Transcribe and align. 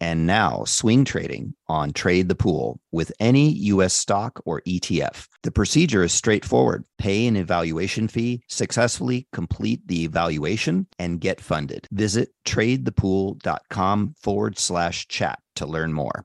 and 0.00 0.26
now 0.26 0.64
swing 0.64 1.04
trading 1.04 1.54
on 1.68 1.92
Trade 1.92 2.28
the 2.28 2.34
Pool 2.34 2.80
with 2.90 3.12
any 3.20 3.50
US 3.50 3.94
stock 3.94 4.40
or 4.44 4.62
ETF. 4.62 5.28
The 5.42 5.50
procedure 5.50 6.02
is 6.02 6.12
straightforward. 6.12 6.84
Pay 6.98 7.26
an 7.26 7.36
evaluation 7.36 8.08
fee, 8.08 8.42
successfully 8.48 9.26
complete 9.32 9.86
the 9.86 10.04
evaluation, 10.04 10.86
and 10.98 11.20
get 11.20 11.40
funded. 11.40 11.86
Visit 11.90 12.30
tradethepool.com 12.46 14.14
forward 14.18 14.58
slash 14.58 15.08
chat 15.08 15.38
to 15.56 15.66
learn 15.66 15.92
more. 15.92 16.24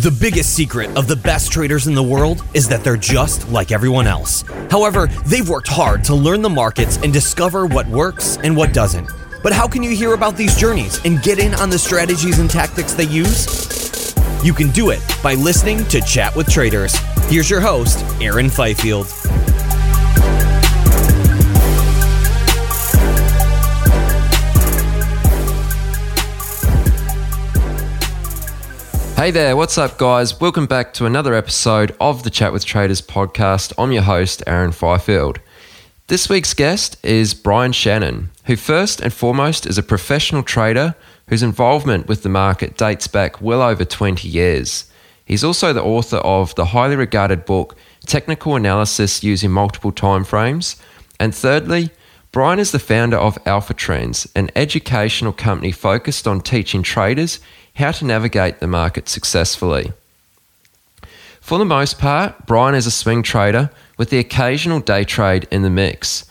The 0.00 0.10
biggest 0.10 0.56
secret 0.56 0.96
of 0.96 1.06
the 1.06 1.16
best 1.16 1.52
traders 1.52 1.86
in 1.86 1.94
the 1.94 2.02
world 2.02 2.42
is 2.54 2.66
that 2.68 2.82
they're 2.82 2.96
just 2.96 3.50
like 3.50 3.72
everyone 3.72 4.06
else. 4.06 4.42
However, 4.70 5.08
they've 5.26 5.46
worked 5.46 5.68
hard 5.68 6.02
to 6.04 6.14
learn 6.14 6.40
the 6.40 6.48
markets 6.48 6.96
and 7.02 7.12
discover 7.12 7.66
what 7.66 7.86
works 7.88 8.38
and 8.38 8.56
what 8.56 8.72
doesn't. 8.72 9.10
But 9.42 9.52
how 9.52 9.66
can 9.66 9.82
you 9.82 9.90
hear 9.90 10.14
about 10.14 10.36
these 10.36 10.54
journeys 10.54 11.04
and 11.04 11.20
get 11.20 11.40
in 11.40 11.52
on 11.54 11.68
the 11.68 11.78
strategies 11.78 12.38
and 12.38 12.48
tactics 12.48 12.92
they 12.92 13.06
use? 13.06 14.14
You 14.44 14.54
can 14.54 14.70
do 14.70 14.90
it 14.90 15.00
by 15.20 15.34
listening 15.34 15.84
to 15.86 16.00
Chat 16.00 16.36
with 16.36 16.48
Traders. 16.48 16.94
Here's 17.26 17.50
your 17.50 17.60
host, 17.60 18.04
Aaron 18.20 18.48
Fifield. 18.48 19.08
Hey 29.16 29.30
there, 29.32 29.56
what's 29.56 29.76
up, 29.76 29.98
guys? 29.98 30.40
Welcome 30.40 30.66
back 30.66 30.94
to 30.94 31.06
another 31.06 31.34
episode 31.34 31.96
of 32.00 32.22
the 32.22 32.30
Chat 32.30 32.52
with 32.52 32.64
Traders 32.64 33.02
podcast. 33.02 33.72
I'm 33.76 33.90
your 33.90 34.02
host, 34.02 34.42
Aaron 34.46 34.72
Fifield. 34.72 35.40
This 36.12 36.28
week's 36.28 36.52
guest 36.52 37.02
is 37.02 37.32
Brian 37.32 37.72
Shannon, 37.72 38.28
who 38.44 38.54
first 38.54 39.00
and 39.00 39.10
foremost 39.10 39.64
is 39.64 39.78
a 39.78 39.82
professional 39.82 40.42
trader 40.42 40.94
whose 41.28 41.42
involvement 41.42 42.06
with 42.06 42.22
the 42.22 42.28
market 42.28 42.76
dates 42.76 43.08
back 43.08 43.40
well 43.40 43.62
over 43.62 43.86
20 43.86 44.28
years. 44.28 44.92
He's 45.24 45.42
also 45.42 45.72
the 45.72 45.82
author 45.82 46.18
of 46.18 46.54
the 46.54 46.66
highly 46.66 46.96
regarded 46.96 47.46
book 47.46 47.78
Technical 48.04 48.56
Analysis 48.56 49.24
Using 49.24 49.52
Multiple 49.52 49.90
Timeframes. 49.90 50.78
And 51.18 51.34
thirdly, 51.34 51.88
Brian 52.30 52.58
is 52.58 52.72
the 52.72 52.78
founder 52.78 53.16
of 53.16 53.38
Alpha 53.46 53.72
Trends, 53.72 54.30
an 54.36 54.50
educational 54.54 55.32
company 55.32 55.72
focused 55.72 56.28
on 56.28 56.42
teaching 56.42 56.82
traders 56.82 57.40
how 57.76 57.90
to 57.90 58.04
navigate 58.04 58.60
the 58.60 58.66
market 58.66 59.08
successfully. 59.08 59.94
For 61.40 61.58
the 61.58 61.64
most 61.64 61.98
part, 61.98 62.46
Brian 62.46 62.74
is 62.74 62.86
a 62.86 62.90
swing 62.90 63.22
trader 63.22 63.70
with 64.02 64.10
the 64.10 64.18
occasional 64.18 64.80
day 64.80 65.04
trade 65.04 65.46
in 65.52 65.62
the 65.62 65.70
mix. 65.70 66.24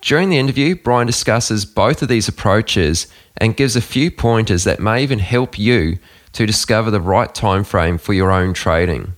During 0.00 0.30
the 0.30 0.38
interview, 0.38 0.76
Brian 0.76 1.08
discusses 1.08 1.64
both 1.64 2.00
of 2.00 2.06
these 2.06 2.28
approaches 2.28 3.08
and 3.36 3.56
gives 3.56 3.74
a 3.74 3.80
few 3.80 4.12
pointers 4.12 4.62
that 4.62 4.78
may 4.78 5.02
even 5.02 5.18
help 5.18 5.58
you 5.58 5.98
to 6.34 6.46
discover 6.46 6.88
the 6.88 7.00
right 7.00 7.34
time 7.34 7.64
frame 7.64 7.98
for 7.98 8.12
your 8.12 8.30
own 8.30 8.54
trading. 8.54 9.14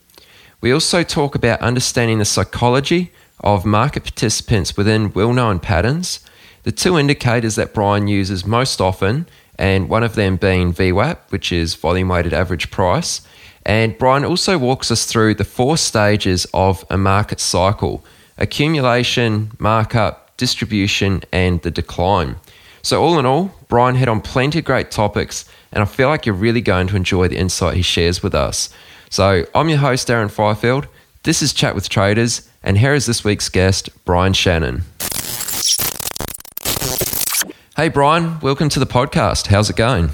We 0.63 0.73
also 0.73 1.03
talk 1.03 1.35
about 1.35 1.61
understanding 1.61 2.19
the 2.19 2.25
psychology 2.25 3.13
of 3.41 3.67
market 3.67 4.05
participants 4.05 4.75
within 4.75 5.13
well 5.13 5.35
known 5.35 5.59
patterns, 5.59 6.21
the 6.63 6.73
two 6.73 6.97
indicators 6.97 7.57
that 7.57 7.75
Brian 7.75 8.09
uses 8.09 8.47
most 8.47 8.81
often, 8.81 9.27
and 9.59 9.91
one 9.91 10.03
of 10.03 10.15
them 10.15 10.37
being 10.37 10.73
VWAP, 10.73 11.19
which 11.29 11.53
is 11.53 11.75
volume 11.75 12.09
weighted 12.09 12.33
average 12.33 12.71
price. 12.71 13.21
And 13.69 13.99
Brian 13.99 14.25
also 14.25 14.57
walks 14.57 14.91
us 14.91 15.05
through 15.05 15.35
the 15.35 15.45
four 15.45 15.77
stages 15.77 16.47
of 16.55 16.87
a 16.89 16.97
market 16.97 17.39
cycle 17.39 18.03
accumulation, 18.39 19.51
markup, 19.59 20.35
distribution, 20.39 21.23
and 21.33 21.61
the 21.61 21.71
decline. 21.71 22.37
So, 22.83 23.03
all 23.03 23.19
in 23.19 23.27
all, 23.27 23.53
Brian 23.69 23.97
hit 23.97 24.09
on 24.09 24.23
plenty 24.23 24.61
of 24.61 24.65
great 24.65 24.91
topics, 24.91 25.45
and 25.71 25.83
I 25.83 25.87
feel 25.87 26.09
like 26.09 26.25
you're 26.25 26.35
really 26.35 26.63
going 26.63 26.87
to 26.87 26.97
enjoy 26.97 27.29
the 27.29 27.37
insight 27.37 27.77
he 27.77 27.83
shares 27.83 28.23
with 28.23 28.35
us. 28.35 28.71
So, 29.11 29.45
I'm 29.55 29.69
your 29.69 29.79
host, 29.79 30.09
Aaron 30.09 30.31
Fifield. 30.31 30.87
This 31.25 31.43
is 31.43 31.53
Chat 31.53 31.75
with 31.75 31.91
Traders, 31.91 32.49
and 32.63 32.79
here 32.79 32.95
is 32.95 33.05
this 33.05 33.23
week's 33.23 33.51
guest, 33.51 33.91
Brian 34.07 34.33
Shannon. 34.33 34.85
Hey, 37.77 37.91
Brian, 37.91 38.41
welcome 38.41 38.71
to 38.71 38.81
the 38.81 38.87
podcast. 38.87 39.49
How's 39.49 39.69
it 39.69 39.77
going? 39.77 40.11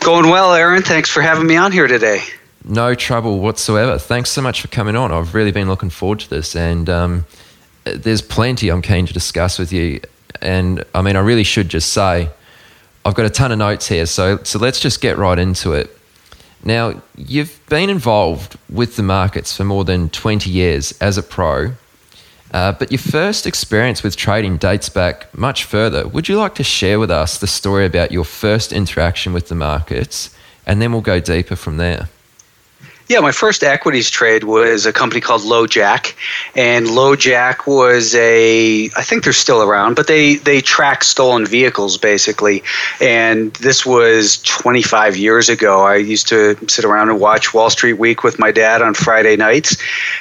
Going 0.00 0.28
well, 0.28 0.54
Aaron. 0.54 0.82
Thanks 0.82 1.08
for 1.08 1.22
having 1.22 1.46
me 1.46 1.56
on 1.56 1.70
here 1.70 1.86
today. 1.86 2.22
No 2.64 2.94
trouble 2.94 3.40
whatsoever. 3.40 3.98
Thanks 3.98 4.30
so 4.30 4.40
much 4.40 4.62
for 4.62 4.68
coming 4.68 4.96
on. 4.96 5.12
I've 5.12 5.34
really 5.34 5.52
been 5.52 5.68
looking 5.68 5.90
forward 5.90 6.20
to 6.20 6.30
this, 6.30 6.56
and 6.56 6.88
um, 6.88 7.26
there's 7.84 8.22
plenty 8.22 8.70
I'm 8.70 8.80
keen 8.80 9.04
to 9.04 9.12
discuss 9.12 9.58
with 9.58 9.70
you. 9.70 10.00
And 10.40 10.82
I 10.94 11.02
mean, 11.02 11.14
I 11.16 11.20
really 11.20 11.44
should 11.44 11.68
just 11.68 11.92
say, 11.92 12.30
I've 13.04 13.14
got 13.14 13.26
a 13.26 13.30
ton 13.30 13.52
of 13.52 13.58
notes 13.58 13.86
here, 13.88 14.06
so 14.06 14.38
so 14.44 14.58
let's 14.58 14.80
just 14.80 15.02
get 15.02 15.18
right 15.18 15.38
into 15.38 15.72
it. 15.72 15.94
Now, 16.64 17.02
you've 17.18 17.60
been 17.68 17.90
involved 17.90 18.56
with 18.70 18.96
the 18.96 19.02
markets 19.02 19.54
for 19.54 19.64
more 19.64 19.84
than 19.84 20.08
20 20.08 20.48
years 20.48 20.92
as 21.02 21.18
a 21.18 21.22
pro, 21.22 21.72
uh, 22.52 22.72
but 22.72 22.90
your 22.90 22.98
first 22.98 23.46
experience 23.46 24.02
with 24.02 24.16
trading 24.16 24.56
dates 24.56 24.88
back 24.88 25.36
much 25.36 25.64
further. 25.64 26.08
Would 26.08 26.30
you 26.30 26.38
like 26.38 26.54
to 26.54 26.64
share 26.64 26.98
with 26.98 27.10
us 27.10 27.36
the 27.36 27.46
story 27.46 27.84
about 27.84 28.10
your 28.10 28.24
first 28.24 28.72
interaction 28.72 29.34
with 29.34 29.48
the 29.48 29.54
markets, 29.54 30.34
and 30.66 30.80
then 30.80 30.92
we'll 30.92 31.02
go 31.02 31.20
deeper 31.20 31.56
from 31.56 31.76
there? 31.76 32.08
Yeah, 33.06 33.20
my 33.20 33.32
first 33.32 33.62
equities 33.62 34.08
trade 34.08 34.44
was 34.44 34.86
a 34.86 34.92
company 34.92 35.20
called 35.20 35.42
LoJack, 35.42 36.14
and 36.56 36.86
LoJack 36.86 37.66
was 37.66 38.14
a 38.14 38.86
I 38.96 39.02
think 39.02 39.24
they're 39.24 39.34
still 39.34 39.62
around, 39.62 39.94
but 39.94 40.06
they 40.06 40.36
they 40.36 40.62
track 40.62 41.04
stolen 41.04 41.44
vehicles 41.44 41.98
basically. 41.98 42.62
And 43.02 43.52
this 43.54 43.84
was 43.84 44.38
25 44.44 45.18
years 45.18 45.50
ago. 45.50 45.82
I 45.82 45.96
used 45.96 46.28
to 46.28 46.56
sit 46.66 46.86
around 46.86 47.10
and 47.10 47.20
watch 47.20 47.52
Wall 47.52 47.68
Street 47.68 47.94
Week 47.94 48.24
with 48.24 48.38
my 48.38 48.50
dad 48.50 48.80
on 48.80 48.94
Friday 48.94 49.36
nights, 49.36 49.76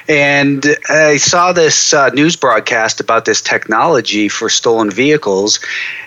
and 0.10 0.66
I 0.90 1.16
saw 1.16 1.54
this 1.54 1.94
uh, 1.94 2.10
news 2.10 2.36
broadcast 2.36 3.00
about 3.00 3.24
this 3.24 3.40
technology 3.42 4.28
for 4.28 4.50
stolen 4.50 4.92
vehicles, 4.92 5.62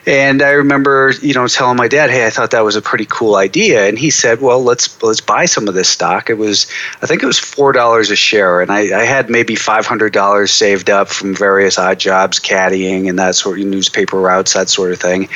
and 0.07 0.43
I 0.43 0.51
remember 0.51 1.15
you 1.23 1.33
know 1.33 1.47
telling 1.49 1.79
my 1.79 1.89
dad, 1.89 2.11
"Hey, 2.11 2.27
I 2.27 2.31
thought 2.31 2.51
that 2.51 2.65
was 2.65 2.77
a 2.77 2.83
pretty 2.83 3.07
cool 3.09 3.37
idea," 3.37 3.89
and 3.89 3.99
he 3.99 4.11
said, 4.11 4.43
"Well, 4.43 4.63
let's 4.63 5.03
let's 5.03 5.22
buy 5.22 5.47
some 5.47 5.69
of 5.69 5.75
this 5.75 5.89
stock." 5.89 6.29
It 6.29 6.37
was 6.37 6.66
I 7.03 7.07
think 7.07 7.22
it 7.22 7.27
was 7.27 7.39
four 7.39 7.72
dollars 7.72 8.10
a 8.10 8.16
share, 8.16 8.60
and 8.60 8.71
I, 8.71 9.01
I 9.01 9.04
had 9.04 9.30
maybe 9.30 9.54
five 9.54 9.86
hundred 9.86 10.13
dollars 10.13 10.51
saved 10.51 10.91
up 10.91 11.09
from 11.09 11.34
various 11.34 11.78
odd 11.78 11.98
jobs, 11.98 12.39
caddying 12.39 13.09
and 13.09 13.18
that 13.18 13.34
sort 13.34 13.60
of 13.60 13.66
newspaper 13.66 14.18
routes, 14.18 14.54
that 14.54 14.68
sort 14.68 14.92
of 14.92 15.01
thing. 15.01 15.28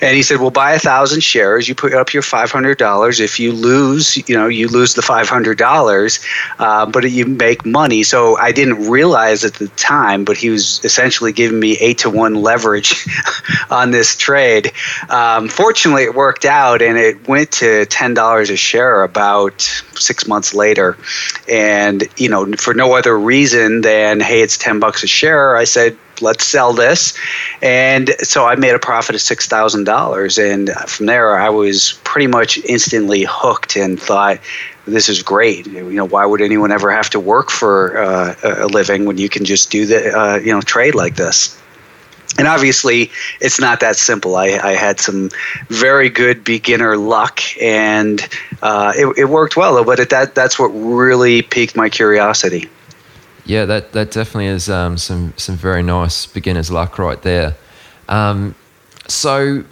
And 0.00 0.16
he 0.16 0.22
said, 0.22 0.40
"Well, 0.40 0.50
buy 0.50 0.72
a 0.72 0.78
thousand 0.78 1.22
shares. 1.22 1.68
You 1.68 1.74
put 1.74 1.92
up 1.92 2.12
your 2.12 2.22
five 2.22 2.50
hundred 2.50 2.78
dollars. 2.78 3.20
If 3.20 3.40
you 3.40 3.52
lose, 3.52 4.16
you 4.28 4.36
know, 4.36 4.46
you 4.46 4.68
lose 4.68 4.94
the 4.94 5.02
five 5.02 5.28
hundred 5.28 5.58
dollars, 5.58 6.20
uh, 6.58 6.86
but 6.86 7.10
you 7.10 7.26
make 7.26 7.64
money." 7.66 8.02
So 8.02 8.36
I 8.36 8.52
didn't 8.52 8.88
realize 8.88 9.44
at 9.44 9.54
the 9.54 9.68
time, 9.68 10.24
but 10.24 10.36
he 10.36 10.50
was 10.50 10.80
essentially 10.84 11.32
giving 11.32 11.60
me 11.60 11.76
eight 11.78 11.98
to 11.98 12.10
one 12.10 12.34
leverage 12.34 13.06
on 13.70 13.90
this 13.90 14.16
trade. 14.16 14.72
Um, 15.08 15.48
fortunately, 15.48 16.04
it 16.04 16.14
worked 16.14 16.44
out, 16.44 16.82
and 16.82 16.96
it 16.96 17.28
went 17.28 17.50
to 17.52 17.86
ten 17.86 18.14
dollars 18.14 18.50
a 18.50 18.56
share 18.56 19.02
about 19.02 19.82
six 20.00 20.26
months 20.26 20.54
later. 20.54 20.96
And, 21.48 22.08
you 22.16 22.28
know, 22.28 22.52
for 22.52 22.74
no 22.74 22.94
other 22.94 23.18
reason 23.18 23.82
than, 23.82 24.20
hey, 24.20 24.42
it's 24.42 24.58
10 24.58 24.80
bucks 24.80 25.02
a 25.02 25.06
share, 25.06 25.56
I 25.56 25.64
said, 25.64 25.96
let's 26.22 26.44
sell 26.44 26.72
this. 26.72 27.16
And 27.62 28.10
so 28.20 28.46
I 28.46 28.54
made 28.56 28.74
a 28.74 28.78
profit 28.78 29.14
of 29.14 29.20
six 29.20 29.46
thousand 29.46 29.84
dollars, 29.84 30.38
and 30.38 30.70
from 30.86 31.06
there 31.06 31.38
I 31.38 31.48
was 31.48 31.98
pretty 32.04 32.26
much 32.26 32.58
instantly 32.58 33.24
hooked 33.28 33.76
and 33.76 34.00
thought. 34.00 34.38
This 34.86 35.08
is 35.08 35.22
great. 35.22 35.66
You 35.66 35.92
know, 35.92 36.06
why 36.06 36.26
would 36.26 36.40
anyone 36.40 36.72
ever 36.72 36.90
have 36.90 37.10
to 37.10 37.20
work 37.20 37.50
for 37.50 37.98
uh, 37.98 38.34
a 38.42 38.66
living 38.66 39.04
when 39.04 39.18
you 39.18 39.28
can 39.28 39.44
just 39.44 39.70
do 39.70 39.86
the, 39.86 40.18
uh, 40.18 40.36
you 40.36 40.52
know, 40.52 40.60
trade 40.62 40.94
like 40.94 41.14
this? 41.16 41.59
And 42.38 42.46
obviously 42.46 43.10
it's 43.40 43.60
not 43.60 43.80
that 43.80 43.96
simple. 43.96 44.36
I, 44.36 44.46
I 44.46 44.72
had 44.72 45.00
some 45.00 45.30
very 45.68 46.08
good 46.08 46.44
beginner 46.44 46.96
luck 46.96 47.40
and 47.60 48.26
uh, 48.62 48.92
it, 48.96 49.18
it, 49.18 49.24
worked 49.26 49.56
well 49.56 49.84
but 49.84 49.98
it, 49.98 50.10
that, 50.10 50.34
that's 50.34 50.58
what 50.58 50.68
really 50.68 51.42
piqued 51.42 51.76
my 51.76 51.88
curiosity. 51.88 52.68
Yeah 53.44 53.64
that, 53.66 53.92
that 53.92 54.10
definitely 54.10 54.46
is 54.46 54.68
um, 54.68 54.98
some, 54.98 55.34
some 55.36 55.56
very 55.56 55.82
nice 55.82 56.26
beginner's 56.26 56.70
luck 56.70 56.98
right 56.98 57.20
there. 57.22 57.56
Um, 58.08 58.54
so 59.08 59.64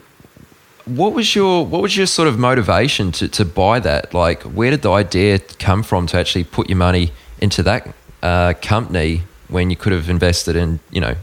what 0.85 1.13
was 1.13 1.35
your 1.35 1.67
what 1.67 1.83
was 1.83 1.97
your 1.97 2.07
sort 2.07 2.29
of 2.29 2.39
motivation 2.39 3.13
to, 3.13 3.29
to 3.29 3.45
buy 3.45 3.79
that? 3.81 4.15
Like 4.15 4.43
where 4.43 4.71
did 4.71 4.83
the 4.83 4.91
idea 4.91 5.39
come 5.39 5.83
from 5.83 6.07
to 6.09 6.19
actually 6.19 6.45
put 6.45 6.69
your 6.69 6.79
money 6.79 7.13
into 7.41 7.63
that 7.65 7.95
uh, 8.23 8.55
company 8.61 9.23
when 9.49 9.71
you 9.71 9.77
could 9.77 9.93
have 9.93 10.09
invested 10.09 10.57
in 10.57 10.81
you 10.91 11.01
know 11.01 11.15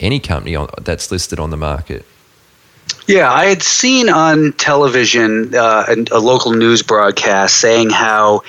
any 0.00 0.20
company 0.20 0.56
on, 0.56 0.68
that's 0.82 1.10
listed 1.10 1.38
on 1.38 1.50
the 1.50 1.56
market. 1.56 2.04
Yeah, 3.06 3.32
I 3.32 3.46
had 3.46 3.62
seen 3.62 4.08
on 4.08 4.52
television 4.52 5.54
uh, 5.54 5.96
a, 6.12 6.20
local 6.20 6.52
news 6.52 6.82
broadcast 6.82 7.56
saying 7.56 7.90
how 7.90 8.42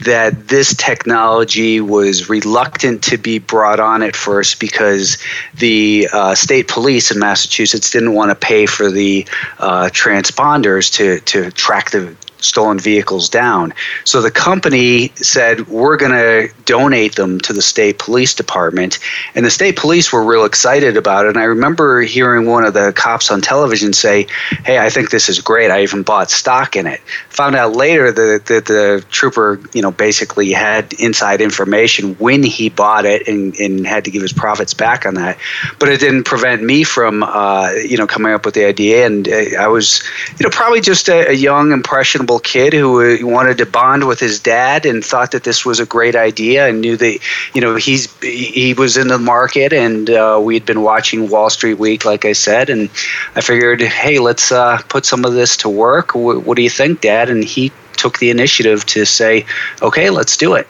that 0.00 0.48
this 0.48 0.74
technology 0.74 1.80
was 1.80 2.28
reluctant 2.28 3.02
to 3.04 3.16
be 3.16 3.38
brought 3.38 3.78
on 3.78 4.02
at 4.02 4.16
first 4.16 4.58
because 4.58 5.18
the 5.54 6.08
uh, 6.12 6.34
state 6.34 6.66
police 6.68 7.12
in 7.12 7.20
Massachusetts 7.20 7.90
didn't 7.90 8.14
want 8.14 8.30
to 8.30 8.34
pay 8.34 8.66
for 8.66 8.90
the 8.90 9.26
uh, 9.60 9.88
transponders 9.92 10.92
to, 10.94 11.20
to 11.20 11.52
track 11.52 11.90
the 11.90 12.16
stolen 12.40 12.78
vehicles 12.78 13.28
down. 13.28 13.72
So 14.04 14.20
the 14.20 14.30
company 14.30 15.08
said, 15.16 15.66
We're 15.68 15.96
going 15.96 16.12
to 16.12 16.52
donate 16.64 17.16
them 17.16 17.40
to 17.40 17.52
the 17.52 17.62
state 17.62 17.98
police 17.98 18.34
department. 18.34 18.98
And 19.34 19.44
the 19.44 19.50
state 19.50 19.76
police 19.76 20.12
were 20.12 20.24
real 20.24 20.44
excited 20.44 20.96
about 20.96 21.26
it. 21.26 21.30
And 21.30 21.38
I 21.38 21.44
remember 21.44 22.02
hearing 22.02 22.46
one 22.46 22.64
of 22.64 22.74
the 22.74 22.92
cops 22.94 23.30
on 23.30 23.40
television 23.40 23.92
say, 23.92 24.26
Hey, 24.64 24.78
I 24.78 24.90
think 24.90 25.10
this 25.10 25.28
is 25.28 25.40
great. 25.40 25.70
I 25.70 25.82
even 25.82 26.02
bought 26.02 26.30
stock 26.30 26.76
in 26.76 26.86
it. 26.86 27.00
Found 27.30 27.56
out 27.56 27.74
later 27.74 28.12
that 28.12 28.46
the, 28.46 28.60
the 28.60 29.04
trooper, 29.10 29.60
you 29.72 29.82
know, 29.82 29.90
basically 29.90 30.52
had 30.52 30.92
inside 30.94 31.40
information 31.40 32.14
when 32.14 32.42
he 32.42 32.68
bought 32.68 33.04
it 33.04 33.26
and, 33.26 33.54
and 33.56 33.86
had 33.86 34.04
to 34.04 34.10
give 34.10 34.22
his 34.22 34.32
profits 34.32 34.74
back 34.74 35.06
on 35.06 35.14
that. 35.14 35.38
But 35.78 35.88
it 35.88 36.00
didn't 36.00 36.24
prevent 36.24 36.62
me 36.62 36.84
from, 36.84 37.22
uh, 37.22 37.72
you 37.86 37.96
know, 37.96 38.06
coming 38.06 38.32
up 38.32 38.44
with 38.44 38.54
the 38.54 38.64
idea. 38.64 39.06
And 39.06 39.28
uh, 39.28 39.58
I 39.58 39.68
was, 39.68 40.02
you 40.38 40.44
know, 40.44 40.50
probably 40.50 40.80
just 40.80 41.08
a, 41.08 41.30
a 41.30 41.32
young, 41.32 41.72
impressionable 41.72 42.27
kid 42.36 42.74
who 42.74 43.00
uh, 43.00 43.16
wanted 43.22 43.56
to 43.56 43.64
bond 43.64 44.06
with 44.06 44.20
his 44.20 44.38
dad 44.38 44.84
and 44.84 45.04
thought 45.04 45.30
that 45.30 45.44
this 45.44 45.64
was 45.64 45.80
a 45.80 45.86
great 45.86 46.14
idea 46.14 46.68
and 46.68 46.82
knew 46.82 46.96
that 46.98 47.18
you 47.54 47.60
know 47.60 47.76
he's 47.76 48.12
he 48.20 48.74
was 48.74 48.98
in 48.98 49.08
the 49.08 49.18
market 49.18 49.72
and 49.72 50.10
uh, 50.10 50.38
we 50.42 50.54
had 50.54 50.66
been 50.66 50.82
watching 50.82 51.30
Wall 51.30 51.48
Street 51.48 51.78
Week, 51.78 52.04
like 52.04 52.24
I 52.24 52.32
said, 52.32 52.68
and 52.68 52.90
I 53.34 53.40
figured, 53.40 53.80
hey, 53.80 54.18
let's 54.18 54.52
uh, 54.52 54.78
put 54.88 55.06
some 55.06 55.24
of 55.24 55.32
this 55.32 55.56
to 55.58 55.68
work. 55.68 56.08
W- 56.08 56.40
what 56.40 56.56
do 56.56 56.62
you 56.62 56.70
think, 56.70 57.00
Dad? 57.00 57.30
And 57.30 57.42
he 57.44 57.72
took 57.96 58.18
the 58.18 58.30
initiative 58.30 58.84
to 58.86 59.04
say, 59.04 59.46
okay, 59.82 60.10
let's 60.10 60.36
do 60.36 60.54
it. 60.54 60.68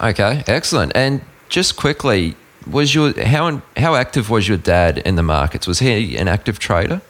Okay, 0.00 0.44
excellent. 0.46 0.92
And 0.94 1.22
just 1.48 1.76
quickly, 1.76 2.36
was 2.66 2.94
your 2.94 3.18
how 3.24 3.62
how 3.76 3.94
active 3.94 4.28
was 4.28 4.48
your 4.48 4.58
dad 4.58 4.98
in 4.98 5.16
the 5.16 5.22
markets? 5.22 5.66
Was 5.66 5.78
he 5.78 6.16
an 6.16 6.28
active 6.28 6.58
trader? 6.58 7.00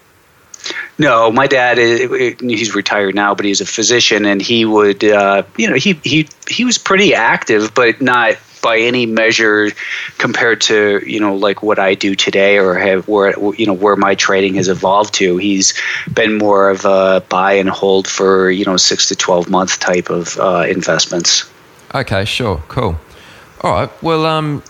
No, 0.99 1.31
my 1.31 1.47
dad 1.47 1.79
he's 1.79 2.75
retired 2.75 3.15
now, 3.15 3.35
but 3.35 3.45
he's 3.45 3.61
a 3.61 3.67
physician, 3.67 4.25
and 4.25 4.41
he 4.41 4.65
would 4.65 5.05
uh, 5.05 5.43
you 5.57 5.69
know 5.69 5.77
he 5.77 5.95
he 6.05 6.29
he 6.49 6.65
was 6.65 6.79
pretty 6.79 7.15
active, 7.15 7.75
but 7.75 8.01
not 8.01 8.37
by 8.63 8.79
any 8.79 9.07
measure 9.07 9.71
compared 10.19 10.61
to 10.61 11.01
you 11.07 11.21
know 11.21 11.37
like 11.37 11.63
what 11.63 11.79
I 11.79 11.95
do 11.95 12.15
today 12.15 12.59
or 12.59 12.75
have 12.75 13.07
where 13.07 13.39
you 13.55 13.67
know 13.67 13.75
where 13.75 13.95
my 13.95 14.15
trading 14.15 14.55
has 14.55 14.69
evolved 14.69 15.15
to. 15.15 15.37
He's 15.37 15.75
been 16.13 16.39
more 16.39 16.71
of 16.71 16.85
a 16.85 17.23
buy 17.29 17.53
and 17.53 17.69
hold 17.69 18.09
for 18.09 18.51
you 18.51 18.65
know 18.65 18.77
six 18.77 19.09
to 19.09 19.17
twelve 19.17 19.51
month 19.51 19.79
type 19.79 20.11
of 20.11 20.39
uh, 20.39 20.67
investments. 20.69 21.49
Okay, 21.95 22.25
sure, 22.25 22.63
cool. 22.69 22.99
All 23.61 23.73
right, 23.73 24.03
well, 24.03 24.27
um, 24.27 24.63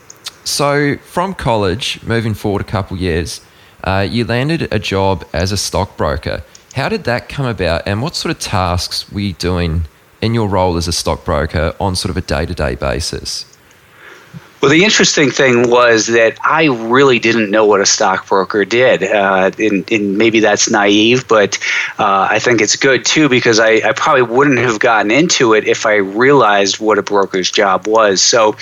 so 0.45 0.97
from 0.99 1.35
college, 1.35 2.03
moving 2.03 2.35
forward 2.35 2.63
a 2.63 2.65
couple 2.65 2.97
years 2.97 3.41
uh, 3.85 4.07
you 4.09 4.25
landed 4.25 4.69
a 4.73 4.79
job 4.79 5.25
as 5.33 5.53
a 5.53 5.57
stockbroker. 5.57 6.43
How 6.75 6.89
did 6.89 7.05
that 7.05 7.29
come 7.29 7.47
about, 7.47 7.83
and 7.87 8.03
what 8.03 8.15
sort 8.15 8.35
of 8.35 8.41
tasks 8.41 9.11
were 9.11 9.21
you 9.21 9.33
doing 9.33 9.85
in 10.21 10.35
your 10.35 10.49
role 10.49 10.77
as 10.77 10.89
a 10.89 10.93
stockbroker 10.93 11.75
on 11.81 11.97
sort 11.97 12.11
of 12.11 12.17
a 12.17 12.21
day 12.21 12.47
to 12.47 12.55
day 12.55 12.75
basis? 12.75 13.56
Well, 14.63 14.71
the 14.71 14.85
interesting 14.85 15.31
thing 15.31 15.69
was 15.69 16.07
that 16.07 16.39
I 16.43 16.65
really 16.65 17.19
didn't 17.19 17.51
know 17.51 17.67
what 17.67 17.83
a 17.83 17.87
stockbroker 17.87 18.65
did. 18.65 19.03
Uh, 19.03 19.51
and, 19.59 19.91
and, 19.93 20.17
maybe 20.17 20.41
that's 20.41 20.71
naive, 20.71 21.29
but 21.29 21.59
uh, 21.99 22.29
I 22.31 22.39
think 22.39 22.63
it's 22.63 22.75
good 22.75 23.05
too 23.05 23.29
because 23.29 23.61
I, 23.61 23.87
I, 23.87 23.93
probably 23.93 24.23
wouldn't 24.23 24.59
have 24.59 24.79
gotten 24.79 25.11
into 25.11 25.53
it 25.53 25.69
if 25.69 25.85
I 25.85 25.97
realized 25.97 26.81
what 26.81 26.99
a 26.99 27.03
broker's 27.03 27.51
job 27.51 27.87
was. 27.87 28.23
So, 28.23 28.57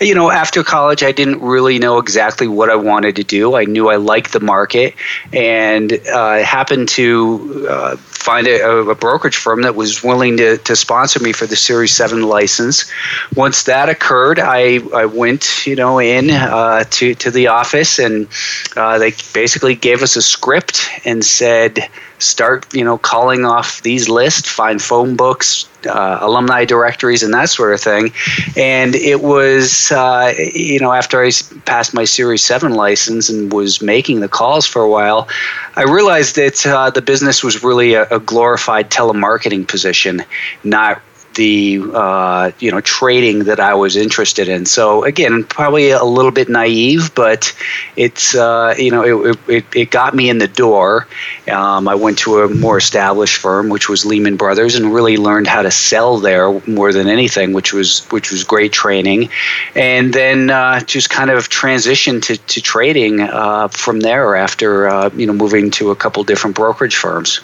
you 0.00 0.14
know, 0.14 0.30
after 0.30 0.62
college, 0.62 1.02
I 1.02 1.10
didn't 1.10 1.40
really 1.40 1.80
know 1.80 1.98
exactly 1.98 2.46
what 2.46 2.70
I 2.70 2.76
wanted 2.76 3.16
to 3.16 3.24
do. 3.24 3.56
I 3.56 3.64
knew 3.64 3.88
I 3.88 3.96
liked 3.96 4.32
the 4.32 4.40
market 4.40 4.94
and 5.32 5.92
uh, 6.12 6.44
happened 6.44 6.88
to 6.90 7.66
uh, 7.68 7.96
find 8.20 8.46
a, 8.46 8.62
a, 8.62 8.94
brokerage 8.94 9.36
firm 9.36 9.62
that 9.62 9.74
was 9.74 10.02
willing 10.02 10.36
to, 10.36 10.58
to 10.58 10.76
sponsor 10.76 11.20
me 11.20 11.32
for 11.32 11.46
the 11.46 11.56
Series 11.56 11.92
7 11.92 12.22
license. 12.22 12.90
Once 13.34 13.62
that 13.64 13.88
occurred, 13.88 14.38
I, 14.38 14.80
I 14.94 15.06
went, 15.06 15.66
you 15.66 15.74
know, 15.74 15.98
in 15.98 16.30
uh, 16.30 16.84
to, 16.90 17.14
to 17.14 17.30
the 17.30 17.46
office 17.46 17.98
and 17.98 18.28
uh, 18.76 18.98
they 18.98 19.12
basically 19.32 19.74
gave 19.74 20.02
us 20.02 20.16
a 20.16 20.22
script 20.22 20.88
and 21.04 21.24
said, 21.24 21.88
start 22.20 22.72
you 22.74 22.84
know 22.84 22.98
calling 22.98 23.44
off 23.44 23.82
these 23.82 24.08
lists 24.08 24.48
find 24.48 24.80
phone 24.80 25.16
books 25.16 25.68
uh, 25.86 26.18
alumni 26.20 26.64
directories 26.64 27.22
and 27.22 27.32
that 27.32 27.48
sort 27.48 27.72
of 27.72 27.80
thing. 27.80 28.12
And 28.56 28.94
it 28.94 29.22
was 29.22 29.90
uh, 29.90 30.34
you 30.54 30.78
know 30.78 30.92
after 30.92 31.24
i 31.24 31.30
passed 31.64 31.94
my 31.94 32.04
series 32.04 32.42
7 32.42 32.74
license 32.74 33.28
and 33.28 33.52
was 33.52 33.80
making 33.80 34.20
the 34.20 34.28
calls 34.28 34.66
for 34.66 34.82
a 34.82 34.90
while 34.90 35.28
i 35.76 35.82
realized 35.82 36.36
that 36.36 36.66
uh, 36.66 36.90
the 36.90 37.02
business 37.02 37.42
was 37.42 37.62
really 37.62 37.94
a, 37.94 38.06
a 38.10 38.18
glorified 38.20 38.90
telemarketing 38.90 39.66
position 39.66 40.22
not 40.64 41.00
the 41.34 41.80
uh, 41.94 42.50
you 42.58 42.70
know 42.70 42.80
trading 42.80 43.40
that 43.44 43.60
I 43.60 43.74
was 43.74 43.96
interested 43.96 44.48
in. 44.48 44.66
So 44.66 45.04
again, 45.04 45.44
probably 45.44 45.90
a 45.90 46.04
little 46.04 46.30
bit 46.30 46.48
naive, 46.48 47.14
but 47.14 47.54
it's 47.96 48.34
uh, 48.34 48.74
you 48.76 48.90
know 48.90 49.30
it, 49.30 49.38
it, 49.48 49.64
it, 49.74 49.90
got 49.90 50.14
me 50.14 50.28
in 50.28 50.38
the 50.38 50.48
door. 50.48 51.06
Um, 51.50 51.88
I 51.88 51.94
went 51.94 52.18
to 52.20 52.40
a 52.40 52.48
more 52.48 52.78
established 52.78 53.36
firm, 53.36 53.68
which 53.68 53.88
was 53.88 54.04
Lehman 54.04 54.36
Brothers, 54.36 54.74
and 54.74 54.92
really 54.92 55.16
learned 55.16 55.46
how 55.46 55.62
to 55.62 55.70
sell 55.70 56.18
there 56.18 56.60
more 56.66 56.92
than 56.92 57.08
anything, 57.08 57.52
which 57.52 57.72
was 57.72 58.00
which 58.10 58.30
was 58.30 58.44
great 58.44 58.72
training. 58.72 59.30
And 59.74 60.12
then 60.12 60.50
uh, 60.50 60.80
just 60.80 61.10
kind 61.10 61.30
of 61.30 61.48
transitioned 61.48 62.22
to, 62.24 62.36
to 62.36 62.60
trading 62.60 63.20
uh, 63.20 63.68
from 63.68 64.00
there 64.00 64.34
after 64.34 64.88
uh, 64.88 65.10
you 65.14 65.26
know 65.26 65.32
moving 65.32 65.70
to 65.72 65.90
a 65.90 65.96
couple 65.96 66.24
different 66.24 66.56
brokerage 66.56 66.96
firms. 66.96 67.40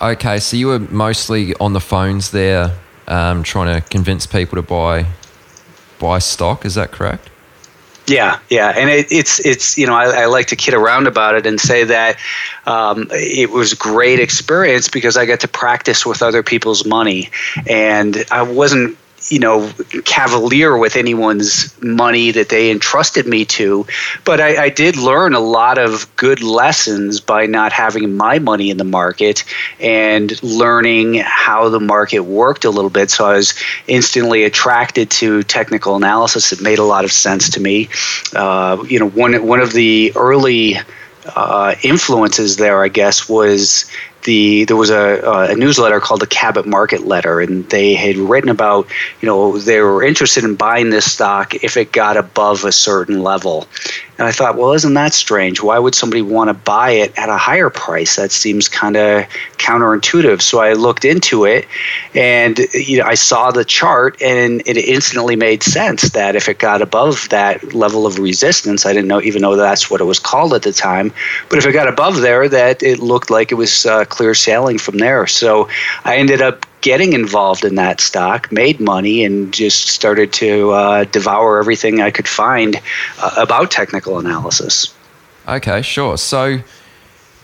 Okay, 0.00 0.38
so 0.38 0.56
you 0.56 0.66
were 0.66 0.80
mostly 0.80 1.54
on 1.54 1.72
the 1.72 1.80
phones 1.80 2.30
there 2.32 2.72
um, 3.08 3.42
trying 3.42 3.80
to 3.80 3.86
convince 3.88 4.26
people 4.26 4.56
to 4.56 4.62
buy 4.62 5.06
buy 5.98 6.18
stock. 6.18 6.64
Is 6.64 6.74
that 6.74 6.92
correct? 6.92 7.30
Yeah, 8.06 8.38
yeah, 8.50 8.74
and 8.76 8.90
it, 8.90 9.10
it's 9.10 9.44
it's 9.46 9.78
you 9.78 9.86
know 9.86 9.94
I, 9.94 10.22
I, 10.22 10.26
like 10.26 10.48
to 10.48 10.56
kid 10.56 10.74
around 10.74 11.06
about 11.06 11.36
it 11.36 11.46
and 11.46 11.58
say 11.58 11.84
that 11.84 12.18
um, 12.66 13.08
it 13.10 13.50
was 13.50 13.72
great 13.72 14.20
experience 14.20 14.88
because 14.88 15.16
I 15.16 15.24
got 15.24 15.40
to 15.40 15.48
practice 15.48 16.04
with 16.04 16.22
other 16.22 16.42
people's 16.42 16.84
money, 16.84 17.30
and 17.66 18.24
I 18.30 18.42
wasn't 18.42 18.98
you 19.28 19.38
know, 19.38 19.72
cavalier 20.04 20.76
with 20.76 20.96
anyone's 20.96 21.74
money 21.82 22.30
that 22.30 22.50
they 22.50 22.70
entrusted 22.70 23.26
me 23.26 23.44
to. 23.44 23.86
But 24.24 24.40
I, 24.40 24.64
I, 24.64 24.68
did 24.68 24.96
learn 24.96 25.34
a 25.34 25.40
lot 25.40 25.78
of 25.78 26.14
good 26.16 26.42
lessons 26.42 27.20
by 27.20 27.46
not 27.46 27.72
having 27.72 28.16
my 28.16 28.38
money 28.38 28.70
in 28.70 28.76
the 28.76 28.84
market 28.84 29.44
and 29.80 30.42
learning 30.42 31.14
how 31.24 31.68
the 31.68 31.80
market 31.80 32.20
worked 32.20 32.64
a 32.64 32.70
little 32.70 32.90
bit. 32.90 33.10
So 33.10 33.26
I 33.26 33.36
was 33.36 33.54
instantly 33.86 34.44
attracted 34.44 35.10
to 35.12 35.42
technical 35.44 35.96
analysis. 35.96 36.52
It 36.52 36.60
made 36.60 36.78
a 36.78 36.84
lot 36.84 37.04
of 37.04 37.12
sense 37.12 37.48
to 37.50 37.60
me. 37.60 37.88
Uh, 38.34 38.84
you 38.88 38.98
know, 38.98 39.08
one 39.08 39.46
one 39.46 39.60
of 39.60 39.72
the 39.72 40.12
early 40.16 40.76
uh, 41.26 41.74
influences 41.82 42.56
there, 42.56 42.82
I 42.82 42.88
guess, 42.88 43.28
was 43.28 43.86
the 44.24 44.64
there 44.64 44.76
was 44.76 44.90
a, 44.90 45.48
a 45.50 45.54
newsletter 45.54 46.00
called 46.00 46.20
the 46.20 46.26
Cabot 46.26 46.66
Market 46.66 47.06
Letter, 47.06 47.40
and 47.40 47.68
they 47.70 47.94
had 47.94 48.16
written 48.16 48.50
about 48.50 48.88
you 49.20 49.26
know 49.26 49.58
they 49.58 49.80
were 49.80 50.02
interested 50.02 50.44
in 50.44 50.56
buying 50.56 50.90
this 50.90 51.10
stock 51.10 51.54
if 51.62 51.76
it 51.76 51.92
got 51.92 52.16
above 52.16 52.64
a 52.64 52.72
certain 52.72 53.22
level. 53.22 53.66
And 54.16 54.28
I 54.28 54.32
thought, 54.32 54.56
well, 54.56 54.72
isn't 54.72 54.94
that 54.94 55.12
strange? 55.12 55.60
Why 55.60 55.76
would 55.76 55.96
somebody 55.96 56.22
want 56.22 56.48
to 56.48 56.54
buy 56.54 56.92
it 56.92 57.18
at 57.18 57.28
a 57.28 57.36
higher 57.36 57.68
price? 57.68 58.14
That 58.14 58.30
seems 58.30 58.68
kind 58.68 58.96
of 58.96 59.24
counterintuitive. 59.58 60.40
So 60.40 60.60
I 60.60 60.74
looked 60.74 61.04
into 61.04 61.44
it, 61.46 61.66
and 62.14 62.58
you 62.74 62.98
know, 62.98 63.06
I 63.06 63.14
saw 63.14 63.50
the 63.50 63.64
chart, 63.64 64.20
and 64.22 64.62
it 64.66 64.76
instantly 64.76 65.34
made 65.34 65.64
sense 65.64 66.10
that 66.10 66.36
if 66.36 66.48
it 66.48 66.58
got 66.60 66.80
above 66.80 67.28
that 67.30 67.74
level 67.74 68.06
of 68.06 68.20
resistance, 68.20 68.86
I 68.86 68.92
didn't 68.92 69.08
know 69.08 69.20
even 69.20 69.42
know 69.42 69.56
that's 69.56 69.90
what 69.90 70.00
it 70.00 70.04
was 70.04 70.20
called 70.20 70.54
at 70.54 70.62
the 70.62 70.72
time, 70.72 71.12
but 71.48 71.58
if 71.58 71.66
it 71.66 71.72
got 71.72 71.88
above 71.88 72.20
there, 72.20 72.48
that 72.48 72.82
it 72.82 73.00
looked 73.00 73.30
like 73.30 73.50
it 73.50 73.56
was 73.56 73.84
uh, 73.84 74.04
clear 74.14 74.34
sailing 74.34 74.78
from 74.78 74.98
there. 74.98 75.26
So 75.26 75.68
I 76.04 76.16
ended 76.16 76.40
up 76.40 76.66
getting 76.84 77.14
involved 77.14 77.64
in 77.64 77.76
that 77.76 77.98
stock, 77.98 78.52
made 78.52 78.78
money, 78.78 79.24
and 79.24 79.54
just 79.54 79.88
started 79.88 80.34
to 80.34 80.70
uh, 80.72 81.04
devour 81.04 81.58
everything 81.58 82.02
I 82.02 82.10
could 82.10 82.28
find 82.28 82.76
uh, 83.18 83.34
about 83.38 83.70
technical 83.70 84.18
analysis. 84.18 84.94
Okay, 85.48 85.80
sure. 85.80 86.18
So, 86.18 86.60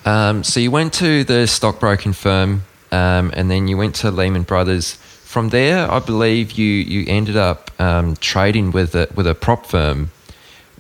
um, 0.04 0.44
so 0.44 0.60
you 0.60 0.70
went 0.70 0.92
to 0.94 1.24
the 1.24 1.46
stockbroking 1.46 2.12
firm, 2.12 2.64
um, 2.92 3.32
and 3.34 3.50
then 3.50 3.66
you 3.66 3.78
went 3.78 3.94
to 3.96 4.10
Lehman 4.10 4.42
Brothers. 4.42 4.94
From 5.24 5.48
there, 5.48 5.90
I 5.90 6.00
believe 6.00 6.52
you 6.52 6.66
you 6.66 7.04
ended 7.08 7.36
up 7.36 7.70
um, 7.80 8.16
trading 8.16 8.72
with 8.72 8.94
a, 8.94 9.08
with 9.14 9.26
a 9.26 9.34
prop 9.34 9.64
firm. 9.64 10.10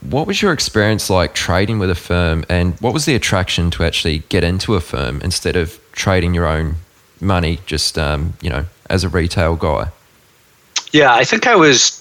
What 0.02 0.26
was 0.26 0.42
your 0.42 0.52
experience 0.52 1.08
like 1.08 1.34
trading 1.34 1.78
with 1.78 1.90
a 1.90 1.94
firm, 1.94 2.44
and 2.48 2.78
what 2.80 2.92
was 2.92 3.04
the 3.06 3.14
attraction 3.14 3.70
to 3.70 3.84
actually 3.84 4.18
get 4.28 4.44
into 4.44 4.74
a 4.74 4.80
firm 4.80 5.20
instead 5.22 5.56
of 5.56 5.79
trading 5.92 6.34
your 6.34 6.46
own 6.46 6.76
money 7.20 7.60
just 7.66 7.98
um, 7.98 8.34
you 8.40 8.50
know 8.50 8.66
as 8.88 9.04
a 9.04 9.08
retail 9.08 9.56
guy? 9.56 9.88
Yeah, 10.92 11.14
I 11.14 11.24
think 11.24 11.46
I 11.46 11.54
was 11.54 11.96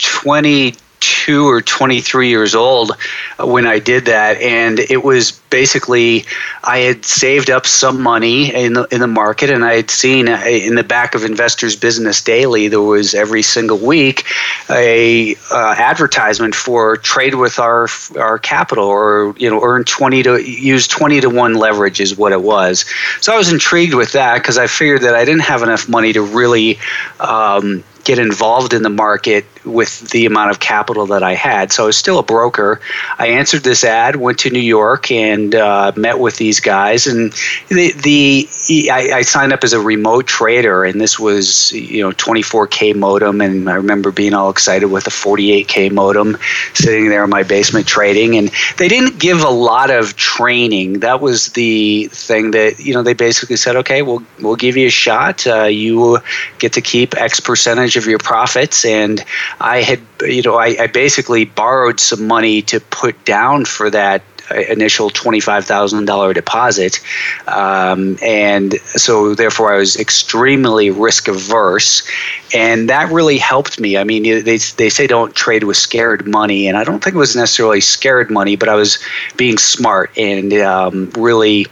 22 1.29 1.48
or 1.48 1.62
23 1.62 2.29
years 2.29 2.56
old 2.56 2.91
when 3.39 3.65
I 3.65 3.79
did 3.79 4.06
that, 4.06 4.41
and 4.41 4.79
it 4.79 5.03
was 5.03 5.32
basically 5.32 6.25
I 6.63 6.79
had 6.79 7.06
saved 7.06 7.50
up 7.50 7.65
some 7.65 8.01
money 8.01 8.53
in 8.53 8.74
the 8.74 8.88
in 8.91 9.00
the 9.00 9.08
market, 9.08 9.50
and 9.50 9.63
I 9.63 9.75
had 9.75 9.91
seen 9.91 10.27
uh, 10.27 10.41
in 10.46 10.75
the 10.75 10.84
back 10.84 11.15
of 11.15 11.24
Investors 11.24 11.75
Business 11.75 12.22
Daily 12.22 12.68
there 12.68 12.82
was 12.82 13.13
every 13.13 13.41
single 13.41 13.77
week 13.77 14.25
a 14.70 15.36
uh, 15.51 15.75
advertisement 15.77 16.56
for 16.56 16.98
trade 16.98 17.36
with 17.36 17.60
our 17.60 17.88
our 18.18 18.39
capital, 18.39 18.86
or 18.86 19.34
you 19.38 19.50
know 19.50 19.62
earn 19.63 19.84
20 19.84 20.24
to 20.24 20.41
use 20.41 20.88
20 20.88 21.22
to 21.22 21.29
one 21.29 21.56
leverage 21.56 22.00
is 22.00 22.18
what 22.18 22.32
it 22.32 22.41
was. 22.41 22.86
So 23.22 23.34
I 23.34 23.38
was 23.38 23.51
intrigued 23.51 23.94
with 23.94 24.12
that 24.13 24.39
because 24.39 24.58
I 24.58 24.68
figured 24.68 25.01
that 25.01 25.15
I 25.15 25.25
didn't 25.25 25.44
have 25.44 25.63
enough 25.63 25.88
money 25.88 26.13
to 26.13 26.22
really 26.22 26.79
um, 27.20 27.84
get 28.10 28.18
involved 28.18 28.74
in 28.74 28.82
the 28.82 28.89
market 28.89 29.46
with 29.63 30.10
the 30.10 30.25
amount 30.25 30.50
of 30.50 30.60
capital 30.60 31.06
that 31.06 31.22
I 31.22 31.36
had. 31.36 31.72
So 31.72 31.84
I 31.84 31.86
was 31.86 31.96
still 31.96 32.18
a 32.18 32.24
broker. 32.24 32.82
I 33.20 33.28
answered 33.28 33.63
this 33.63 33.84
ad, 33.84 34.16
went 34.16 34.39
to 34.39 34.50
New 34.50 34.60
York, 34.60 35.12
and 35.12 35.54
uh, 35.54 35.92
met 35.96 36.18
with 36.18 36.38
these 36.38 36.60
guys. 36.60 37.06
And 37.06 37.32
the, 37.68 37.92
the 38.01 38.89
I, 38.89 39.18
I, 39.18 39.22
signed 39.22 39.54
up 39.54 39.63
as 39.63 39.74
a 39.74 39.80
remote 39.80 40.25
trader, 40.25 40.86
and 40.86 41.00
this 41.00 41.20
was 41.20 41.72
you 41.72 42.01
know 42.01 42.12
24k 42.13 42.96
modem, 42.96 43.42
and 43.42 43.70
I 43.70 43.75
remember 43.75 44.12
being 44.12 44.34
all 44.34 44.50
excited 44.50 44.88
with 44.88 45.06
a 45.06 45.12
48k 45.12 45.92
modem, 45.92 46.36
sitting 46.74 47.10
there 47.10 47.24
in 47.24 47.30
my 47.30 47.44
basement 47.44 47.86
trading. 47.86 48.38
And 48.38 48.50
they 48.78 48.88
didn't 48.88 49.20
give 49.20 49.44
a 49.44 49.51
lot 49.51 49.92
of 49.92 50.16
training. 50.16 51.01
That 51.01 51.22
was 51.22 51.50
the 51.50 52.10
thing 52.12 52.51
that 52.51 52.80
you 52.80 52.96
know 52.96 53.04
they 53.04 53.13
basically 53.13 53.58
said, 53.58 53.75
okay, 53.75 54.01
we'll 54.01 54.24
we'll 54.42 54.56
give 54.56 54.78
you 54.78 54.88
a 54.88 54.96
shot. 55.06 55.46
Uh, 55.46 55.66
you 55.66 56.18
get 56.58 56.74
to 56.74 56.82
keep 56.82 57.16
X 57.16 57.39
percentage 57.39 57.99
of 58.00 58.10
your 58.10 58.20
profits. 58.20 58.86
And 58.86 59.24
I 59.60 59.82
had, 59.82 60.00
you 60.22 60.41
know, 60.41 60.56
I, 60.56 60.75
I 60.79 60.88
basically 60.88 61.46
borrowed 61.46 62.00
some 62.00 62.27
money 62.27 62.62
to 62.63 62.79
put 62.79 63.25
down 63.25 63.65
for 63.65 63.89
that 63.89 64.24
initial 64.51 65.10
$25,000 65.10 66.34
deposit. 66.34 67.00
Um, 67.48 68.18
and 68.22 68.74
so, 68.82 69.36
therefore, 69.36 69.74
I 69.74 69.77
was 69.77 69.96
extremely 69.98 70.89
risk 70.89 71.27
averse. 71.27 72.08
And 72.53 72.89
that 72.89 73.12
really 73.12 73.38
helped 73.38 73.79
me. 73.79 73.98
I 73.98 74.03
mean, 74.03 74.24
they, 74.24 74.58
they 74.58 74.89
say 74.89 75.08
don't 75.08 75.36
trade 75.36 75.63
with 75.63 75.77
scared 75.77 76.27
money. 76.27 76.68
And 76.68 76.77
I 76.77 76.84
don't 76.84 77.03
think 77.03 77.15
it 77.15 77.20
was 77.20 77.36
necessarily 77.36 77.82
scared 77.82 78.32
money, 78.32 78.56
but 78.56 78.70
I 78.70 78.75
was 78.75 78.98
being 79.38 79.58
smart 79.58 80.18
and 80.18 80.53
um, 80.53 81.12
really 81.12 81.68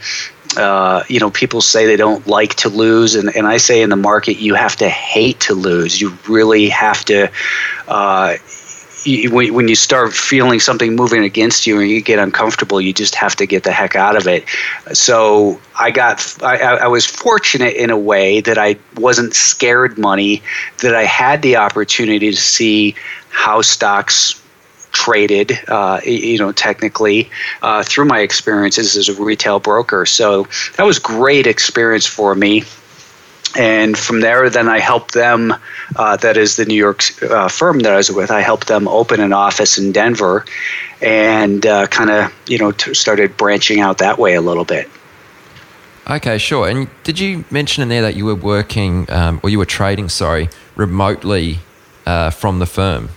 uh, 0.57 1.03
you 1.07 1.19
know, 1.19 1.29
people 1.29 1.61
say 1.61 1.85
they 1.85 1.95
don't 1.95 2.25
like 2.27 2.55
to 2.55 2.69
lose, 2.69 3.15
and, 3.15 3.33
and 3.35 3.47
I 3.47 3.57
say 3.57 3.81
in 3.81 3.89
the 3.89 3.95
market 3.95 4.37
you 4.37 4.55
have 4.55 4.75
to 4.77 4.89
hate 4.89 5.39
to 5.41 5.53
lose. 5.53 6.01
You 6.01 6.17
really 6.27 6.69
have 6.69 7.05
to. 7.05 7.31
Uh, 7.87 8.37
you, 9.03 9.31
when, 9.31 9.53
when 9.53 9.67
you 9.67 9.75
start 9.75 10.13
feeling 10.13 10.59
something 10.59 10.95
moving 10.95 11.23
against 11.23 11.65
you 11.65 11.79
and 11.79 11.89
you 11.89 12.01
get 12.01 12.19
uncomfortable, 12.19 12.81
you 12.81 12.91
just 12.91 13.15
have 13.15 13.35
to 13.37 13.45
get 13.45 13.63
the 13.63 13.71
heck 13.71 13.95
out 13.95 14.17
of 14.17 14.27
it. 14.27 14.43
So 14.93 15.61
I 15.79 15.91
got, 15.91 16.43
I, 16.43 16.57
I 16.57 16.87
was 16.87 17.05
fortunate 17.05 17.75
in 17.75 17.89
a 17.89 17.97
way 17.97 18.41
that 18.41 18.57
I 18.57 18.77
wasn't 18.97 19.33
scared 19.33 19.97
money, 19.97 20.41
that 20.81 20.93
I 20.93 21.03
had 21.03 21.41
the 21.41 21.55
opportunity 21.55 22.31
to 22.31 22.37
see 22.37 22.95
how 23.29 23.61
stocks 23.61 24.41
traded, 24.91 25.59
uh, 25.67 25.99
you 26.03 26.37
know, 26.37 26.51
technically 26.51 27.29
uh, 27.61 27.83
through 27.83 28.05
my 28.05 28.19
experiences 28.19 28.95
as 28.95 29.09
a 29.09 29.13
retail 29.21 29.59
broker. 29.59 30.05
So 30.05 30.47
that 30.75 30.83
was 30.83 30.99
great 30.99 31.47
experience 31.47 32.05
for 32.05 32.35
me. 32.35 32.63
And 33.55 33.97
from 33.97 34.21
there, 34.21 34.49
then 34.49 34.67
I 34.67 34.79
helped 34.79 35.13
them. 35.13 35.53
Uh, 35.95 36.17
that 36.17 36.37
is 36.37 36.57
the 36.57 36.65
New 36.65 36.75
York 36.75 37.01
uh, 37.23 37.47
firm 37.47 37.79
that 37.79 37.93
I 37.93 37.97
was 37.97 38.11
with. 38.11 38.29
I 38.29 38.41
helped 38.41 38.67
them 38.67 38.87
open 38.87 39.19
an 39.21 39.33
office 39.33 39.77
in 39.77 39.93
Denver, 39.93 40.45
and 41.01 41.65
uh, 41.65 41.87
kind 41.87 42.09
of 42.09 42.33
you 42.45 42.57
know 42.57 42.73
t- 42.73 42.93
started 42.93 43.37
branching 43.37 43.79
out 43.79 43.99
that 43.99 44.19
way 44.19 44.35
a 44.35 44.41
little 44.41 44.65
bit. 44.65 44.89
Okay, 46.09 46.37
sure. 46.37 46.67
And 46.67 46.89
did 47.03 47.19
you 47.19 47.45
mention 47.49 47.83
in 47.83 47.89
there 47.89 48.01
that 48.01 48.15
you 48.15 48.25
were 48.25 48.35
working, 48.35 49.09
um, 49.09 49.39
or 49.43 49.49
you 49.49 49.57
were 49.57 49.65
trading, 49.65 50.09
sorry, 50.09 50.49
remotely 50.75 51.59
uh, 52.05 52.29
from 52.29 52.59
the 52.59 52.65
firm? 52.65 53.09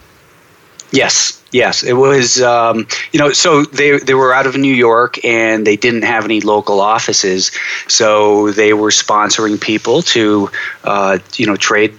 Yes, 0.93 1.41
Yes, 1.53 1.83
it 1.83 1.95
was. 1.95 2.41
Um, 2.41 2.87
you 3.13 3.19
know, 3.19 3.33
so 3.33 3.65
they 3.65 3.99
they 3.99 4.15
were 4.15 4.33
out 4.33 4.47
of 4.47 4.57
New 4.57 4.73
York 4.73 5.25
and 5.25 5.67
they 5.67 5.77
didn't 5.77 6.03
have 6.03 6.25
any 6.25 6.41
local 6.41 6.81
offices, 6.81 7.51
so 7.89 8.53
they 8.53 8.73
were 8.73 8.91
sponsoring 8.91 9.61
people 9.61 10.03
to, 10.03 10.49
uh, 10.85 11.19
you 11.35 11.47
know, 11.47 11.57
trade 11.57 11.95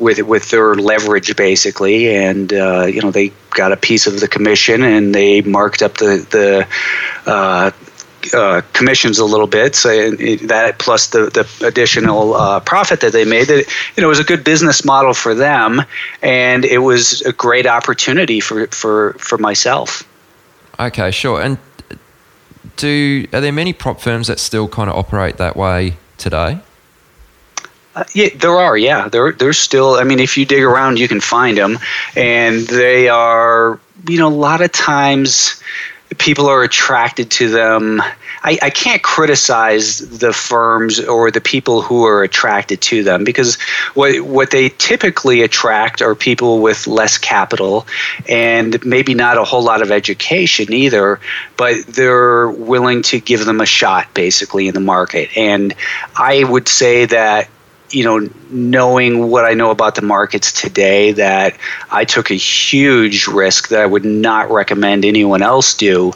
with 0.00 0.20
with 0.22 0.50
their 0.50 0.74
leverage 0.74 1.36
basically, 1.36 2.14
and 2.16 2.52
uh, 2.52 2.86
you 2.86 3.00
know 3.00 3.12
they 3.12 3.32
got 3.50 3.70
a 3.70 3.76
piece 3.76 4.08
of 4.08 4.18
the 4.18 4.28
commission 4.28 4.82
and 4.82 5.14
they 5.14 5.40
marked 5.42 5.82
up 5.82 5.98
the 5.98 6.26
the 6.30 7.30
uh, 7.30 7.70
uh, 8.34 8.62
commissions 8.72 9.18
a 9.18 9.24
little 9.24 9.46
bit. 9.46 9.74
So 9.74 10.10
that 10.10 10.76
plus 10.78 11.08
the 11.08 11.26
the 11.30 11.66
additional 11.66 12.34
uh, 12.34 12.60
profit 12.60 13.00
that 13.00 13.12
they 13.12 13.24
made, 13.24 13.48
that 13.48 13.66
you 13.96 14.02
know 14.02 14.08
was 14.08 14.18
a 14.18 14.24
good 14.24 14.44
business 14.44 14.84
model 14.84 15.14
for 15.14 15.34
them, 15.34 15.82
and 16.22 16.64
it 16.64 16.78
was 16.78 17.22
a 17.22 17.32
great 17.32 17.66
opportunity 17.66 18.40
for 18.40 18.66
for 18.68 19.14
for 19.14 19.38
myself. 19.38 20.02
Okay, 20.78 21.10
sure. 21.10 21.40
And 21.40 21.58
do 22.76 23.26
are 23.32 23.40
there 23.40 23.52
many 23.52 23.72
prop 23.72 24.00
firms 24.00 24.26
that 24.26 24.38
still 24.38 24.68
kind 24.68 24.90
of 24.90 24.96
operate 24.96 25.36
that 25.38 25.56
way 25.56 25.96
today? 26.18 26.60
Uh, 27.94 28.04
yeah, 28.12 28.28
there 28.36 28.52
are. 28.52 28.76
Yeah, 28.76 29.08
there 29.08 29.32
there's 29.32 29.58
still. 29.58 29.94
I 29.94 30.04
mean, 30.04 30.20
if 30.20 30.36
you 30.36 30.44
dig 30.44 30.62
around, 30.62 30.98
you 30.98 31.08
can 31.08 31.20
find 31.20 31.56
them, 31.56 31.78
and 32.14 32.66
they 32.68 33.08
are. 33.08 33.80
You 34.06 34.18
know, 34.18 34.28
a 34.28 34.28
lot 34.28 34.60
of 34.60 34.70
times 34.72 35.60
people 36.18 36.46
are 36.46 36.62
attracted 36.62 37.30
to 37.32 37.50
them. 37.50 38.00
I, 38.42 38.58
I, 38.62 38.70
can't 38.70 39.02
criticize 39.02 39.98
the 39.98 40.32
firms 40.32 41.00
or 41.00 41.30
the 41.30 41.40
people 41.40 41.82
who 41.82 42.04
are 42.04 42.22
attracted 42.22 42.80
to 42.82 43.02
them 43.02 43.24
because 43.24 43.56
what 43.94 44.20
what 44.20 44.52
they 44.52 44.68
typically 44.68 45.42
attract 45.42 46.00
are 46.00 46.14
people 46.14 46.60
with 46.60 46.86
less 46.86 47.18
capital 47.18 47.86
and 48.28 48.84
maybe 48.84 49.14
not 49.14 49.36
a 49.36 49.44
whole 49.44 49.62
lot 49.62 49.82
of 49.82 49.90
education 49.90 50.72
either, 50.72 51.18
but 51.56 51.84
they're 51.86 52.50
willing 52.50 53.02
to 53.02 53.18
give 53.18 53.44
them 53.44 53.60
a 53.60 53.66
shot 53.66 54.12
basically 54.14 54.68
in 54.68 54.74
the 54.74 54.80
market. 54.80 55.28
And 55.36 55.74
I 56.16 56.44
would 56.44 56.68
say 56.68 57.06
that 57.06 57.48
you 57.90 58.04
know, 58.04 58.28
knowing 58.50 59.28
what 59.30 59.44
I 59.44 59.54
know 59.54 59.70
about 59.70 59.94
the 59.94 60.02
markets 60.02 60.52
today, 60.52 61.12
that 61.12 61.56
I 61.90 62.04
took 62.04 62.30
a 62.30 62.34
huge 62.34 63.26
risk 63.26 63.68
that 63.68 63.80
I 63.80 63.86
would 63.86 64.04
not 64.04 64.50
recommend 64.50 65.04
anyone 65.04 65.42
else 65.42 65.74
do 65.74 66.12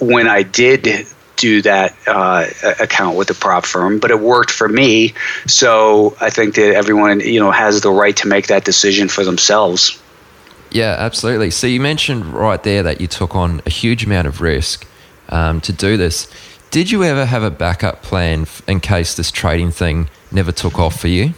when 0.00 0.28
I 0.28 0.42
did 0.42 1.06
do 1.36 1.62
that 1.62 1.96
uh, 2.06 2.46
account 2.80 3.16
with 3.16 3.28
the 3.28 3.34
prop 3.34 3.64
firm, 3.64 3.98
but 3.98 4.10
it 4.10 4.20
worked 4.20 4.50
for 4.50 4.68
me. 4.68 5.14
So 5.46 6.14
I 6.20 6.28
think 6.28 6.54
that 6.56 6.74
everyone, 6.74 7.20
you 7.20 7.40
know, 7.40 7.50
has 7.50 7.80
the 7.80 7.90
right 7.90 8.16
to 8.18 8.28
make 8.28 8.48
that 8.48 8.64
decision 8.64 9.08
for 9.08 9.24
themselves. 9.24 10.00
Yeah, 10.70 10.94
absolutely. 10.98 11.50
So 11.50 11.66
you 11.66 11.80
mentioned 11.80 12.26
right 12.26 12.62
there 12.62 12.82
that 12.82 13.00
you 13.00 13.06
took 13.06 13.34
on 13.34 13.62
a 13.66 13.70
huge 13.70 14.04
amount 14.04 14.28
of 14.28 14.40
risk 14.40 14.86
um, 15.30 15.60
to 15.62 15.72
do 15.72 15.96
this. 15.96 16.30
Did 16.70 16.92
you 16.92 17.02
ever 17.02 17.26
have 17.26 17.42
a 17.42 17.50
backup 17.50 18.00
plan 18.02 18.46
in 18.68 18.78
case 18.78 19.14
this 19.14 19.32
trading 19.32 19.72
thing 19.72 20.08
never 20.30 20.52
took 20.52 20.78
off 20.78 21.00
for 21.00 21.08
you? 21.08 21.34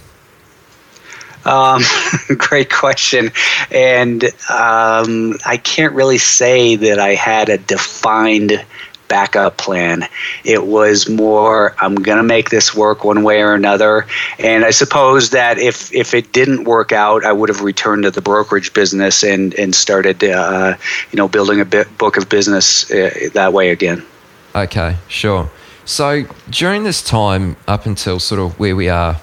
Um, 1.47 1.83
great 2.37 2.71
question. 2.71 3.31
And 3.71 4.25
um, 4.51 5.39
I 5.47 5.57
can't 5.57 5.95
really 5.95 6.19
say 6.19 6.77
that 6.77 6.99
I 6.99 7.15
had 7.15 7.49
a 7.49 7.57
defined 7.57 8.63
backup 9.09 9.57
plan. 9.57 10.07
It 10.45 10.67
was 10.67 11.09
more, 11.09 11.75
I'm 11.81 11.95
going 11.95 12.19
to 12.19 12.23
make 12.23 12.51
this 12.51 12.75
work 12.75 13.03
one 13.03 13.23
way 13.23 13.41
or 13.41 13.55
another. 13.55 14.07
And 14.39 14.67
I 14.67 14.71
suppose 14.71 15.31
that 15.31 15.57
if, 15.59 15.91
if 15.95 16.13
it 16.13 16.33
didn't 16.33 16.65
work 16.65 16.93
out, 16.93 17.25
I 17.25 17.33
would 17.33 17.49
have 17.49 17.63
returned 17.63 18.03
to 18.03 18.11
the 18.11 18.21
brokerage 18.21 18.75
business 18.75 19.25
and, 19.25 19.55
and 19.55 19.75
started, 19.75 20.23
uh, 20.23 20.77
you 21.11 21.17
know, 21.17 21.27
building 21.27 21.59
a 21.59 21.65
bit, 21.65 21.97
book 21.97 22.19
of 22.19 22.29
business 22.29 22.91
uh, 22.91 23.31
that 23.33 23.55
way 23.55 23.71
again. 23.71 24.05
Okay, 24.55 24.97
sure. 25.09 25.51
So 25.85 26.25
during 26.51 26.85
this 26.85 27.03
time, 27.03 27.57
up 27.67 27.87
until 27.87 28.21
sort 28.21 28.41
of 28.41 28.59
where 28.59 28.77
we 28.77 28.89
are 28.89 29.21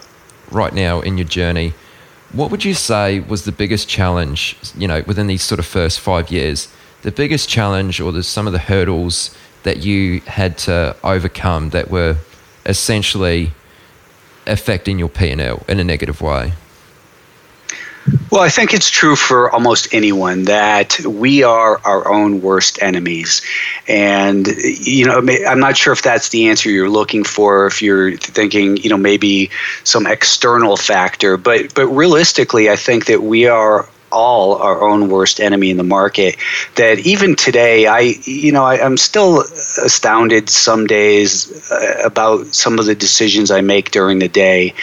right 0.52 0.74
now 0.74 1.02
in 1.02 1.18
your 1.18 1.28
journey, 1.28 1.74
what 2.32 2.52
would 2.52 2.66
you 2.66 2.74
say 2.74 3.20
was 3.20 3.46
the 3.46 3.52
biggest 3.52 3.88
challenge, 3.88 4.58
you 4.78 4.88
know, 4.88 5.04
within 5.08 5.28
these 5.28 5.44
sort 5.44 5.60
of 5.60 5.66
first 5.66 6.00
five 6.00 6.32
years? 6.32 6.68
The 7.04 7.12
biggest 7.12 7.48
challenge 7.48 8.02
or 8.02 8.12
the, 8.12 8.24
some 8.24 8.48
of 8.48 8.54
the 8.54 8.60
hurdles 8.60 9.36
that 9.64 9.78
you 9.84 10.22
had 10.22 10.58
to 10.60 10.96
overcome 11.04 11.70
that 11.70 11.90
were 11.90 12.18
essentially 12.66 13.52
affecting 14.48 15.00
your 15.00 15.10
P&L 15.10 15.64
in 15.68 15.80
a 15.80 15.84
negative 15.84 16.22
way? 16.22 16.54
Well, 18.32 18.42
I 18.42 18.50
think 18.50 18.74
it's 18.74 18.90
true 18.90 19.16
for 19.16 19.52
almost 19.52 19.92
anyone 19.92 20.44
that 20.44 21.00
we 21.00 21.42
are 21.44 21.80
our 21.84 22.12
own 22.12 22.42
worst 22.42 22.82
enemies. 22.82 23.42
And, 23.88 24.48
you 24.48 25.06
know, 25.06 25.18
I'm 25.48 25.60
not 25.60 25.76
sure 25.78 25.94
if 25.94 26.04
that's 26.04 26.30
the 26.30 26.48
answer 26.48 26.70
you're 26.70 26.90
looking 26.90 27.24
for, 27.24 27.66
if 27.66 27.82
you're 27.82 28.18
thinking, 28.18 28.78
you 28.78 28.90
know, 28.90 28.98
maybe 28.98 29.50
some 29.84 30.06
external 30.06 30.78
factor. 30.78 31.38
But, 31.38 31.74
but 31.74 31.88
realistically, 31.88 32.70
I 32.70 32.76
think 32.76 33.06
that 33.08 33.24
we 33.24 33.48
are 33.48 33.88
all 34.12 34.56
our 34.56 34.82
own 34.82 35.10
worst 35.10 35.40
enemy 35.40 35.70
in 35.70 35.78
the 35.78 35.84
market. 35.84 36.38
That 36.76 37.00
even 37.00 37.36
today, 37.36 37.88
I 37.88 38.16
you 38.24 38.52
know 38.52 38.64
I, 38.64 38.78
am 38.86 38.98
still 38.98 39.42
astounded 39.42 40.50
some 40.50 40.88
days 40.88 41.72
uh, 41.72 42.02
about 42.04 42.48
some 42.48 42.80
of 42.80 42.86
the 42.86 42.96
decisions 42.96 43.52
I 43.52 43.62
make 43.62 43.92
during 43.92 44.20
the 44.20 44.28
day, 44.28 44.74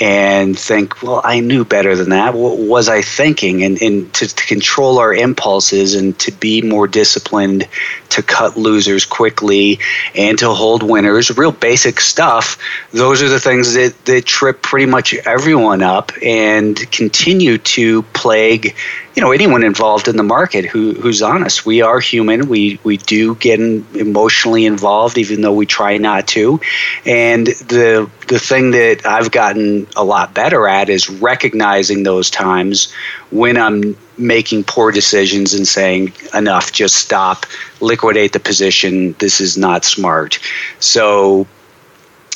and 0.00 0.58
think, 0.58 1.02
well, 1.02 1.20
I 1.22 1.40
knew 1.40 1.64
better 1.64 1.94
than 1.94 2.10
that. 2.10 2.34
What 2.34 2.58
was 2.58 2.88
I 2.88 3.02
thinking? 3.02 3.62
And 3.62 3.80
and 3.80 4.12
to, 4.14 4.26
to 4.26 4.46
control 4.46 4.98
our 4.98 5.14
impulses 5.14 5.94
and 5.94 6.18
to 6.20 6.32
be 6.32 6.62
more 6.62 6.88
disciplined, 6.88 7.68
to 8.10 8.22
cut 8.22 8.56
losers 8.56 9.04
quickly, 9.04 9.78
and 10.14 10.38
to 10.38 10.50
hold 10.50 10.82
winners. 10.82 11.36
Real 11.36 11.52
basic 11.52 12.00
stuff. 12.00 12.58
Those 12.92 13.22
are 13.22 13.28
the 13.28 13.40
things 13.40 13.74
that 13.74 13.94
that 14.06 14.24
trip 14.24 14.62
pretty 14.62 14.86
much 14.86 15.14
everyone 15.14 15.82
up 15.82 16.12
and 16.22 16.76
continue 16.90 17.58
to 17.58 18.02
plague 18.02 18.71
you 19.14 19.22
know 19.22 19.32
anyone 19.32 19.62
involved 19.62 20.08
in 20.08 20.16
the 20.16 20.22
market 20.22 20.64
who 20.64 20.94
who's 20.94 21.22
honest. 21.22 21.66
We 21.66 21.82
are 21.82 22.00
human. 22.00 22.48
We 22.48 22.78
we 22.82 22.96
do 22.96 23.34
get 23.36 23.60
emotionally 23.60 24.66
involved, 24.66 25.18
even 25.18 25.42
though 25.42 25.52
we 25.52 25.66
try 25.66 25.98
not 25.98 26.26
to. 26.28 26.60
And 27.04 27.46
the 27.46 28.10
the 28.28 28.38
thing 28.38 28.70
that 28.72 29.06
I've 29.06 29.30
gotten 29.30 29.86
a 29.96 30.04
lot 30.04 30.34
better 30.34 30.66
at 30.66 30.88
is 30.88 31.10
recognizing 31.10 32.02
those 32.02 32.30
times 32.30 32.92
when 33.30 33.56
I'm 33.56 33.96
making 34.18 34.64
poor 34.64 34.92
decisions 34.92 35.54
and 35.54 35.66
saying 35.66 36.12
enough, 36.34 36.72
just 36.72 36.96
stop, 36.96 37.46
liquidate 37.80 38.32
the 38.32 38.40
position. 38.40 39.14
This 39.18 39.40
is 39.40 39.56
not 39.56 39.84
smart. 39.84 40.38
So 40.80 41.46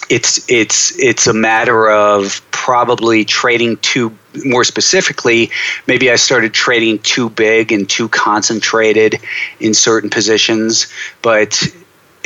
it's 0.09 0.49
it's 0.51 0.97
it's 0.99 1.27
a 1.27 1.35
matter 1.35 1.91
of 1.91 2.41
probably 2.53 3.25
trading 3.25 3.77
too 3.79 4.17
more 4.45 4.65
specifically 4.65 5.51
maybe 5.87 6.11
i 6.11 6.17
started 6.17 6.53
trading 6.53 6.99
too 7.01 7.31
big 7.31 7.73
and 7.73 7.89
too 7.89 8.09
concentrated 8.09 9.21
in 9.61 9.75
certain 9.75 10.11
positions 10.11 10.87
but 11.23 11.63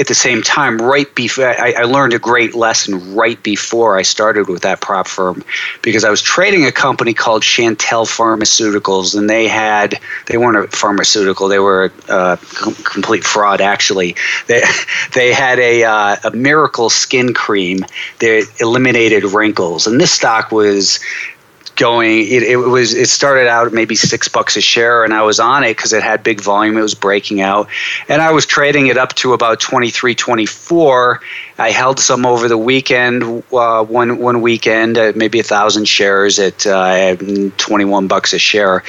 at 0.01 0.07
the 0.07 0.15
same 0.15 0.41
time, 0.43 0.79
right 0.79 1.15
before 1.15 1.47
I, 1.47 1.75
I, 1.77 1.83
learned 1.83 2.15
a 2.15 2.19
great 2.19 2.55
lesson 2.55 3.15
right 3.15 3.41
before 3.43 3.99
I 3.99 4.03
started 4.03 4.49
with 4.49 4.63
that 4.63 4.81
prop 4.81 5.07
firm 5.07 5.45
because 5.83 6.05
I 6.05 6.11
was 6.11 6.23
trading 6.23 6.65
a 6.65 6.73
company 6.73 7.13
called 7.13 7.43
Chantal 7.43 8.07
Pharmaceuticals, 8.07 9.15
and 9.15 9.29
they 9.29 9.47
had 9.47 10.01
they 10.27 10.39
weren't 10.39 10.57
a 10.57 10.75
pharmaceutical; 10.75 11.49
they 11.49 11.59
were 11.59 11.93
a, 12.09 12.15
a 12.15 12.39
complete 12.83 13.25
fraud. 13.25 13.61
Actually, 13.61 14.17
they 14.47 14.63
they 15.15 15.35
had 15.35 15.59
a 15.59 15.85
uh, 15.85 16.17
a 16.25 16.31
miracle 16.31 16.89
skin 16.89 17.35
cream 17.35 17.85
that 18.21 18.51
eliminated 18.59 19.25
wrinkles, 19.25 19.87
and 19.87 20.01
this 20.01 20.13
stock 20.13 20.51
was 20.51 20.99
going 21.81 22.21
it, 22.21 22.43
it 22.43 22.57
was 22.57 22.93
it 22.93 23.09
started 23.09 23.49
out 23.49 23.73
maybe 23.73 23.95
six 23.95 24.29
bucks 24.29 24.55
a 24.55 24.61
share 24.61 25.03
and 25.03 25.15
i 25.15 25.23
was 25.23 25.41
on 25.41 25.65
it 25.65 25.75
because 25.75 25.95
it 25.95 26.03
had 26.03 26.23
big 26.23 26.39
volume 26.41 26.77
it 26.77 26.83
was 26.83 26.95
breaking 26.95 27.41
out. 27.41 27.69
And 28.09 28.21
i 28.21 28.31
was 28.31 28.45
trading 28.45 28.89
it 28.89 28.99
up 28.99 29.15
to 29.15 29.33
about 29.33 29.61
23 29.61 30.15
24 30.15 31.21
i 31.59 31.71
held 31.71 31.99
some 31.99 32.27
over 32.27 32.49
the 32.49 32.59
weekend 32.59 33.23
uh, 33.53 33.83
one 33.83 34.19
one 34.19 34.43
weekend 34.43 34.99
uh, 34.99 35.13
maybe 35.17 35.41
a 35.41 35.43
thousand 35.43 35.89
shares 35.89 36.39
at 36.39 36.67
uh, 36.67 37.17
21 37.17 38.07
bucks 38.09 38.35
a 38.35 38.39
share. 38.39 38.85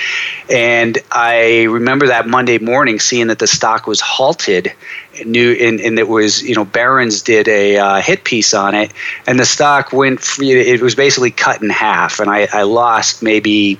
And 0.49 0.97
i 1.11 1.63
remember 1.63 2.07
that 2.07 2.27
monday 2.27 2.59
morning 2.59 2.99
seeing 2.99 3.27
that 3.27 3.39
the 3.39 3.47
stock 3.47 3.87
was 3.87 4.01
halted 4.01 4.73
new 5.25 5.53
and, 5.53 5.79
and 5.79 5.99
it 5.99 6.07
was 6.07 6.41
you 6.43 6.55
know 6.55 6.65
Barron's 6.65 7.21
did 7.21 7.47
a 7.47 7.77
uh, 7.77 8.01
hit 8.01 8.23
piece 8.23 8.53
on 8.53 8.75
it 8.75 8.91
and 9.27 9.39
the 9.39 9.45
stock 9.45 9.91
went 9.91 10.21
free, 10.21 10.51
it 10.51 10.81
was 10.81 10.95
basically 10.95 11.31
cut 11.31 11.61
in 11.61 11.69
half 11.69 12.19
and 12.19 12.29
I, 12.29 12.47
I 12.51 12.63
lost 12.63 13.21
maybe 13.21 13.79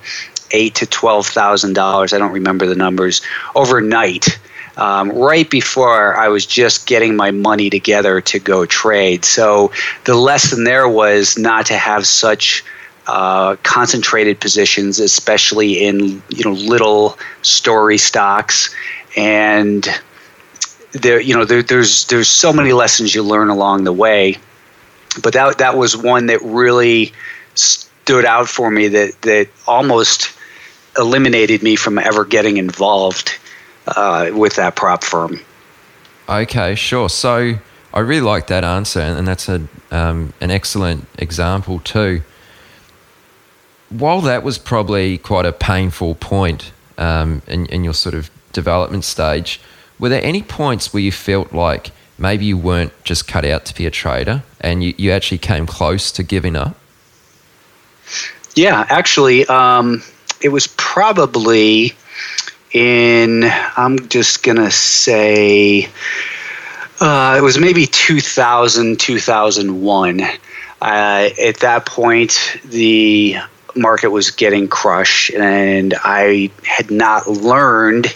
eight 0.52 0.76
to 0.76 0.86
twelve 0.86 1.28
thousand 1.28 1.74
dollars 1.74 2.14
I 2.14 2.18
don't 2.18 2.34
remember 2.34 2.66
the 2.66 2.76
numbers 2.76 3.22
overnight 3.56 4.40
um, 4.78 5.12
right 5.12 5.50
before 5.50 6.16
I 6.16 6.30
was 6.30 6.46
just 6.46 6.88
getting 6.88 7.16
my 7.16 7.32
money 7.32 7.70
together 7.70 8.22
to 8.22 8.40
go 8.40 8.66
trade. 8.66 9.26
So 9.26 9.72
the 10.06 10.16
lesson 10.16 10.64
there 10.64 10.88
was 10.88 11.38
not 11.38 11.66
to 11.68 11.78
have 11.78 12.08
such 12.08 12.64
uh, 13.08 13.58
concentrated 13.64 14.40
positions, 14.40 15.00
especially 15.00 15.84
in 15.84 16.22
you 16.30 16.46
know 16.46 16.54
little 16.54 17.18
story 17.42 17.98
stocks, 17.98 18.74
and 19.18 19.88
there 20.94 21.20
you 21.20 21.36
know 21.36 21.46
there, 21.46 21.64
there's 21.64 22.06
there's 22.06 22.30
so 22.30 22.52
many 22.52 22.74
lessons 22.74 23.16
you 23.16 23.24
learn 23.24 23.50
along 23.50 23.84
the 23.84 23.94
way 23.94 24.38
but 25.22 25.34
that 25.34 25.58
that 25.58 25.78
was 25.78 25.96
one 25.96 26.28
that 26.28 26.42
really 26.42 27.12
stood 27.56 28.26
out 28.26 28.48
for 28.48 28.72
me 28.72 28.88
that 28.88 29.22
that 29.22 29.50
almost 29.68 30.32
eliminated 30.98 31.64
me 31.64 31.76
from 31.76 31.98
ever 31.98 32.26
getting 32.26 32.58
involved 32.58 33.38
uh, 33.88 34.30
with 34.34 34.56
that 34.56 34.76
prop 34.76 35.04
firm. 35.04 35.40
Okay 36.30 36.76
sure. 36.76 37.10
So 37.10 37.56
I 37.94 38.00
really 38.00 38.22
like 38.22 38.48
that 38.48 38.64
answer 38.64 39.00
and 39.00 39.28
that's 39.28 39.50
a 39.50 39.68
um, 39.92 40.34
an 40.40 40.52
excellent 40.52 41.08
example 41.18 41.80
too. 41.80 42.22
While 43.90 44.22
that 44.22 44.44
was 44.44 44.58
probably 44.58 45.18
quite 45.18 45.46
a 45.46 45.52
painful 45.52 46.16
point 46.16 46.72
um, 46.98 47.42
in, 47.48 47.66
in 47.66 47.84
your 47.84 47.94
sort 47.94 48.16
of 48.16 48.30
development 48.54 49.04
stage 49.04 49.60
were 50.02 50.10
there 50.10 50.24
any 50.24 50.42
points 50.42 50.94
where 50.94 51.02
you 51.02 51.12
felt 51.12 51.54
like 51.54 51.92
maybe 52.18 52.44
you 52.44 52.58
weren't 52.58 52.92
just 53.04 53.28
cut 53.28 53.46
out 53.46 53.64
to 53.66 53.76
be 53.76 53.86
a 53.86 53.92
trader 53.92 54.44
and 54.60 54.84
you, 54.84 54.94
you 54.98 55.12
actually 55.12 55.38
came 55.38 55.66
close 55.68 56.12
to 56.12 56.24
giving 56.24 56.56
up? 56.56 56.76
Yeah, 58.56 58.86
actually, 58.90 59.46
um, 59.46 60.04
it 60.42 60.50
was 60.50 60.68
probably 60.76 61.94
in, 62.74 63.44
I'm 63.78 64.10
just 64.10 64.44
going 64.44 64.58
to 64.58 64.72
say, 64.72 65.88
uh, 67.00 67.36
it 67.38 67.42
was 67.42 67.60
maybe 67.60 67.86
2000, 67.86 69.00
2001. 69.00 70.22
Uh, 70.22 71.30
at 71.40 71.58
that 71.58 71.86
point, 71.86 72.58
the 72.66 73.38
market 73.76 74.10
was 74.10 74.32
getting 74.32 74.68
crushed, 74.68 75.34
and 75.34 75.94
I 76.04 76.52
had 76.66 76.92
not 76.92 77.28
learned 77.28 78.08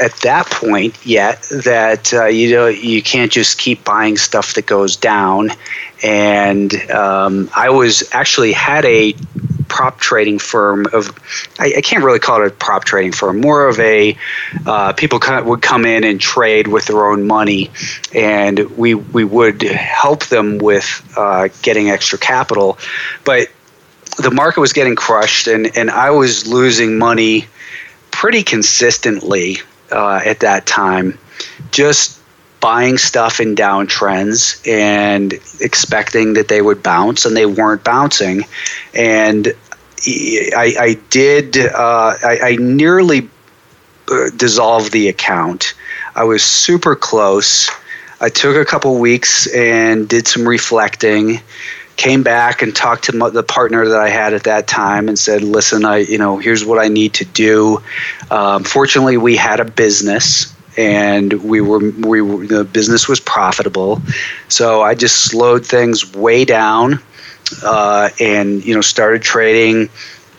at 0.00 0.12
that 0.22 0.46
point 0.46 1.04
yet 1.04 1.42
that 1.64 2.12
uh, 2.12 2.26
you 2.26 2.54
know 2.54 2.66
you 2.68 3.02
can't 3.02 3.32
just 3.32 3.58
keep 3.58 3.84
buying 3.84 4.16
stuff 4.16 4.54
that 4.54 4.66
goes 4.66 4.96
down. 4.96 5.50
And 6.04 6.74
um, 6.90 7.48
I 7.54 7.70
was 7.70 8.08
actually 8.12 8.52
had 8.52 8.84
a 8.84 9.14
prop 9.72 9.98
trading 9.98 10.38
firm 10.38 10.84
of 10.92 11.08
I, 11.58 11.72
I, 11.78 11.80
can't 11.80 12.04
really 12.04 12.18
call 12.18 12.42
it 12.42 12.46
a 12.46 12.50
prop 12.50 12.84
trading 12.84 13.12
firm 13.12 13.40
more 13.40 13.66
of 13.68 13.80
a 13.80 14.18
uh, 14.66 14.92
people 14.92 15.18
would 15.44 15.62
come 15.62 15.86
in 15.86 16.04
and 16.04 16.20
trade 16.20 16.68
with 16.68 16.84
their 16.84 17.10
own 17.10 17.26
money 17.26 17.70
and 18.14 18.58
we 18.76 18.92
we 18.92 19.24
would 19.24 19.62
help 19.62 20.26
them 20.26 20.58
with 20.58 21.02
uh, 21.16 21.48
getting 21.62 21.88
extra 21.88 22.18
capital 22.18 22.76
but 23.24 23.48
the 24.18 24.30
market 24.30 24.60
was 24.60 24.72
getting 24.72 24.94
crushed, 24.94 25.46
and, 25.46 25.76
and 25.76 25.90
I 25.90 26.10
was 26.10 26.46
losing 26.46 26.98
money 26.98 27.46
pretty 28.10 28.42
consistently 28.42 29.58
uh, 29.90 30.20
at 30.24 30.40
that 30.40 30.66
time. 30.66 31.18
Just 31.70 32.20
buying 32.60 32.96
stuff 32.96 33.40
in 33.40 33.56
downtrends 33.56 34.66
and 34.68 35.34
expecting 35.60 36.34
that 36.34 36.48
they 36.48 36.62
would 36.62 36.82
bounce, 36.82 37.24
and 37.24 37.36
they 37.36 37.46
weren't 37.46 37.82
bouncing. 37.82 38.44
And 38.94 39.48
I, 40.06 40.74
I 40.78 41.00
did, 41.10 41.56
uh, 41.58 42.14
I, 42.22 42.38
I, 42.42 42.56
nearly 42.56 43.28
uh, 44.10 44.30
dissolved 44.36 44.92
the 44.92 45.08
account. 45.08 45.74
I 46.14 46.24
was 46.24 46.44
super 46.44 46.94
close. 46.94 47.70
I 48.20 48.28
took 48.28 48.56
a 48.56 48.64
couple 48.64 48.98
weeks 48.98 49.52
and 49.52 50.08
did 50.08 50.28
some 50.28 50.46
reflecting 50.46 51.40
came 52.02 52.24
back 52.24 52.62
and 52.62 52.74
talked 52.74 53.04
to 53.04 53.12
the 53.30 53.44
partner 53.44 53.86
that 53.86 54.00
I 54.00 54.08
had 54.08 54.34
at 54.34 54.44
that 54.44 54.66
time 54.66 55.08
and 55.08 55.16
said, 55.16 55.42
"Listen, 55.42 55.84
I 55.84 55.98
you 55.98 56.18
know 56.18 56.38
here's 56.38 56.64
what 56.64 56.78
I 56.78 56.88
need 56.88 57.14
to 57.14 57.24
do." 57.24 57.80
Um, 58.30 58.64
fortunately, 58.64 59.16
we 59.16 59.36
had 59.36 59.60
a 59.60 59.64
business 59.64 60.52
and 60.76 61.32
we 61.44 61.60
were 61.60 61.78
we 61.78 62.20
were, 62.20 62.46
the 62.46 62.64
business 62.64 63.08
was 63.08 63.20
profitable, 63.20 64.02
so 64.48 64.82
I 64.82 64.94
just 64.94 65.26
slowed 65.26 65.64
things 65.64 66.12
way 66.14 66.44
down 66.44 67.00
uh, 67.64 68.10
and 68.18 68.64
you 68.64 68.74
know 68.74 68.80
started 68.80 69.22
trading 69.22 69.88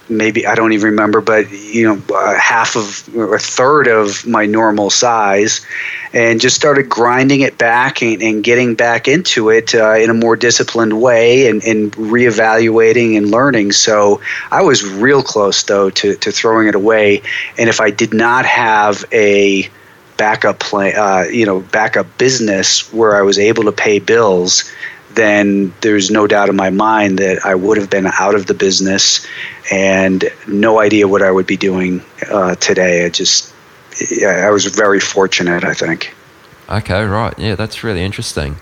maybe 0.10 0.46
I 0.46 0.56
don't 0.56 0.74
even 0.74 0.92
remember, 0.92 1.22
but 1.22 1.50
you 1.52 1.84
know, 1.84 2.16
uh, 2.16 2.36
half 2.36 2.76
of 2.76 3.16
or 3.16 3.36
a 3.36 3.40
third 3.40 3.88
of 3.88 4.26
my 4.26 4.46
normal 4.46 4.90
size, 4.90 5.66
and 6.14 6.40
just 6.40 6.56
started 6.56 6.90
grinding 6.90 7.42
it 7.42 7.58
back 7.58 8.02
and, 8.02 8.22
and 8.22 8.44
getting 8.44 8.76
back 8.76 9.08
into 9.08 9.50
it 9.50 9.74
uh, 9.74 9.96
in 9.96 10.10
a 10.10 10.14
more 10.14 10.36
disciplined 10.36 11.02
way 11.02 11.48
and, 11.48 11.64
and 11.64 11.92
reevaluating 11.94 13.18
and 13.18 13.32
learning. 13.32 13.72
So 13.72 14.22
I 14.52 14.62
was 14.62 14.84
real 14.84 15.24
close 15.24 15.64
though 15.64 15.90
to, 15.92 16.16
to 16.16 16.32
throwing 16.32 16.68
it 16.68 16.76
away, 16.76 17.22
and 17.58 17.70
if 17.70 17.80
I 17.80 17.90
did 17.90 18.14
not 18.14 18.46
have 18.46 19.06
a 19.12 19.70
backup 20.18 20.60
plan, 20.60 20.96
uh, 20.96 21.28
you 21.30 21.46
know, 21.46 21.62
backup 21.62 22.18
business 22.18 22.92
where 22.94 23.16
I 23.16 23.22
was 23.22 23.40
able 23.40 23.64
to 23.64 23.72
pay 23.72 24.00
bills 24.00 24.64
then 25.16 25.74
there's 25.82 26.10
no 26.10 26.28
doubt 26.28 26.50
in 26.50 26.56
my 26.56 26.70
mind 26.70 27.20
that 27.20 27.46
I 27.46 27.56
would 27.56 27.78
have 27.78 27.90
been 27.90 28.08
out 28.08 28.36
of 28.36 28.48
the 28.48 28.54
business 28.54 29.26
and 29.72 30.26
no 30.48 30.80
idea 30.80 31.08
what 31.08 31.22
I 31.22 31.32
would 31.32 31.48
be 31.48 31.58
doing 31.58 32.02
uh, 32.30 32.56
today. 32.56 33.06
I 33.06 33.10
just, 33.10 33.54
I 34.26 34.50
was 34.50 34.66
very 34.66 35.00
fortunate, 35.00 35.64
I 35.64 35.74
think. 35.74 36.14
Okay, 36.70 37.04
right. 37.04 37.38
Yeah, 37.38 37.56
that's 37.56 37.84
really 37.84 38.04
interesting. 38.04 38.58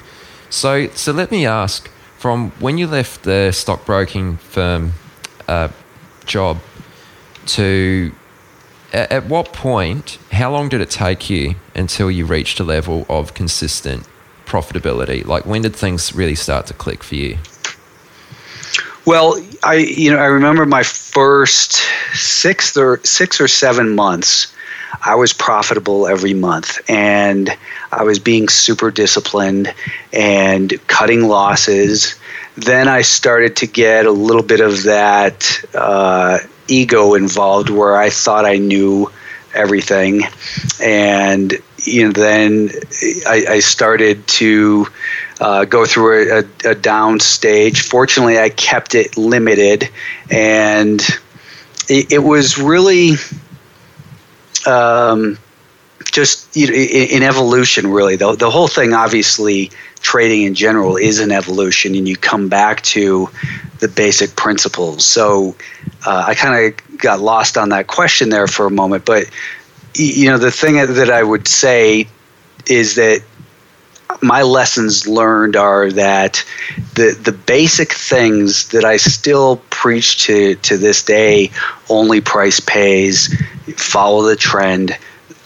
So, 0.49 0.87
so 0.89 1.11
let 1.11 1.31
me 1.31 1.45
ask 1.45 1.89
from 2.17 2.51
when 2.59 2.77
you 2.77 2.87
left 2.87 3.23
the 3.23 3.51
stockbroking 3.51 4.37
firm 4.37 4.93
uh, 5.47 5.69
job 6.25 6.59
to 7.45 8.11
at, 8.93 9.11
at 9.11 9.25
what 9.25 9.53
point, 9.53 10.17
how 10.31 10.51
long 10.51 10.69
did 10.69 10.81
it 10.81 10.89
take 10.89 11.29
you 11.29 11.55
until 11.75 12.11
you 12.11 12.25
reached 12.25 12.59
a 12.59 12.63
level 12.63 13.05
of 13.09 13.33
consistent 13.33 14.05
profitability? 14.51 15.25
Like 15.25 15.45
when 15.45 15.61
did 15.61 15.75
things 15.75 16.13
really 16.13 16.35
start 16.35 16.67
to 16.67 16.73
click 16.73 17.03
for 17.03 17.15
you? 17.15 17.37
Well, 19.05 19.41
I 19.63 19.75
you 19.75 20.11
know 20.11 20.19
I 20.19 20.25
remember 20.25 20.65
my 20.65 20.83
first 20.83 21.81
six 22.13 22.77
or 22.77 22.99
six 23.03 23.41
or 23.41 23.47
seven 23.47 23.95
months. 23.95 24.53
I 25.05 25.15
was 25.15 25.33
profitable 25.33 26.05
every 26.05 26.33
month, 26.33 26.77
and 26.89 27.49
I 27.91 28.03
was 28.03 28.19
being 28.19 28.49
super 28.49 28.91
disciplined 28.91 29.73
and 30.13 30.73
cutting 30.87 31.27
losses. 31.27 32.15
Then 32.57 32.87
I 32.89 33.01
started 33.01 33.55
to 33.57 33.67
get 33.67 34.05
a 34.05 34.11
little 34.11 34.43
bit 34.43 34.59
of 34.59 34.83
that 34.83 35.63
uh, 35.73 36.39
ego 36.67 37.15
involved, 37.15 37.69
where 37.69 37.95
I 37.95 38.09
thought 38.09 38.45
I 38.45 38.57
knew 38.57 39.09
everything, 39.55 40.23
and 40.83 41.53
you 41.83 42.05
know, 42.05 42.11
then 42.11 42.69
I, 43.27 43.45
I 43.49 43.59
started 43.59 44.27
to 44.27 44.87
uh, 45.39 45.65
go 45.65 45.85
through 45.85 46.31
a, 46.31 46.69
a, 46.69 46.75
down 46.75 47.19
stage. 47.19 47.81
Fortunately, 47.81 48.37
I 48.39 48.49
kept 48.49 48.93
it 48.93 49.17
limited, 49.17 49.89
and 50.29 51.01
it, 51.89 52.11
it 52.11 52.19
was 52.19 52.59
really 52.59 53.13
um, 54.67 55.39
just 56.11 56.55
you 56.55 56.67
know, 56.67 56.73
in, 56.73 57.23
evolution. 57.23 57.87
Really, 57.87 58.15
the 58.15 58.35
the 58.35 58.51
whole 58.51 58.67
thing, 58.67 58.93
obviously, 58.93 59.71
trading 60.01 60.43
in 60.43 60.53
general 60.53 60.97
is 60.97 61.19
an 61.19 61.31
evolution, 61.31 61.95
and 61.95 62.07
you 62.07 62.15
come 62.15 62.47
back 62.47 62.81
to 62.83 63.29
the 63.79 63.87
basic 63.87 64.35
principles. 64.35 65.05
So, 65.05 65.55
uh, 66.05 66.25
I 66.27 66.35
kind 66.35 66.73
of 66.73 66.97
got 66.99 67.19
lost 67.19 67.57
on 67.57 67.69
that 67.69 67.87
question 67.87 68.29
there 68.29 68.47
for 68.47 68.67
a 68.67 68.71
moment, 68.71 69.05
but 69.05 69.27
you 69.93 70.29
know, 70.29 70.37
the 70.37 70.51
thing 70.51 70.75
that 70.75 71.09
I 71.09 71.23
would 71.23 71.47
say 71.47 72.07
is 72.67 72.95
that 72.95 73.23
my 74.21 74.41
lessons 74.43 75.07
learned 75.07 75.55
are 75.55 75.91
that 75.91 76.43
the 76.95 77.17
the 77.23 77.31
basic 77.31 77.93
things 77.93 78.67
that 78.69 78.83
I 78.83 78.97
still 78.97 79.57
preach 79.69 80.25
to 80.25 80.55
to 80.55 80.77
this 80.77 81.03
day 81.03 81.49
only 81.89 82.21
price 82.21 82.59
pays 82.59 83.33
follow 83.77 84.23
the 84.23 84.35
trend 84.35 84.97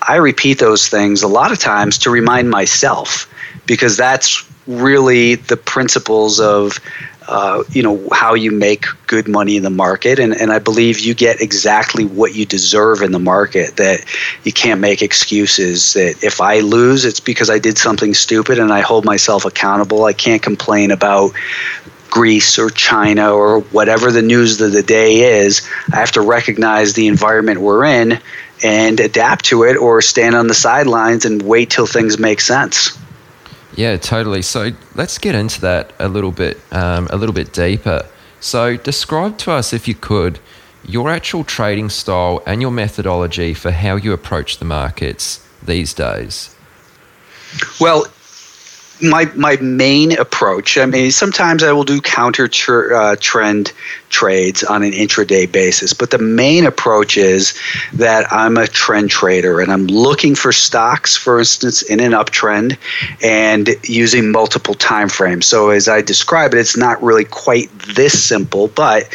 I 0.08 0.18
repeat 0.18 0.60
those 0.60 0.88
things 0.88 1.24
a 1.24 1.28
lot 1.28 1.52
of 1.52 1.60
times 1.60 1.98
to 2.00 2.10
remind 2.10 2.50
myself 2.50 3.32
because 3.66 3.98
that's 3.98 4.48
really 4.68 5.36
the 5.36 5.58
principles 5.58 6.40
of 6.40 6.80
uh, 7.28 7.64
you 7.70 7.82
know 7.82 8.08
how 8.12 8.34
you 8.34 8.52
make 8.52 8.86
good 9.08 9.28
money 9.28 9.58
in 9.58 9.64
the 9.64 9.70
market. 9.70 10.20
And, 10.20 10.34
and 10.34 10.52
i 10.52 10.60
believe 10.60 11.00
you 11.00 11.14
get 11.14 11.42
exactly 11.42 12.06
what 12.06 12.36
you 12.36 12.46
deserve 12.46 13.02
in 13.02 13.12
the 13.12 13.20
market 13.20 13.78
that 13.78 14.06
you 14.44 14.54
can't 14.54 14.80
make 14.80 15.02
excuses 15.02 15.94
that 15.94 16.24
if 16.24 16.42
i 16.42 16.60
lose 16.60 17.06
it's 17.06 17.20
because 17.20 17.50
i 17.50 17.60
did 17.60 17.78
something 17.78 18.14
stupid 18.14 18.60
and 18.60 18.72
i 18.72 18.82
hold 18.82 19.06
myself 19.06 19.46
accountable. 19.46 20.06
I 20.06 20.14
can't 20.14 20.42
complain 20.42 20.92
about 20.92 21.34
Greece 22.10 22.58
or 22.58 22.70
China 22.70 23.34
or 23.34 23.60
whatever 23.60 24.12
the 24.12 24.22
news 24.22 24.62
of 24.62 24.72
the 24.72 24.84
day 24.84 25.42
is, 25.42 25.70
I 25.92 25.98
have 25.98 26.14
to 26.14 26.22
recognize 26.22 26.94
the 26.94 27.08
environment 27.08 27.60
we're 27.60 27.84
in 27.84 28.20
and 28.64 29.00
adapt 29.02 29.46
to 29.46 29.64
it 29.64 29.76
or 29.76 30.02
stand 30.02 30.34
on 30.34 30.48
the 30.48 30.54
sidelines 30.54 31.26
and 31.26 31.42
wait 31.42 31.72
till 31.72 31.86
things 31.86 32.18
make 32.18 32.40
sense. 32.40 32.98
Yeah, 33.76 33.98
totally. 33.98 34.42
So 34.42 34.72
let's 34.96 35.18
get 35.18 35.36
into 35.36 35.62
that 35.62 35.92
a 36.00 36.08
little 36.08 36.32
bit, 36.32 36.60
um, 36.72 37.08
a 37.12 37.18
little 37.18 37.34
bit 37.34 37.52
deeper. 37.52 38.08
So 38.40 38.78
describe 38.78 39.38
to 39.40 39.52
us, 39.52 39.74
if 39.74 39.88
you 39.88 39.96
could, 39.96 40.40
your 40.88 41.10
actual 41.10 41.44
trading 41.44 41.90
style 41.90 42.42
and 42.46 42.62
your 42.62 42.72
methodology 42.72 43.54
for 43.54 43.72
how 43.72 43.96
you 43.96 44.14
approach 44.14 44.60
the 44.60 44.66
markets 44.66 45.46
these 45.64 45.94
days. 45.94 46.56
Well, 47.80 48.06
my 49.02 49.26
my 49.36 49.58
main 49.58 50.18
approach. 50.18 50.78
I 50.78 50.86
mean, 50.86 51.12
sometimes 51.12 51.64
I 51.64 51.72
will 51.72 51.84
do 51.84 52.02
counter 52.02 52.48
tr- 52.48 52.94
uh, 52.94 53.16
trend 53.20 53.72
trades 54.10 54.64
on 54.64 54.84
an 54.84 54.92
intraday 54.92 55.52
basis, 55.52 55.94
but 55.94 56.12
the 56.12 56.18
main 56.18 56.66
approach 56.66 57.18
is 57.18 57.60
that 57.94 58.32
I'm 58.32 58.58
a 58.58 58.68
trend 58.68 59.10
trader 59.10 59.60
and 59.60 59.72
I'm 59.72 59.88
looking 59.88 60.36
for 60.36 60.52
stocks, 60.52 61.18
for 61.18 61.40
instance, 61.40 61.82
in 61.82 62.00
an 62.00 62.14
uptrend, 62.14 62.78
and 63.22 63.70
using 63.84 64.32
multiple 64.32 64.76
time 64.76 65.10
frames. 65.10 65.46
So 65.46 65.70
as 65.72 65.88
I 65.88 66.02
describe 66.02 66.54
it, 66.54 66.60
it's 66.60 66.78
not 66.78 67.02
really 67.04 67.26
quite 67.26 67.70
this 67.80 68.24
simple, 68.24 68.70
but 68.70 69.10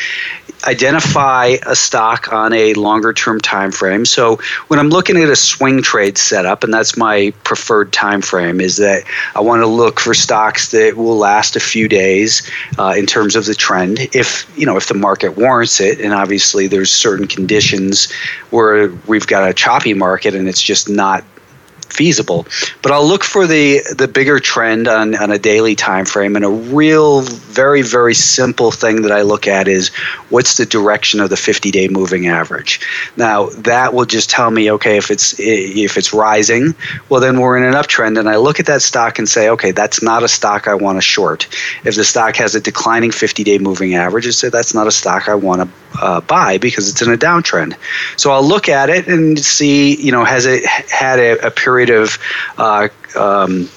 identify 0.65 1.57
a 1.67 1.75
stock 1.75 2.33
on 2.33 2.53
a 2.53 2.75
longer 2.75 3.13
term 3.13 3.41
time 3.41 3.73
frame. 3.73 4.05
So 4.05 4.39
when 4.69 4.79
I'm 4.79 4.89
looking 4.89 5.17
at 5.17 5.29
a 5.29 5.37
swing 5.37 5.83
trade 5.83 6.19
setup, 6.19 6.65
and 6.65 6.73
that's 6.73 6.97
my 6.97 7.33
preferred 7.45 7.93
time 7.93 8.23
frame, 8.23 8.61
is 8.61 8.77
that 8.79 9.05
I 9.35 9.41
want 9.41 9.63
to 9.63 9.67
look 9.67 10.01
for 10.01 10.15
stocks 10.15 10.71
that 10.73 10.97
will 10.97 11.17
last 11.17 11.57
a 11.57 11.61
few 11.61 11.89
days 11.89 12.49
uh, 12.79 12.95
in 12.97 13.07
terms 13.07 13.37
of 13.37 13.47
the 13.47 13.55
trend. 13.55 13.99
If 14.15 14.51
you 14.57 14.67
know 14.67 14.77
if 14.77 14.87
the 14.87 14.95
market 14.95 15.37
warrants 15.37 15.81
it, 15.81 16.01
and 16.01 16.13
obviously 16.13 16.67
there's 16.67 16.91
certain 16.91 17.27
conditions 17.27 18.13
where 18.51 18.91
we've 19.07 19.27
got 19.27 19.49
a 19.49 19.55
choppy 19.55 19.95
market 19.95 20.35
and 20.35 20.49
it's 20.49 20.63
just 20.63 20.89
not 20.89 21.25
feasible. 21.93 22.47
But 22.83 22.93
I'll 22.93 23.07
look 23.07 23.25
for 23.25 23.47
the 23.47 23.81
the 23.97 24.09
bigger 24.09 24.41
trend 24.41 24.89
on, 24.89 25.15
on 25.17 25.31
a 25.31 25.39
daily 25.39 25.75
time 25.75 26.05
frame 26.05 26.37
and 26.37 26.45
a 26.45 26.49
real 26.49 27.23
very 27.61 27.83
very 27.83 28.15
simple 28.15 28.71
thing 28.71 29.03
that 29.03 29.13
I 29.13 29.21
look 29.21 29.47
at 29.47 29.69
is 29.69 29.89
what's 30.31 30.57
the 30.57 30.65
direction 30.65 31.21
of 31.21 31.29
the 31.29 31.37
50 31.37 31.71
day 31.71 31.89
moving 31.89 32.27
average. 32.27 32.81
Now 33.17 33.51
that 33.71 33.93
will 33.93 34.07
just 34.07 34.31
tell 34.31 34.51
me 34.51 34.71
okay 34.77 34.97
if 34.97 35.11
it's 35.11 35.35
if 35.39 35.99
it's 35.99 36.15
rising, 36.15 36.75
well 37.11 37.21
then 37.21 37.39
we're 37.39 37.59
in 37.59 37.65
an 37.65 37.75
uptrend 37.75 38.19
and 38.19 38.29
I 38.31 38.37
look 38.37 38.61
at 38.61 38.67
that 38.67 38.81
stock 38.81 39.19
and 39.19 39.29
say 39.29 39.51
okay 39.51 39.73
that's 39.73 40.01
not 40.03 40.23
a 40.23 40.29
stock 40.29 40.69
I 40.69 40.75
want 40.75 40.97
to 40.97 41.03
short. 41.03 41.49
If 41.85 41.97
the 41.97 42.05
stock 42.05 42.37
has 42.37 42.55
a 42.55 42.61
declining 42.61 43.11
50 43.11 43.45
day 43.45 43.59
moving 43.59 43.95
average, 43.95 44.27
I 44.27 44.31
say 44.31 44.49
that's 44.49 44.73
not 44.73 44.87
a 44.87 44.91
stock 44.91 45.29
I 45.29 45.35
want 45.35 45.61
to 45.61 45.69
uh, 46.01 46.21
buy 46.23 46.57
because 46.57 46.89
it's 46.89 47.03
in 47.03 47.13
a 47.13 47.19
downtrend. 47.19 47.77
So 48.17 48.31
I'll 48.31 48.49
look 48.55 48.71
at 48.71 48.89
it 48.89 49.07
and 49.07 49.39
see 49.39 49.97
you 49.97 50.13
know 50.13 50.25
has 50.25 50.47
it 50.47 50.65
had 50.65 51.19
a, 51.19 51.49
a 51.49 51.51
period 51.51 51.91
of 51.91 52.19
uh, 52.57 52.89
um, 53.17 53.69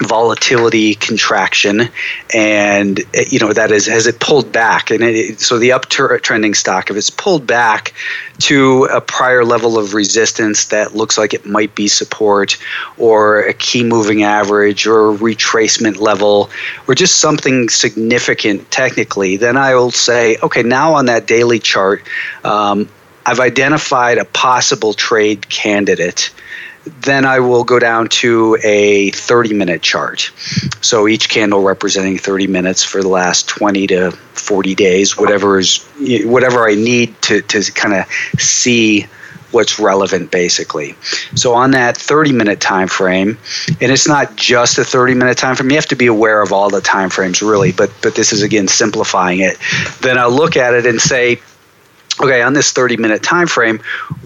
volatility 0.00 0.94
contraction 0.94 1.88
and 2.32 3.00
you 3.28 3.38
know 3.38 3.52
that 3.52 3.72
is 3.72 3.86
has 3.86 4.06
it 4.06 4.20
pulled 4.20 4.52
back? 4.52 4.90
And 4.90 5.02
it, 5.02 5.40
so 5.40 5.58
the 5.58 5.70
uptrending 5.70 6.54
stock 6.54 6.90
if 6.90 6.96
it's 6.96 7.10
pulled 7.10 7.46
back 7.46 7.94
to 8.38 8.84
a 8.84 9.00
prior 9.00 9.44
level 9.44 9.76
of 9.76 9.94
resistance 9.94 10.66
that 10.66 10.94
looks 10.94 11.18
like 11.18 11.34
it 11.34 11.44
might 11.44 11.74
be 11.74 11.88
support 11.88 12.56
or 12.96 13.40
a 13.40 13.52
key 13.52 13.82
moving 13.82 14.22
average 14.22 14.86
or 14.86 15.12
retracement 15.12 15.98
level 15.98 16.50
or 16.86 16.94
just 16.94 17.18
something 17.18 17.68
significant 17.68 18.70
technically 18.70 19.36
then 19.36 19.56
i 19.56 19.74
will 19.74 19.90
say 19.90 20.36
okay 20.42 20.62
now 20.62 20.94
on 20.94 21.06
that 21.06 21.26
daily 21.26 21.58
chart 21.58 22.02
um, 22.44 22.88
i've 23.26 23.40
identified 23.40 24.18
a 24.18 24.24
possible 24.24 24.94
trade 24.94 25.48
candidate 25.48 26.30
then 27.00 27.24
I 27.24 27.40
will 27.40 27.64
go 27.64 27.78
down 27.78 28.08
to 28.08 28.56
a 28.62 29.10
30 29.10 29.54
minute 29.54 29.82
chart. 29.82 30.30
So 30.80 31.08
each 31.08 31.28
candle 31.28 31.62
representing 31.62 32.18
30 32.18 32.46
minutes 32.46 32.84
for 32.84 33.02
the 33.02 33.08
last 33.08 33.48
20 33.48 33.86
to 33.88 34.10
40 34.10 34.74
days, 34.74 35.16
whatever 35.16 35.58
is 35.58 35.84
whatever 36.24 36.68
I 36.68 36.74
need 36.74 37.20
to, 37.22 37.42
to 37.42 37.72
kind 37.72 37.94
of 37.94 38.06
see 38.40 39.06
what's 39.50 39.78
relevant 39.78 40.30
basically. 40.30 40.94
So 41.34 41.54
on 41.54 41.70
that 41.72 41.96
30 41.96 42.32
minute 42.32 42.60
time 42.60 42.88
frame, 42.88 43.38
and 43.80 43.92
it's 43.92 44.06
not 44.06 44.36
just 44.36 44.78
a 44.78 44.84
30 44.84 45.14
minute 45.14 45.38
time 45.38 45.56
frame, 45.56 45.70
you 45.70 45.76
have 45.76 45.86
to 45.86 45.96
be 45.96 46.06
aware 46.06 46.42
of 46.42 46.52
all 46.52 46.70
the 46.70 46.80
time 46.80 47.10
frames 47.10 47.42
really, 47.42 47.72
but 47.72 47.90
but 48.02 48.14
this 48.14 48.32
is 48.32 48.42
again 48.42 48.68
simplifying 48.68 49.40
it. 49.40 49.58
Then 50.00 50.18
I'll 50.18 50.30
look 50.30 50.56
at 50.56 50.74
it 50.74 50.86
and 50.86 51.00
say 51.00 51.40
okay 52.20 52.42
on 52.42 52.52
this 52.52 52.72
30 52.72 52.96
minute 52.96 53.22
time 53.22 53.46
frame 53.46 53.78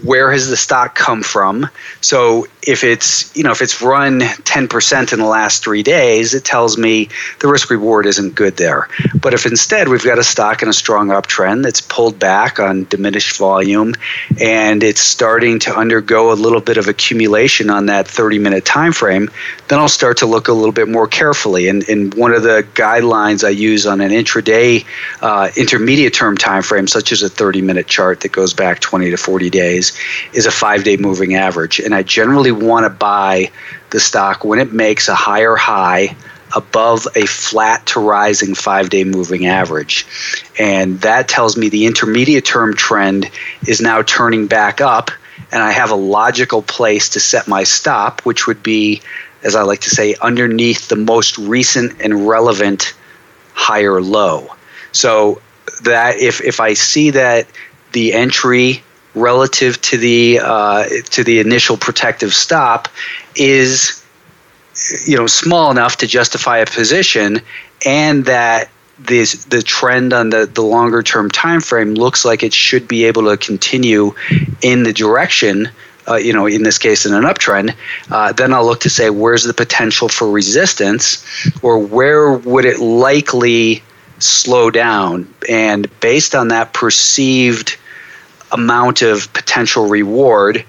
where 0.03 0.31
has 0.31 0.49
the 0.49 0.57
stock 0.57 0.95
come 0.95 1.21
from 1.21 1.69
so 2.01 2.47
if 2.67 2.83
it's 2.83 3.35
you 3.35 3.43
know 3.43 3.51
if 3.51 3.61
it's 3.61 3.81
run 3.81 4.19
10% 4.21 5.13
in 5.13 5.19
the 5.19 5.25
last 5.25 5.63
three 5.63 5.83
days 5.83 6.33
it 6.33 6.45
tells 6.45 6.77
me 6.77 7.09
the 7.39 7.47
risk 7.47 7.69
reward 7.69 8.05
isn't 8.05 8.35
good 8.35 8.57
there. 8.57 8.87
But 9.19 9.33
if 9.33 9.45
instead 9.45 9.89
we've 9.89 10.03
got 10.03 10.19
a 10.19 10.23
stock 10.23 10.61
in 10.61 10.69
a 10.69 10.73
strong 10.73 11.09
uptrend 11.09 11.63
that's 11.63 11.81
pulled 11.81 12.19
back 12.19 12.59
on 12.59 12.85
diminished 12.85 13.37
volume 13.37 13.93
and 14.39 14.83
it's 14.83 15.01
starting 15.01 15.59
to 15.59 15.75
undergo 15.75 16.31
a 16.31 16.35
little 16.35 16.61
bit 16.61 16.77
of 16.77 16.87
accumulation 16.87 17.69
on 17.69 17.87
that 17.87 18.07
30 18.07 18.39
minute 18.39 18.65
time 18.65 18.93
frame 18.93 19.29
then 19.67 19.79
i'll 19.79 19.87
start 19.87 20.17
to 20.17 20.25
look 20.25 20.47
a 20.47 20.53
little 20.53 20.71
bit 20.71 20.87
more 20.87 21.07
carefully. 21.07 21.67
And, 21.67 21.87
and 21.89 22.13
one 22.13 22.33
of 22.33 22.43
the 22.43 22.65
guidelines 22.73 23.43
i 23.43 23.49
use 23.49 23.85
on 23.85 24.01
an 24.01 24.11
intraday 24.11 24.85
uh, 25.21 25.49
intermediate 25.57 26.13
term 26.13 26.37
time 26.37 26.63
frame 26.63 26.87
such 26.87 27.11
as 27.11 27.21
a 27.21 27.29
30 27.29 27.61
minute 27.61 27.87
chart 27.87 28.21
that 28.21 28.31
goes 28.31 28.53
back 28.53 28.79
20 28.79 29.11
to 29.11 29.17
40 29.17 29.49
days 29.49 29.97
is 30.33 30.45
a 30.45 30.51
five 30.51 30.83
day 30.83 30.97
moving 30.97 31.35
average. 31.35 31.79
And 31.79 31.93
i 31.93 32.03
generally 32.03 32.52
want 32.53 32.85
to 32.85 32.89
buy 32.89 33.51
the 33.89 33.99
stock 33.99 34.43
when 34.43 34.59
it 34.59 34.73
makes 34.73 35.07
a 35.07 35.15
higher 35.15 35.55
high 35.55 36.15
above 36.55 37.07
a 37.15 37.25
flat 37.25 37.85
to 37.87 37.99
rising 37.99 38.55
five 38.55 38.89
day 38.89 39.03
moving 39.03 39.45
average. 39.47 40.05
And 40.59 41.01
that 41.01 41.27
tells 41.27 41.57
me 41.57 41.69
the 41.69 41.85
intermediate 41.85 42.45
term 42.45 42.75
trend 42.75 43.29
is 43.67 43.81
now 43.81 44.01
turning 44.03 44.47
back 44.47 44.81
up, 44.81 45.11
and 45.51 45.61
I 45.61 45.71
have 45.71 45.91
a 45.91 45.95
logical 45.95 46.61
place 46.61 47.09
to 47.09 47.19
set 47.19 47.47
my 47.47 47.63
stop, 47.63 48.21
which 48.21 48.47
would 48.47 48.61
be, 48.61 49.01
as 49.43 49.55
I 49.55 49.63
like 49.63 49.81
to 49.81 49.89
say, 49.89 50.15
underneath 50.21 50.87
the 50.87 50.95
most 50.95 51.37
recent 51.37 52.01
and 52.01 52.27
relevant 52.27 52.93
higher 53.53 54.01
low. 54.01 54.49
So 54.91 55.41
that 55.83 56.17
if, 56.17 56.41
if 56.41 56.59
I 56.59 56.73
see 56.73 57.11
that 57.11 57.47
the 57.93 58.13
entry 58.13 58.83
relative 59.15 59.79
to 59.81 59.97
the 59.97 60.39
uh, 60.41 60.85
to 61.11 61.23
the 61.23 61.39
initial 61.39 61.77
protective 61.77 62.33
stop 62.33 62.87
is 63.35 64.03
you 65.05 65.15
know 65.15 65.27
small 65.27 65.71
enough 65.71 65.97
to 65.97 66.07
justify 66.07 66.57
a 66.57 66.65
position 66.65 67.41
and 67.85 68.25
that 68.25 68.69
this 68.99 69.45
the 69.45 69.61
trend 69.61 70.13
on 70.13 70.29
the, 70.29 70.45
the 70.45 70.61
longer 70.61 71.03
term 71.03 71.29
time 71.29 71.61
frame 71.61 71.93
looks 71.93 72.25
like 72.25 72.43
it 72.43 72.53
should 72.53 72.87
be 72.87 73.05
able 73.05 73.23
to 73.23 73.37
continue 73.37 74.13
in 74.61 74.83
the 74.83 74.93
direction 74.93 75.69
uh, 76.07 76.15
you 76.15 76.33
know 76.33 76.45
in 76.45 76.63
this 76.63 76.77
case 76.77 77.05
in 77.05 77.13
an 77.13 77.23
uptrend 77.23 77.75
uh, 78.11 78.31
then 78.33 78.53
i'll 78.53 78.65
look 78.65 78.79
to 78.79 78.89
say 78.89 79.09
where's 79.09 79.43
the 79.43 79.53
potential 79.53 80.09
for 80.09 80.29
resistance 80.29 81.25
or 81.61 81.77
where 81.77 82.31
would 82.31 82.65
it 82.65 82.79
likely 82.79 83.83
slow 84.23 84.71
down? 84.71 85.31
And 85.49 85.87
based 85.99 86.33
on 86.35 86.47
that 86.49 86.73
perceived 86.73 87.77
amount 88.53 89.01
of 89.01 89.31
potential 89.33 89.87
reward, 89.87 90.63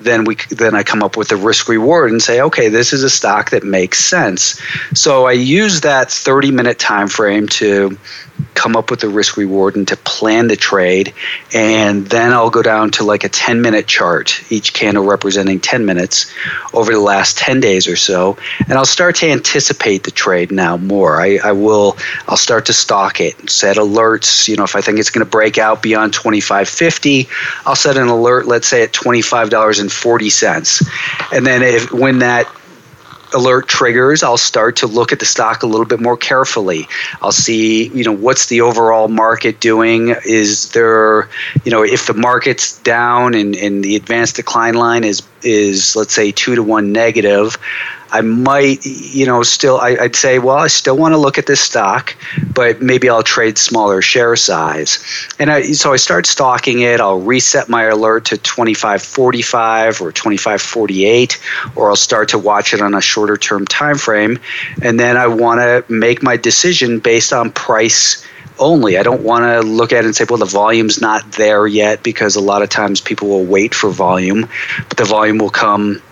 then 0.00 0.24
we 0.24 0.36
then 0.50 0.74
I 0.74 0.82
come 0.82 1.02
up 1.02 1.16
with 1.16 1.30
a 1.32 1.36
risk 1.36 1.68
reward 1.68 2.10
and 2.10 2.22
say, 2.22 2.40
okay, 2.40 2.68
this 2.68 2.92
is 2.92 3.02
a 3.02 3.10
stock 3.10 3.50
that 3.50 3.64
makes 3.64 4.02
sense. 4.02 4.60
So 4.94 5.26
I 5.26 5.32
use 5.32 5.82
that 5.82 6.10
30 6.10 6.50
minute 6.50 6.78
time 6.78 7.08
frame 7.08 7.48
to 7.48 7.98
come 8.60 8.76
up 8.76 8.90
with 8.90 9.00
the 9.00 9.08
risk 9.08 9.38
reward 9.38 9.74
and 9.74 9.88
to 9.88 9.96
plan 9.96 10.48
the 10.48 10.56
trade. 10.56 11.14
And 11.54 12.06
then 12.06 12.34
I'll 12.34 12.50
go 12.50 12.60
down 12.60 12.90
to 12.92 13.04
like 13.04 13.24
a 13.24 13.30
10 13.30 13.62
minute 13.62 13.86
chart, 13.86 14.44
each 14.52 14.74
candle 14.74 15.04
representing 15.04 15.60
10 15.60 15.86
minutes 15.86 16.30
over 16.74 16.92
the 16.92 17.00
last 17.00 17.38
10 17.38 17.60
days 17.60 17.88
or 17.88 17.96
so. 17.96 18.36
And 18.68 18.74
I'll 18.74 18.84
start 18.84 19.16
to 19.16 19.30
anticipate 19.30 20.04
the 20.04 20.10
trade 20.10 20.52
now 20.52 20.76
more. 20.76 21.18
I, 21.18 21.38
I 21.42 21.52
will, 21.52 21.96
I'll 22.28 22.36
start 22.36 22.66
to 22.66 22.74
stock 22.74 23.18
it, 23.20 23.48
set 23.48 23.78
alerts. 23.78 24.46
You 24.46 24.56
know, 24.56 24.64
if 24.64 24.76
I 24.76 24.82
think 24.82 24.98
it's 24.98 25.08
going 25.08 25.24
to 25.24 25.30
break 25.30 25.56
out 25.56 25.82
beyond 25.82 26.12
25.50, 26.12 27.28
I'll 27.66 27.74
set 27.74 27.96
an 27.96 28.08
alert, 28.08 28.46
let's 28.46 28.68
say 28.68 28.82
at 28.82 28.92
$25.40. 28.92 31.32
And 31.32 31.46
then 31.46 31.62
if, 31.62 31.90
when 31.92 32.18
that 32.18 32.46
alert 33.34 33.68
triggers, 33.68 34.22
I'll 34.22 34.36
start 34.36 34.76
to 34.76 34.86
look 34.86 35.12
at 35.12 35.18
the 35.18 35.26
stock 35.26 35.62
a 35.62 35.66
little 35.66 35.86
bit 35.86 36.00
more 36.00 36.16
carefully. 36.16 36.88
I'll 37.22 37.32
see, 37.32 37.88
you 37.88 38.04
know, 38.04 38.12
what's 38.12 38.46
the 38.46 38.60
overall 38.60 39.08
market 39.08 39.60
doing? 39.60 40.14
Is 40.24 40.70
there, 40.72 41.28
you 41.64 41.70
know, 41.70 41.82
if 41.82 42.06
the 42.06 42.14
market's 42.14 42.78
down 42.78 43.34
and, 43.34 43.54
and 43.56 43.84
the 43.84 43.96
advanced 43.96 44.36
decline 44.36 44.74
line 44.74 45.04
is 45.04 45.22
is 45.42 45.96
let's 45.96 46.12
say 46.12 46.30
two 46.30 46.54
to 46.54 46.62
one 46.62 46.92
negative, 46.92 47.56
I 48.12 48.22
might, 48.22 48.84
you 48.84 49.26
know, 49.26 49.42
still, 49.42 49.78
I, 49.78 49.94
would 49.94 50.16
say, 50.16 50.38
well, 50.38 50.56
I 50.56 50.66
still 50.66 50.96
want 50.96 51.12
to 51.12 51.18
look 51.18 51.38
at 51.38 51.46
this 51.46 51.60
stock, 51.60 52.16
but 52.52 52.82
maybe 52.82 53.08
I'll 53.08 53.22
trade 53.22 53.56
smaller 53.56 54.02
share 54.02 54.34
size. 54.36 54.98
And 55.38 55.50
I, 55.50 55.72
so 55.72 55.92
I 55.92 55.96
start 55.96 56.26
stalking 56.26 56.80
it. 56.80 57.00
I'll 57.00 57.20
reset 57.20 57.68
my 57.68 57.84
alert 57.84 58.26
to 58.26 58.38
2545 58.38 60.00
or 60.00 60.12
2548, 60.12 61.40
or 61.76 61.90
I'll 61.90 61.96
start 61.96 62.30
to 62.30 62.38
watch 62.38 62.74
it 62.74 62.80
on 62.80 62.94
a 62.94 63.00
shorter 63.00 63.36
term 63.36 63.66
time 63.66 63.96
frame. 63.96 64.38
And 64.82 64.98
then 64.98 65.16
I 65.16 65.28
want 65.28 65.60
to 65.60 65.92
make 65.92 66.22
my 66.22 66.36
decision 66.36 66.98
based 66.98 67.32
on 67.32 67.52
price 67.52 68.26
only. 68.58 68.98
I 68.98 69.02
don't 69.02 69.22
want 69.22 69.44
to 69.44 69.60
look 69.66 69.92
at 69.92 70.04
it 70.04 70.04
and 70.04 70.14
say, 70.14 70.26
well, 70.28 70.38
the 70.38 70.44
volume's 70.44 71.00
not 71.00 71.32
there 71.32 71.66
yet 71.66 72.02
because 72.02 72.36
a 72.36 72.40
lot 72.40 72.62
of 72.62 72.68
times 72.68 73.00
people 73.00 73.28
will 73.28 73.44
wait 73.44 73.74
for 73.74 73.90
volume, 73.90 74.48
but 74.88 74.96
the 74.98 75.04
volume 75.04 75.38
will 75.38 75.50
come 75.50 76.02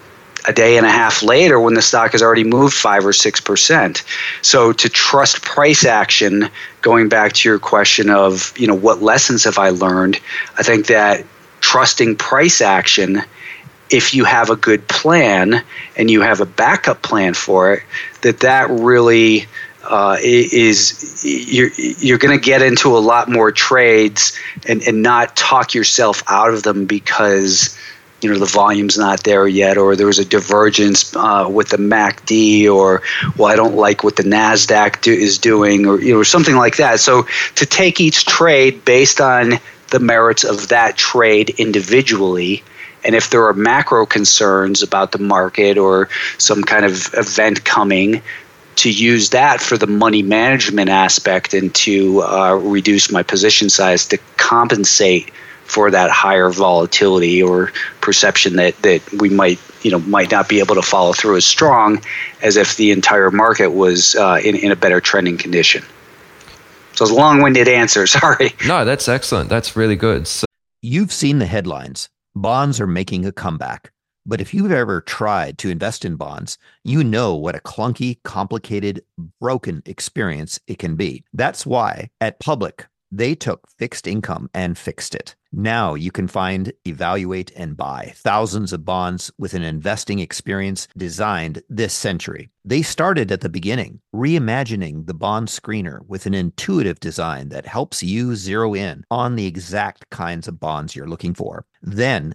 a 0.49 0.53
day 0.53 0.79
and 0.79 0.87
a 0.87 0.91
half 0.91 1.23
later 1.23 1.61
when 1.61 1.75
the 1.75 1.83
stock 1.83 2.13
has 2.13 2.23
already 2.23 2.43
moved 2.43 2.75
five 2.75 3.07
or 3.07 3.13
six 3.13 3.41
percent. 3.41 4.03
So 4.43 4.73
to 4.73 4.89
trust 4.89 5.43
price 5.43 5.85
action, 5.85 6.49
going 6.81 7.09
back 7.09 7.35
to 7.35 7.49
your 7.49 7.59
question 7.59 8.11
of 8.11 8.53
you 8.59 8.67
know 8.67 8.75
what 8.75 9.03
lessons 9.03 9.45
have 9.45 9.59
I 9.59 9.71
learned, 9.71 10.19
I 10.57 10.63
think 10.63 10.87
that 10.87 11.25
trusting 11.61 12.17
price 12.17 12.61
action 12.61 13.23
if 13.91 14.15
you 14.15 14.25
have 14.25 14.51
a 14.51 14.57
good 14.57 14.87
plan 14.89 15.63
and 15.97 16.11
you 16.11 16.21
have 16.21 16.41
a 16.41 16.47
backup 16.47 17.03
plan 17.03 17.35
for 17.35 17.73
it 17.73 17.83
that 18.21 18.41
that 18.41 18.69
really 18.71 19.47
uh, 19.85 20.17
is 20.21 21.25
you're, 21.25 21.71
you're 21.99 22.19
going 22.19 22.39
to 22.39 22.45
get 22.45 22.61
into 22.61 22.97
a 22.97 22.99
lot 22.99 23.29
more 23.29 23.51
trades 23.51 24.39
and, 24.67 24.83
and 24.83 25.03
not 25.03 25.35
talk 25.37 25.75
yourself 25.75 26.23
out 26.29 26.53
of 26.53 26.63
them 26.63 26.85
because 26.85 27.79
you 28.21 28.33
know 28.33 28.39
the 28.39 28.47
volume's 28.47 28.99
not 28.99 29.23
there 29.25 29.47
yet, 29.47 29.79
or 29.79 29.97
there 29.97 30.07
was 30.07 30.19
a 30.19 30.25
divergence 30.25 31.15
uh, 31.15 31.49
with 31.51 31.69
the 31.69 31.77
MACD, 31.77 32.69
or 32.69 33.03
well, 33.37 33.49
I 33.49 33.57
don't 33.57 33.77
like 33.77 34.03
what 34.03 34.17
the 34.17 34.25
Nasdaq 34.25 35.01
do, 35.03 35.13
is 35.13 35.39
doing, 35.39 35.87
or 35.87 36.01
you 36.01 36.15
know 36.15 36.23
something 36.23 36.57
like 36.57 36.77
that. 36.77 37.01
So 37.01 37.27
to 37.57 37.67
take 37.67 38.01
each 38.01 38.27
trade 38.27 38.85
based 38.85 39.21
on 39.21 39.55
the 39.91 40.01
merits 40.01 40.45
of 40.45 40.69
that 40.69 40.97
trade 40.97 41.51
individually. 41.59 42.63
And 43.05 43.15
if 43.15 43.31
there 43.31 43.47
are 43.47 43.55
macro 43.55 44.07
concerns 44.07 44.83
about 44.83 45.13
the 45.13 45.19
market 45.19 45.79
or 45.79 46.09
some 46.37 46.63
kind 46.63 46.85
of 46.85 47.15
event 47.15 47.65
coming, 47.65 48.23
to 48.77 48.91
use 48.91 49.31
that 49.31 49.61
for 49.61 49.77
the 49.77 49.87
money 49.89 50.23
management 50.23 50.89
aspect 50.89 51.53
and 51.53 51.75
to 51.75 52.23
uh, 52.23 52.55
reduce 52.55 53.11
my 53.11 53.25
position 53.25 53.69
size 53.69 54.07
to 54.07 54.19
compensate 54.37 55.33
for 55.69 55.91
that 55.91 56.11
higher 56.11 56.51
volatility 56.51 57.43
or 57.43 57.73
perception 58.01 58.57
that, 58.57 58.77
that 58.83 59.01
we 59.13 59.29
might 59.29 59.61
you 59.83 59.91
know 59.91 60.01
might 60.01 60.31
not 60.31 60.49
be 60.49 60.59
able 60.59 60.75
to 60.75 60.83
follow 60.83 61.13
through 61.13 61.37
as 61.37 61.45
strong 61.45 62.03
as 62.43 62.57
if 62.57 62.77
the 62.77 62.91
entire 62.91 63.31
market 63.31 63.69
was 63.69 64.17
uh, 64.17 64.41
in, 64.43 64.57
in 64.57 64.73
a 64.73 64.77
better 64.77 65.01
trending 65.01 65.37
condition. 65.37 65.83
So 66.95 67.05
it's 67.05 67.13
a 67.13 67.15
long-winded 67.15 67.69
answer. 67.69 68.07
Sorry. 68.19 68.53
No, 68.67 68.85
that's 68.85 69.09
excellent. 69.09 69.49
That's 69.49 69.77
really 69.77 69.97
good. 69.97 70.27
So- 70.27 70.47
You've 70.83 71.13
seen 71.13 71.39
the 71.39 71.47
headlines. 71.47 72.09
Bonds 72.35 72.81
are 72.81 72.87
making 72.87 73.25
a 73.25 73.33
comeback. 73.33 73.93
But 74.27 74.41
if 74.41 74.53
you've 74.53 74.73
ever 74.73 75.01
tried 75.01 75.57
to 75.59 75.71
invest 75.71 76.05
in 76.05 76.17
bonds, 76.17 76.59
you 76.85 77.03
know 77.03 77.35
what 77.35 77.57
a 77.57 77.61
clunky, 77.61 78.23
complicated, 78.25 79.03
broken 79.41 79.83
experience 79.87 80.61
it 80.67 80.79
can 80.79 80.97
be. 80.97 81.25
That's 81.33 81.65
why 81.65 82.11
at 82.21 82.39
Public, 82.39 82.87
they 83.11 83.35
took 83.35 83.69
fixed 83.79 84.07
income 84.07 84.51
and 84.55 84.77
fixed 84.77 85.15
it. 85.15 85.35
Now 85.51 85.95
you 85.95 86.11
can 86.11 86.29
find, 86.29 86.73
evaluate, 86.87 87.51
and 87.57 87.77
buy 87.77 88.13
thousands 88.17 88.73
of 88.73 88.85
bonds 88.85 89.31
with 89.39 89.55
an 89.55 89.63
investing 89.63 90.19
experience 90.19 90.89
designed 90.97 91.63
this 91.71 91.95
century. 91.95 92.51
They 92.65 92.83
started 92.83 93.33
at 93.33 93.41
the 93.41 93.49
beginning, 93.49 94.01
reimagining 94.15 95.07
the 95.07 95.15
bond 95.15 95.49
screener 95.49 96.07
with 96.07 96.27
an 96.27 96.35
intuitive 96.35 97.01
design 97.01 97.49
that 97.49 97.67
helps 97.67 98.03
you 98.03 98.37
zero 98.37 98.75
in 98.75 99.05
on 99.11 99.37
the 99.37 99.47
exact 99.47 100.11
kinds 100.11 100.49
of 100.49 100.61
bonds 100.61 100.95
you're 100.95 101.09
looking 101.09 101.33
for. 101.33 101.65
Then 101.81 102.35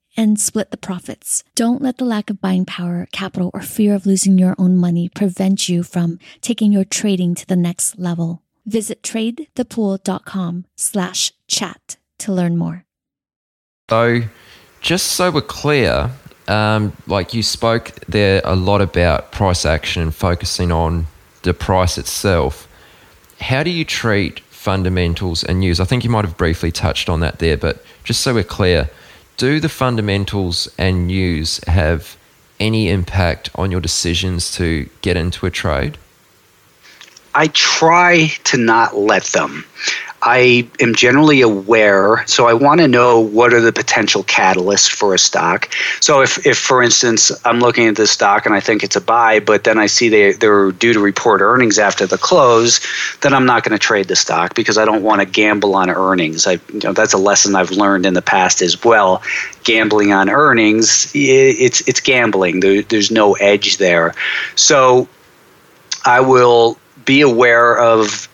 and 0.15 0.39
split 0.39 0.71
the 0.71 0.77
profits. 0.77 1.43
Don't 1.55 1.81
let 1.81 1.97
the 1.97 2.05
lack 2.05 2.29
of 2.29 2.41
buying 2.41 2.65
power, 2.65 3.07
capital, 3.11 3.51
or 3.53 3.61
fear 3.61 3.95
of 3.95 4.05
losing 4.05 4.37
your 4.37 4.55
own 4.57 4.77
money 4.77 5.09
prevent 5.09 5.69
you 5.69 5.83
from 5.83 6.19
taking 6.41 6.71
your 6.71 6.85
trading 6.85 7.35
to 7.35 7.47
the 7.47 7.55
next 7.55 7.97
level. 7.97 8.41
Visit 8.65 9.01
tradethepool.com 9.03 10.65
slash 10.75 11.33
chat 11.47 11.97
to 12.19 12.31
learn 12.31 12.57
more. 12.57 12.85
So, 13.89 14.21
just 14.79 15.07
so 15.07 15.31
we're 15.31 15.41
clear, 15.41 16.11
um, 16.47 16.95
like 17.07 17.33
you 17.33 17.43
spoke 17.43 17.91
there 18.07 18.41
a 18.43 18.55
lot 18.55 18.81
about 18.81 19.31
price 19.31 19.65
action 19.65 20.01
and 20.01 20.15
focusing 20.15 20.71
on 20.71 21.07
the 21.43 21.53
price 21.53 21.97
itself. 21.97 22.67
How 23.39 23.63
do 23.63 23.69
you 23.69 23.83
treat 23.83 24.39
fundamentals 24.41 25.43
and 25.43 25.59
news? 25.59 25.79
I 25.79 25.85
think 25.85 26.03
you 26.03 26.09
might 26.09 26.25
have 26.25 26.37
briefly 26.37 26.71
touched 26.71 27.09
on 27.09 27.19
that 27.21 27.39
there, 27.39 27.57
but 27.57 27.83
just 28.03 28.21
so 28.21 28.33
we're 28.33 28.43
clear, 28.43 28.89
do 29.37 29.59
the 29.59 29.69
fundamentals 29.69 30.69
and 30.77 31.07
news 31.07 31.59
have 31.67 32.17
any 32.59 32.89
impact 32.89 33.49
on 33.55 33.71
your 33.71 33.81
decisions 33.81 34.51
to 34.55 34.89
get 35.01 35.17
into 35.17 35.45
a 35.45 35.49
trade? 35.49 35.97
I 37.33 37.47
try 37.47 38.27
to 38.45 38.57
not 38.57 38.95
let 38.95 39.23
them. 39.25 39.65
I 40.23 40.69
am 40.79 40.93
generally 40.93 41.41
aware, 41.41 42.23
so 42.27 42.47
I 42.47 42.53
want 42.53 42.79
to 42.79 42.87
know 42.87 43.19
what 43.19 43.53
are 43.53 43.61
the 43.61 43.73
potential 43.73 44.23
catalysts 44.23 44.89
for 44.89 45.15
a 45.15 45.19
stock. 45.19 45.73
So, 45.99 46.21
if, 46.21 46.45
if 46.45 46.59
for 46.59 46.83
instance, 46.83 47.31
I'm 47.43 47.59
looking 47.59 47.87
at 47.87 47.95
this 47.95 48.11
stock 48.11 48.45
and 48.45 48.53
I 48.53 48.59
think 48.59 48.83
it's 48.83 48.95
a 48.95 49.01
buy, 49.01 49.39
but 49.39 49.63
then 49.63 49.79
I 49.79 49.87
see 49.87 50.09
they, 50.09 50.33
they're 50.33 50.71
due 50.71 50.93
to 50.93 50.99
report 50.99 51.41
earnings 51.41 51.79
after 51.79 52.05
the 52.05 52.19
close, 52.19 52.79
then 53.21 53.33
I'm 53.33 53.45
not 53.45 53.63
going 53.63 53.71
to 53.71 53.79
trade 53.79 54.07
the 54.07 54.15
stock 54.15 54.53
because 54.53 54.77
I 54.77 54.85
don't 54.85 55.01
want 55.01 55.21
to 55.21 55.25
gamble 55.25 55.75
on 55.75 55.89
earnings. 55.89 56.45
I, 56.45 56.53
you 56.71 56.81
know, 56.83 56.93
that's 56.93 57.13
a 57.13 57.17
lesson 57.17 57.55
I've 57.55 57.71
learned 57.71 58.05
in 58.05 58.13
the 58.13 58.21
past 58.21 58.61
as 58.61 58.83
well. 58.83 59.23
Gambling 59.63 60.13
on 60.13 60.29
earnings, 60.29 61.11
it's, 61.15 61.87
it's 61.87 61.99
gambling, 61.99 62.59
there, 62.59 62.83
there's 62.83 63.09
no 63.09 63.33
edge 63.33 63.77
there. 63.77 64.13
So, 64.55 65.07
I 66.03 66.19
will 66.21 66.77
be 67.05 67.21
aware 67.21 67.77
of 67.77 68.27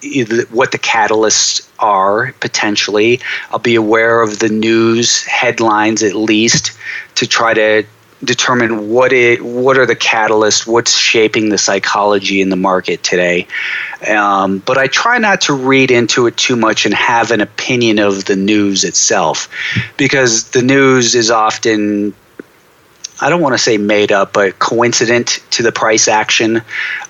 what 0.52 0.72
the 0.72 0.80
catalysts 0.80 1.70
are 1.80 2.34
potentially. 2.40 3.20
I'll 3.52 3.60
be 3.60 3.76
aware 3.76 4.22
of 4.22 4.40
the 4.40 4.50
news 4.50 5.24
headlines 5.24 6.04
at 6.04 6.16
least 6.16 6.72
to 7.16 7.28
try 7.28 7.54
to 7.54 7.84
determine 8.24 8.90
what 8.90 9.14
it 9.14 9.44
what 9.46 9.78
are 9.78 9.86
the 9.86 9.96
catalysts, 9.96 10.66
what's 10.66 10.98
shaping 10.98 11.50
the 11.50 11.58
psychology 11.58 12.42
in 12.42 12.50
the 12.50 12.56
market 12.56 13.04
today. 13.04 13.48
Um, 14.08 14.60
but 14.60 14.78
I 14.78 14.88
try 14.88 15.20
not 15.20 15.42
to 15.42 15.54
read 15.54 15.92
into 15.92 16.26
it 16.26 16.36
too 16.36 16.56
much 16.56 16.86
and 16.86 16.94
have 16.96 17.32
an 17.32 17.42
opinion 17.42 18.00
of 18.00 18.26
the 18.26 18.36
news 18.36 18.84
itself, 18.84 19.48
because 19.98 20.50
the 20.50 20.64
news 20.64 21.14
is 21.14 21.30
often 21.30 22.14
I 23.20 23.30
don't 23.30 23.42
want 23.42 23.54
to 23.54 23.60
say 23.60 23.78
made 23.78 24.12
up, 24.12 24.34
but 24.34 24.60
coincident 24.60 25.44
to 25.52 25.64
the 25.64 25.72
price 25.72 26.08
action. 26.08 26.62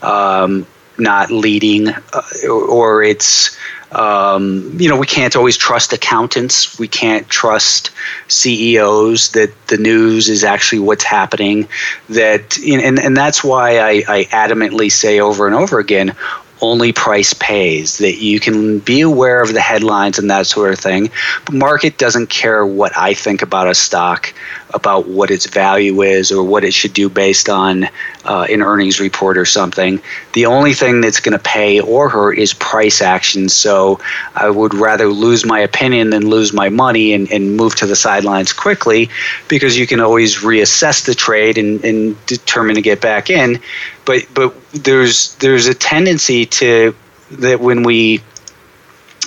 Um, 0.02 0.66
not 1.00 1.32
leading, 1.32 1.90
uh, 1.90 2.22
or 2.50 3.04
it's 3.04 3.58
um, 3.92 4.76
you 4.78 4.90
know 4.90 4.98
we 4.98 5.08
can't 5.08 5.36
always 5.36 5.58
trust 5.58 5.94
accountants. 5.94 6.78
We 6.78 6.88
can't 6.88 7.28
trust 7.30 7.92
CEOs 8.28 9.32
that 9.32 9.52
the 9.68 9.78
news 9.78 10.30
is 10.30 10.44
actually 10.44 10.80
what's 10.80 11.04
happening. 11.04 11.68
That 12.10 12.58
and 12.60 13.00
and 13.00 13.16
that's 13.16 13.44
why 13.44 13.80
I, 13.80 14.04
I 14.08 14.24
adamantly 14.26 14.92
say 14.92 15.20
over 15.20 15.48
and 15.48 15.56
over 15.56 15.80
again 15.80 16.16
only 16.62 16.92
price 16.92 17.34
pays, 17.34 18.00
that 18.00 18.18
you 18.18 18.40
can 18.40 18.80
be 18.80 19.02
aware 19.02 19.42
of 19.42 19.54
the 19.54 19.62
headlines 19.62 20.18
and 20.18 20.30
that 20.32 20.48
sort 20.48 20.74
of 20.74 20.80
thing. 20.80 21.10
But 21.46 21.56
market 21.56 21.98
doesn't 21.98 22.30
care 22.30 22.66
what 22.66 22.98
I 22.98 23.14
think 23.14 23.42
about 23.42 23.70
a 23.70 23.76
stock, 23.76 24.34
about 24.74 25.08
what 25.08 25.32
its 25.32 25.48
value 25.48 26.02
is, 26.02 26.32
or 26.32 26.44
what 26.44 26.64
it 26.64 26.74
should 26.74 26.94
do 26.94 27.10
based 27.10 27.50
on 27.50 27.86
uh, 28.26 28.46
an 28.50 28.62
earnings 28.62 29.00
report 29.00 29.38
or 29.38 29.46
something. 29.46 30.02
The 30.34 30.46
only 30.46 30.74
thing 30.74 31.02
that's 31.02 31.20
going 31.20 31.38
to 31.38 31.44
pay 31.44 31.80
or 31.80 32.10
hurt 32.10 32.38
is 32.38 32.54
price 32.54 33.02
action. 33.02 33.50
So 33.50 34.00
I 34.36 34.50
would 34.50 34.74
rather 34.74 35.08
lose 35.08 35.46
my 35.46 35.60
opinion 35.60 36.10
than 36.10 36.30
lose 36.30 36.54
my 36.54 36.70
money 36.70 37.14
and, 37.14 37.32
and 37.32 37.56
move 37.56 37.76
to 37.76 37.86
the 37.86 37.96
sidelines 37.96 38.52
quickly 38.52 39.10
because 39.48 39.78
you 39.78 39.88
can 39.88 40.00
always 40.00 40.38
reassess 40.40 41.06
the 41.06 41.16
trade 41.16 41.58
and, 41.58 41.84
and 41.84 42.26
determine 42.26 42.76
to 42.76 42.82
get 42.82 43.02
back 43.02 43.30
in 43.30 43.62
but 44.08 44.26
but 44.34 44.56
there's 44.72 45.36
there's 45.36 45.68
a 45.68 45.74
tendency 45.74 46.46
to 46.46 46.96
that 47.32 47.60
when 47.60 47.84
we 47.84 48.22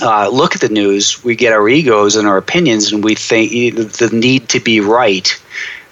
uh, 0.03 0.29
look 0.29 0.55
at 0.55 0.61
the 0.61 0.69
news, 0.69 1.23
we 1.25 1.37
get 1.37 1.53
our 1.53 1.69
egos 1.69 2.17
and 2.17 2.27
our 2.27 2.37
opinions, 2.37 2.93
and 2.93 3.05
we 3.05 3.15
think 3.15 3.51
the 3.77 4.11
need 4.13 4.49
to 4.51 4.61
be 4.61 4.81
right 4.81 5.41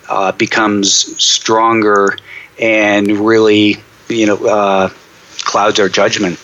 uh, 0.09 0.33
becomes 0.33 0.90
stronger 1.23 2.16
and 2.61 3.09
really, 3.18 3.77
you 4.09 4.27
know, 4.27 4.37
uh, 4.47 4.90
clouds 5.40 5.79
our 5.79 5.88
judgment. 5.88 6.38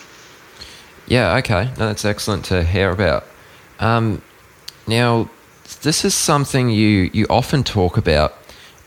Yeah, 1.06 1.36
okay. 1.38 1.64
No, 1.78 1.86
that's 1.86 2.04
excellent 2.04 2.44
to 2.46 2.64
hear 2.64 2.90
about. 2.90 3.26
Um, 3.78 4.22
now, 4.86 5.28
this 5.82 6.04
is 6.04 6.14
something 6.14 6.70
you, 6.70 7.10
you 7.12 7.26
often 7.28 7.64
talk 7.64 7.96
about, 7.96 8.34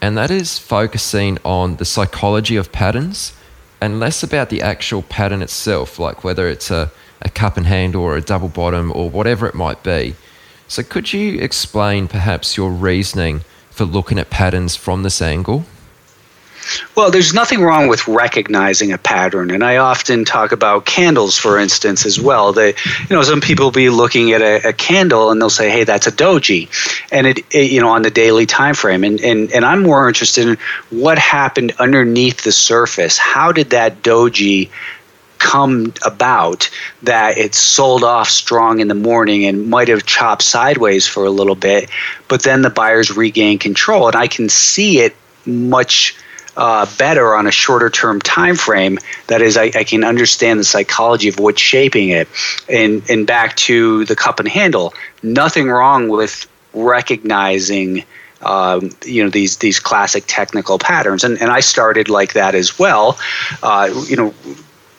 and 0.01 0.17
that 0.17 0.31
is 0.31 0.57
focusing 0.57 1.37
on 1.43 1.77
the 1.77 1.85
psychology 1.85 2.55
of 2.55 2.71
patterns 2.71 3.33
and 3.79 3.99
less 3.99 4.23
about 4.23 4.49
the 4.49 4.61
actual 4.61 5.03
pattern 5.03 5.41
itself, 5.41 5.99
like 5.99 6.23
whether 6.23 6.47
it's 6.47 6.71
a, 6.71 6.91
a 7.21 7.29
cup 7.29 7.57
and 7.57 7.65
handle 7.65 8.03
or 8.03 8.15
a 8.15 8.21
double 8.21 8.49
bottom 8.49 8.91
or 8.95 9.09
whatever 9.09 9.47
it 9.47 9.55
might 9.55 9.83
be. 9.83 10.15
So, 10.67 10.83
could 10.83 11.13
you 11.13 11.39
explain 11.39 12.07
perhaps 12.07 12.57
your 12.57 12.71
reasoning 12.71 13.41
for 13.71 13.85
looking 13.85 14.19
at 14.19 14.29
patterns 14.29 14.75
from 14.75 15.03
this 15.03 15.21
angle? 15.21 15.65
Well, 16.95 17.11
there's 17.11 17.33
nothing 17.33 17.61
wrong 17.61 17.87
with 17.87 18.07
recognizing 18.07 18.91
a 18.91 18.97
pattern, 18.97 19.51
and 19.51 19.63
I 19.63 19.77
often 19.77 20.25
talk 20.25 20.51
about 20.51 20.85
candles, 20.85 21.37
for 21.37 21.57
instance, 21.57 22.05
as 22.05 22.19
well. 22.19 22.53
They, 22.53 22.69
you 22.69 23.15
know, 23.15 23.21
some 23.23 23.39
people 23.39 23.67
will 23.67 23.71
be 23.71 23.89
looking 23.89 24.33
at 24.33 24.41
a, 24.41 24.69
a 24.69 24.73
candle 24.73 25.31
and 25.31 25.41
they'll 25.41 25.49
say, 25.49 25.69
"Hey, 25.69 25.83
that's 25.83 26.07
a 26.07 26.11
doji," 26.11 26.67
and 27.11 27.27
it, 27.27 27.39
it, 27.51 27.71
you 27.71 27.79
know 27.79 27.89
on 27.89 28.01
the 28.01 28.11
daily 28.11 28.45
time 28.45 28.75
frame, 28.75 29.03
and, 29.03 29.21
and 29.21 29.51
and 29.51 29.63
I'm 29.63 29.83
more 29.83 30.07
interested 30.07 30.47
in 30.47 30.57
what 30.89 31.17
happened 31.17 31.73
underneath 31.79 32.43
the 32.43 32.51
surface. 32.51 33.17
How 33.17 33.51
did 33.51 33.69
that 33.69 34.01
doji 34.01 34.69
come 35.39 35.93
about 36.05 36.69
that 37.03 37.37
it 37.37 37.55
sold 37.55 38.03
off 38.03 38.29
strong 38.29 38.79
in 38.79 38.87
the 38.87 38.95
morning 38.95 39.45
and 39.45 39.69
might 39.69 39.87
have 39.87 40.05
chopped 40.05 40.41
sideways 40.41 41.07
for 41.07 41.25
a 41.25 41.29
little 41.29 41.55
bit, 41.55 41.89
but 42.27 42.43
then 42.43 42.61
the 42.61 42.69
buyers 42.69 43.15
regain 43.15 43.59
control, 43.59 44.07
and 44.07 44.15
I 44.15 44.27
can 44.27 44.49
see 44.49 44.99
it 44.99 45.15
much. 45.45 46.15
Uh, 46.59 46.87
better 46.97 47.35
on 47.35 47.45
a 47.45 47.51
shorter 47.51 47.87
term 47.87 48.19
time 48.19 48.55
frame. 48.55 48.97
That 49.27 49.43
is, 49.43 49.57
I, 49.57 49.65
I, 49.65 49.83
can 49.83 50.03
understand 50.03 50.59
the 50.59 50.63
psychology 50.63 51.29
of 51.29 51.37
what's 51.37 51.61
shaping 51.61 52.09
it. 52.09 52.27
And 52.67 53.07
and 53.11 53.27
back 53.27 53.55
to 53.57 54.05
the 54.05 54.15
cup 54.15 54.39
and 54.39 54.49
handle. 54.49 54.95
Nothing 55.21 55.69
wrong 55.69 56.09
with 56.09 56.47
recognizing 56.73 58.05
um, 58.41 58.91
you 59.05 59.23
know 59.23 59.29
these 59.29 59.57
these 59.57 59.79
classic 59.79 60.23
technical 60.27 60.77
patterns 60.77 61.23
and 61.23 61.41
and 61.41 61.49
I 61.49 61.59
started 61.59 62.09
like 62.09 62.33
that 62.33 62.55
as 62.55 62.77
well 62.77 63.17
uh, 63.63 63.89
you 64.07 64.15
know 64.15 64.33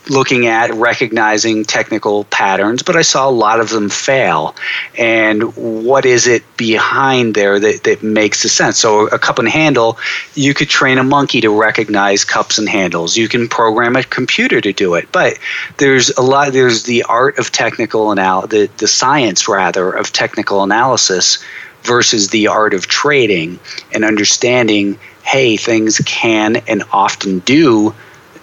looking 0.09 0.47
at 0.47 0.73
recognizing 0.75 1.65
technical 1.65 2.25
patterns, 2.25 2.83
but 2.83 2.97
I 2.97 3.03
saw 3.03 3.29
a 3.29 3.31
lot 3.31 3.61
of 3.61 3.71
them 3.71 3.89
fail. 3.89 4.55
And 4.97 5.55
what 5.57 6.07
is 6.07 6.27
it 6.27 6.43
behind 6.57 7.35
there 7.35 7.59
that, 7.59 7.85
that 7.85 8.03
makes 8.03 8.43
the 8.43 8.49
sense? 8.49 8.79
So, 8.79 9.09
a 9.09 9.19
cup 9.19 9.39
and 9.39 9.49
handle, 9.49 9.99
you 10.35 10.55
could 10.55 10.69
train 10.69 10.99
a 10.99 11.05
monkey 11.05 11.41
to 11.43 11.51
recognize 11.51 12.25
cups 12.25 12.59
and 12.59 12.69
handles. 12.69 13.17
You 13.17 13.29
can 13.29 13.49
program 13.49 13.97
a 13.97 14.03
computer 14.03 14.61
to 14.61 14.73
do 14.73 14.95
it. 14.95 15.11
But 15.13 15.39
there's 15.79 16.11
a 16.11 16.23
lot, 16.23 16.53
there's 16.53 16.85
the 16.85 17.03
art 17.05 17.39
of 17.39 17.53
technical 17.53 18.11
analysis, 18.11 18.51
the, 18.51 18.71
the 18.79 18.89
science 18.89 19.49
rather 19.49 19.91
of 19.91 20.13
technical 20.13 20.63
analysis 20.63 21.39
versus 21.83 22.29
the 22.31 22.49
art 22.49 22.75
of 22.75 22.87
trading 22.89 23.59
and 23.93 24.05
understanding 24.05 24.99
hey, 25.29 25.59
things 25.59 26.01
can 26.07 26.57
and 26.69 26.83
often 26.91 27.41
do 27.41 27.95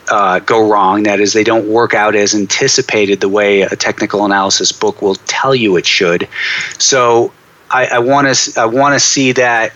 uh, 0.10 0.40
go 0.40 0.70
wrong. 0.70 1.04
That 1.04 1.20
is, 1.20 1.34
they 1.34 1.44
don't 1.44 1.68
work 1.68 1.94
out 1.94 2.16
as 2.16 2.36
anticipated 2.36 3.22
the 3.22 3.30
way 3.30 3.62
a 3.62 3.76
technical 3.76 4.26
analysis 4.26 4.72
book 4.72 5.02
will 5.02 5.16
tell 5.16 5.56
you 5.56 5.78
it 5.78 5.86
should. 5.86 6.28
So 6.78 7.32
I 7.72 8.00
want 8.00 8.34
to 8.34 8.60
I 8.62 8.66
want 8.66 8.94
to 8.94 9.00
see 9.00 9.34
that 9.34 9.74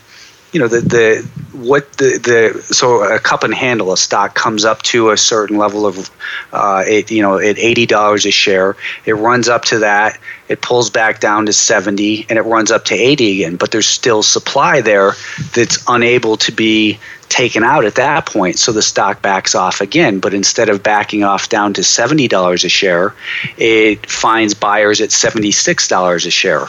you 0.52 0.60
know 0.60 0.68
the 0.68 0.82
the 0.82 1.58
what 1.58 1.92
the 1.94 2.18
the 2.18 2.74
so 2.74 3.04
a 3.04 3.20
cup 3.20 3.44
and 3.44 3.54
handle 3.54 3.92
a 3.92 3.98
stock 3.98 4.34
comes 4.36 4.66
up 4.66 4.82
to 4.84 5.12
a 5.12 5.18
certain 5.18 5.58
level 5.58 5.86
of 5.86 6.10
uh, 6.52 6.84
it 6.88 7.12
you 7.12 7.22
know 7.22 7.38
at 7.38 7.58
eighty 7.60 7.86
dollars 7.86 8.26
a 8.26 8.32
share 8.32 8.76
it 9.06 9.14
runs 9.14 9.48
up 9.48 9.66
to 9.66 9.80
that 9.80 10.20
it 10.48 10.62
pulls 10.62 10.90
back 10.90 11.20
down 11.20 11.46
to 11.46 11.54
70 11.54 12.26
and 12.28 12.40
it 12.40 12.42
runs 12.42 12.72
up 12.72 12.86
to 12.86 12.96
80 12.96 13.44
again 13.44 13.56
but 13.56 13.72
there's 13.72 13.88
still 13.88 14.24
supply 14.24 14.82
there 14.82 15.14
that's 15.54 15.84
unable 15.88 16.38
to 16.38 16.52
be 16.52 16.98
taken 17.30 17.64
out 17.64 17.86
at 17.86 17.96
that 17.96 18.26
point 18.26 18.60
so 18.60 18.72
the 18.72 18.82
stock 18.82 19.22
backs 19.22 19.56
off 19.56 19.82
again. 19.82 20.20
But 20.20 20.34
instead 20.34 20.70
of 20.70 20.84
backing 20.84 21.24
off 21.24 21.50
down 21.50 21.74
to 21.76 21.82
$70 21.82 22.66
a 22.66 22.70
share 22.70 23.16
it 23.58 24.10
finds 24.10 24.54
buyers 24.54 25.02
at 25.02 25.10
$76 25.10 26.26
a 26.26 26.32
share. 26.32 26.68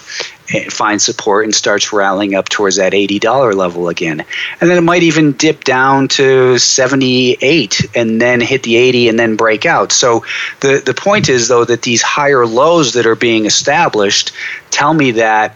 It 0.52 0.72
finds 0.72 1.04
support 1.04 1.44
and 1.44 1.54
starts 1.54 1.92
rallying 1.92 2.34
up 2.34 2.48
towards 2.48 2.76
that 2.76 2.92
$80 2.92 3.54
level 3.54 3.88
again. 3.88 4.24
And 4.60 4.68
then 4.68 4.78
it 4.78 4.80
might 4.80 5.04
even 5.04 5.32
dip 5.32 5.62
down 5.62 6.08
to 6.08 6.58
78 6.58 7.86
and 7.94 8.20
then 8.20 8.40
hit 8.40 8.64
the 8.64 8.74
80 8.74 9.08
and 9.08 9.18
then 9.18 9.36
break 9.36 9.64
out. 9.64 9.92
So 9.92 10.24
the 10.58 10.82
the 10.84 10.92
point 10.92 11.28
is 11.28 11.46
though 11.46 11.64
that 11.64 11.82
these 11.82 12.02
higher 12.02 12.46
lows 12.46 12.94
that 12.94 13.06
are 13.06 13.14
being 13.14 13.46
established 13.46 13.70
established 13.80 14.32
tell 14.70 14.94
me 14.94 15.12
that 15.12 15.54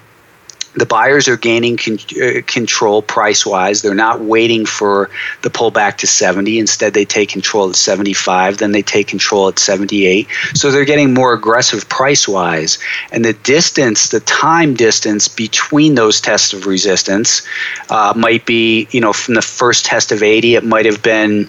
the 0.75 0.87
buyers 0.87 1.29
are 1.29 1.37
gaining 1.37 1.77
con- 1.77 1.99
uh, 2.21 2.41
control 2.47 3.03
price 3.03 3.47
wise. 3.47 3.83
They're 3.83 3.95
not 3.95 4.21
waiting 4.21 4.67
for 4.67 5.09
the 5.43 5.51
pullback 5.51 5.99
to 5.99 6.07
70. 6.07 6.59
Instead, 6.59 6.95
they 6.95 7.05
take 7.05 7.29
control 7.29 7.71
at 7.71 7.77
75. 7.77 8.59
Then 8.59 8.73
they 8.73 8.83
take 8.83 9.07
control 9.07 9.49
at 9.49 9.59
78. 9.59 10.27
So 10.55 10.71
they're 10.71 10.85
getting 10.85 11.15
more 11.15 11.33
aggressive 11.33 11.89
price 11.89 12.27
wise. 12.27 12.79
And 13.13 13.25
the 13.25 13.35
distance, 13.35 14.09
the 14.09 14.21
time 14.21 14.75
distance 14.75 15.29
between 15.29 15.95
those 15.95 16.21
tests 16.21 16.53
of 16.53 16.67
resistance 16.67 17.43
uh, 17.91 18.13
might 18.17 18.45
be, 18.45 18.89
you 18.91 19.01
know, 19.01 19.13
from 19.13 19.35
the 19.35 19.43
first 19.43 19.87
test 19.87 20.11
of 20.11 20.23
80, 20.23 20.57
it 20.57 20.65
might 20.65 20.87
have 20.87 21.03
been, 21.03 21.49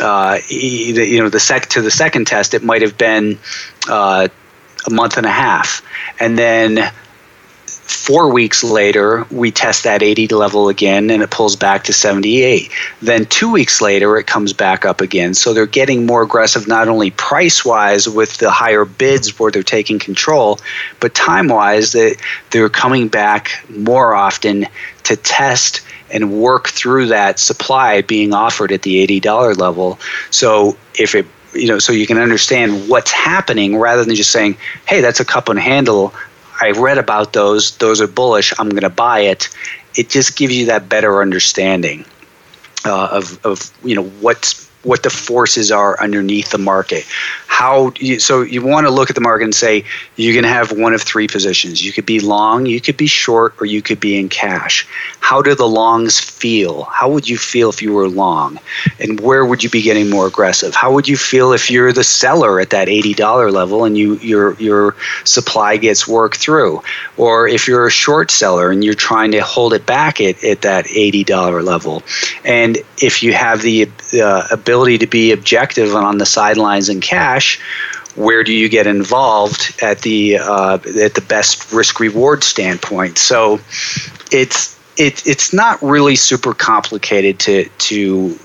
uh, 0.00 0.38
you 0.48 1.22
know, 1.22 1.28
the 1.28 1.40
sec 1.40 1.66
to 1.66 1.82
the 1.82 1.90
second 1.90 2.26
test, 2.26 2.54
it 2.54 2.64
might 2.64 2.82
have 2.82 2.98
been. 2.98 3.38
Uh, 3.88 4.28
a 4.86 4.90
month 4.90 5.16
and 5.16 5.26
a 5.26 5.30
half. 5.30 5.82
And 6.20 6.38
then 6.38 6.92
four 7.86 8.32
weeks 8.32 8.64
later, 8.64 9.24
we 9.30 9.50
test 9.50 9.84
that 9.84 10.02
80 10.02 10.28
level 10.28 10.68
again 10.68 11.08
and 11.10 11.22
it 11.22 11.30
pulls 11.30 11.54
back 11.54 11.84
to 11.84 11.92
78. 11.92 12.70
Then 13.00 13.26
two 13.26 13.50
weeks 13.50 13.80
later, 13.80 14.18
it 14.18 14.26
comes 14.26 14.52
back 14.52 14.84
up 14.84 15.00
again. 15.00 15.34
So 15.34 15.54
they're 15.54 15.66
getting 15.66 16.04
more 16.04 16.22
aggressive, 16.22 16.66
not 16.66 16.88
only 16.88 17.12
price 17.12 17.64
wise 17.64 18.08
with 18.08 18.38
the 18.38 18.50
higher 18.50 18.84
bids 18.84 19.38
where 19.38 19.52
they're 19.52 19.62
taking 19.62 19.98
control, 19.98 20.58
but 20.98 21.14
time 21.14 21.48
wise, 21.48 21.92
that 21.92 22.16
they're 22.50 22.68
coming 22.68 23.06
back 23.08 23.64
more 23.68 24.14
often 24.14 24.66
to 25.04 25.16
test 25.16 25.80
and 26.12 26.32
work 26.32 26.68
through 26.68 27.06
that 27.06 27.38
supply 27.38 28.02
being 28.02 28.32
offered 28.32 28.72
at 28.72 28.82
the 28.82 29.06
$80 29.06 29.56
level. 29.58 29.98
So 30.30 30.76
if 30.98 31.14
it 31.14 31.26
you 31.54 31.68
know, 31.68 31.78
so 31.78 31.90
you 31.92 32.06
can 32.06 32.18
understand 32.18 32.86
what's 32.86 33.10
happening 33.10 33.78
rather 33.78 34.04
than 34.04 34.14
just 34.14 34.30
saying, 34.30 34.58
"Hey, 34.86 35.00
that's 35.00 35.20
a 35.20 35.24
cup 35.24 35.48
and 35.48 35.58
handle. 35.58 36.12
I 36.60 36.70
read 36.70 36.98
about 36.98 37.32
those. 37.32 37.76
Those 37.78 38.00
are 38.00 38.06
bullish. 38.06 38.52
I'm 38.58 38.70
going 38.70 38.82
to 38.82 38.90
buy 38.90 39.20
it." 39.20 39.48
It 39.96 40.10
just 40.10 40.36
gives 40.36 40.54
you 40.54 40.66
that 40.66 40.88
better 40.88 41.22
understanding 41.22 42.04
uh, 42.84 43.08
of 43.12 43.44
of 43.44 43.70
you 43.84 43.94
know 43.96 44.04
what's 44.04 44.65
what 44.86 45.02
the 45.02 45.10
forces 45.10 45.72
are 45.72 46.00
underneath 46.00 46.50
the 46.50 46.58
market. 46.58 47.04
How 47.46 47.92
you, 47.98 48.20
so 48.20 48.42
you 48.42 48.64
want 48.64 48.86
to 48.86 48.90
look 48.90 49.10
at 49.10 49.16
the 49.16 49.20
market 49.20 49.44
and 49.44 49.54
say 49.54 49.84
you're 50.14 50.34
going 50.34 50.44
to 50.44 50.48
have 50.48 50.72
one 50.72 50.94
of 50.94 51.02
three 51.02 51.26
positions. 51.26 51.84
You 51.84 51.92
could 51.92 52.06
be 52.06 52.20
long, 52.20 52.66
you 52.66 52.80
could 52.80 52.96
be 52.96 53.06
short, 53.06 53.54
or 53.60 53.66
you 53.66 53.82
could 53.82 53.98
be 53.98 54.18
in 54.18 54.28
cash. 54.28 54.86
How 55.20 55.42
do 55.42 55.54
the 55.54 55.66
longs 55.66 56.20
feel? 56.20 56.84
How 56.84 57.10
would 57.10 57.28
you 57.28 57.36
feel 57.36 57.68
if 57.68 57.82
you 57.82 57.92
were 57.92 58.08
long? 58.08 58.60
And 59.00 59.18
where 59.18 59.44
would 59.44 59.64
you 59.64 59.70
be 59.70 59.82
getting 59.82 60.08
more 60.08 60.26
aggressive? 60.26 60.74
How 60.74 60.92
would 60.92 61.08
you 61.08 61.16
feel 61.16 61.52
if 61.52 61.68
you're 61.68 61.92
the 61.92 62.04
seller 62.04 62.60
at 62.60 62.70
that 62.70 62.86
$80 62.86 63.52
level 63.52 63.84
and 63.84 63.98
you 63.98 64.16
your 64.18 64.54
your 64.54 64.94
supply 65.24 65.78
gets 65.78 66.06
worked 66.06 66.36
through? 66.36 66.82
Or 67.16 67.48
if 67.48 67.66
you're 67.66 67.86
a 67.86 67.90
short 67.90 68.30
seller 68.30 68.70
and 68.70 68.84
you're 68.84 68.94
trying 68.94 69.32
to 69.32 69.40
hold 69.40 69.72
it 69.72 69.84
back 69.84 70.20
at, 70.20 70.44
at 70.44 70.62
that 70.62 70.84
$80 70.84 71.64
level. 71.64 72.02
And 72.44 72.78
if 73.02 73.22
you 73.22 73.32
have 73.32 73.62
the 73.62 73.90
uh, 74.14 74.46
ability 74.52 74.75
to 74.84 75.06
be 75.06 75.32
objective 75.32 75.94
and 75.94 76.04
on 76.04 76.18
the 76.18 76.26
sidelines 76.26 76.88
in 76.88 77.00
cash, 77.00 77.58
where 78.14 78.44
do 78.44 78.52
you 78.52 78.68
get 78.68 78.86
involved 78.86 79.74
at 79.82 80.02
the 80.02 80.38
uh, 80.38 80.78
at 81.00 81.14
the 81.14 81.24
best 81.28 81.72
risk 81.72 82.00
reward 82.00 82.44
standpoint? 82.44 83.18
So 83.18 83.60
it's 84.30 84.76
it, 84.96 85.26
it's 85.26 85.52
not 85.52 85.80
really 85.82 86.16
super 86.16 86.54
complicated 86.54 87.38
to 87.40 87.68
to 87.78 88.38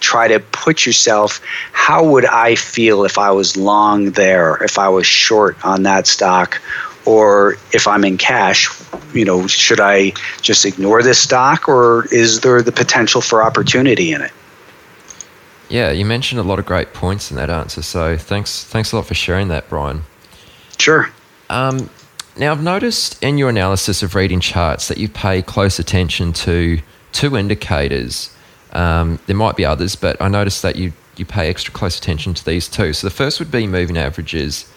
try 0.00 0.28
to 0.28 0.38
put 0.38 0.86
yourself 0.86 1.40
how 1.72 2.04
would 2.04 2.24
i 2.26 2.54
feel 2.54 3.04
if 3.04 3.18
i 3.18 3.30
was 3.30 3.56
long 3.56 4.12
there 4.12 4.62
if 4.62 4.78
i 4.78 4.88
was 4.88 5.06
short 5.06 5.56
on 5.64 5.82
that 5.82 6.06
stock 6.06 6.62
or 7.04 7.56
if 7.72 7.88
i'm 7.88 8.04
in 8.04 8.16
cash 8.16 8.70
you 9.12 9.24
know 9.24 9.46
should 9.48 9.80
i 9.80 10.12
just 10.40 10.64
ignore 10.64 11.02
this 11.02 11.18
stock 11.18 11.68
or 11.68 12.06
is 12.12 12.40
there 12.42 12.62
the 12.62 12.70
potential 12.70 13.20
for 13.20 13.42
opportunity 13.42 14.12
in 14.12 14.22
it 14.22 14.30
yeah 15.68 15.90
you 15.90 16.04
mentioned 16.04 16.40
a 16.40 16.44
lot 16.44 16.58
of 16.58 16.66
great 16.66 16.92
points 16.92 17.30
in 17.30 17.36
that 17.36 17.50
answer 17.50 17.82
so 17.82 18.16
thanks 18.16 18.64
thanks 18.64 18.92
a 18.92 18.96
lot 18.96 19.06
for 19.06 19.14
sharing 19.14 19.48
that 19.48 19.68
brian 19.68 20.02
sure 20.78 21.10
um, 21.48 21.88
now, 22.38 22.52
I've 22.52 22.62
noticed 22.62 23.22
in 23.22 23.38
your 23.38 23.48
analysis 23.48 24.02
of 24.02 24.14
reading 24.14 24.40
charts 24.40 24.88
that 24.88 24.98
you 24.98 25.08
pay 25.08 25.40
close 25.40 25.78
attention 25.78 26.34
to 26.34 26.80
two 27.12 27.34
indicators. 27.34 28.34
Um, 28.74 29.18
there 29.26 29.36
might 29.36 29.56
be 29.56 29.64
others, 29.64 29.96
but 29.96 30.20
I 30.20 30.28
noticed 30.28 30.60
that 30.60 30.76
you, 30.76 30.92
you 31.16 31.24
pay 31.24 31.48
extra 31.48 31.72
close 31.72 31.96
attention 31.96 32.34
to 32.34 32.44
these 32.44 32.68
two. 32.68 32.92
So 32.92 33.06
the 33.06 33.14
first 33.14 33.38
would 33.38 33.50
be 33.50 33.66
moving 33.66 33.96
averages, 33.96 34.70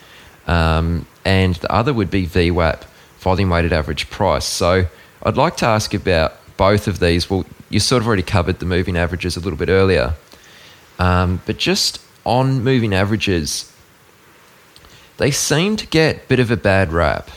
um, 0.47 1.05
and 1.25 1.55
the 1.55 1.69
other 1.69 1.93
would 1.93 2.09
be 2.09 2.25
VWAP, 2.25 2.83
volume 3.19 3.49
weighted 3.49 3.73
average 3.73 4.09
price. 4.09 4.45
So 4.45 4.85
I'd 5.23 5.35
like 5.35 5.57
to 5.57 5.65
ask 5.65 5.93
about 5.93 6.35
both 6.55 6.87
of 6.87 6.99
these. 6.99 7.29
Well, 7.29 7.45
you 7.69 7.81
sort 7.81 8.01
of 8.01 8.07
already 8.07 8.23
covered 8.23 8.59
the 8.59 8.65
moving 8.65 8.95
averages 8.95 9.35
a 9.35 9.41
little 9.41 9.59
bit 9.59 9.67
earlier, 9.67 10.13
um, 10.99 11.41
but 11.45 11.57
just 11.57 12.01
on 12.25 12.63
moving 12.63 12.93
averages, 12.93 13.73
they 15.17 15.31
seem 15.31 15.75
to 15.77 15.87
get 15.87 16.15
a 16.17 16.27
bit 16.27 16.39
of 16.39 16.51
a 16.51 16.57
bad 16.57 16.91
rap. 16.93 17.29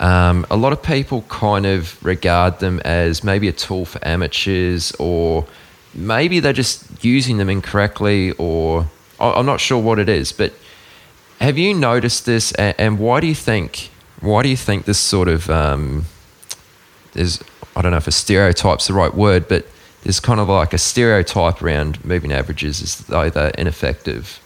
Um, 0.00 0.46
a 0.50 0.56
lot 0.56 0.72
of 0.72 0.82
people 0.82 1.22
kind 1.28 1.66
of 1.66 2.02
regard 2.02 2.60
them 2.60 2.80
as 2.80 3.22
maybe 3.22 3.48
a 3.48 3.52
tool 3.52 3.84
for 3.84 4.02
amateurs, 4.06 4.92
or 4.98 5.46
maybe 5.92 6.40
they're 6.40 6.54
just 6.54 7.04
using 7.04 7.36
them 7.36 7.50
incorrectly, 7.50 8.32
or 8.32 8.86
I'm 9.20 9.44
not 9.44 9.60
sure 9.60 9.78
what 9.78 9.98
it 9.98 10.08
is. 10.08 10.32
But 10.32 10.54
have 11.40 11.58
you 11.58 11.74
noticed 11.74 12.24
this, 12.24 12.52
and 12.52 12.98
why 12.98 13.20
do 13.20 13.26
you 13.26 13.34
think 13.34 13.90
why 14.20 14.42
do 14.42 14.48
you 14.48 14.56
think 14.56 14.84
this 14.84 14.98
sort 14.98 15.28
of 15.28 15.48
um, 15.50 16.04
is 17.14 17.42
I 17.74 17.82
don't 17.82 17.92
know 17.92 17.96
if 17.98 18.06
a 18.06 18.12
stereotype's 18.12 18.86
the 18.86 18.94
right 18.94 19.14
word, 19.14 19.48
but 19.48 19.66
there's 20.02 20.20
kind 20.20 20.40
of 20.40 20.48
like 20.48 20.72
a 20.72 20.78
stereotype 20.78 21.62
around 21.62 22.04
moving 22.04 22.32
averages 22.32 22.82
as 22.82 22.96
though 23.06 23.30
they're 23.30 23.50
ineffective. 23.50 24.40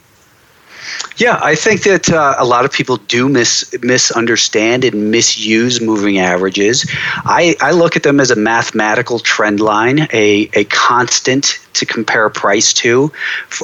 Yeah, 1.17 1.41
I 1.43 1.55
think 1.55 1.85
that 1.85 2.11
uh, 2.11 2.35
a 2.39 2.45
lot 2.45 2.65
of 2.65 2.73
people 2.73 2.97
do 2.97 3.29
mis- 3.29 3.75
misunderstand 3.83 4.85
and 4.85 5.11
misuse 5.11 5.81
moving 5.81 6.19
averages. 6.19 6.85
I, 7.25 7.57
I 7.61 7.71
look 7.71 7.97
at 7.97 8.03
them 8.03 8.21
as 8.21 8.31
a 8.31 8.37
mathematical 8.37 9.19
trend 9.19 9.61
line, 9.61 10.09
a, 10.13 10.51
a 10.53 10.65
constant 10.65 11.59
to 11.75 11.87
compare 11.87 12.29
price 12.31 12.73
to 12.73 13.13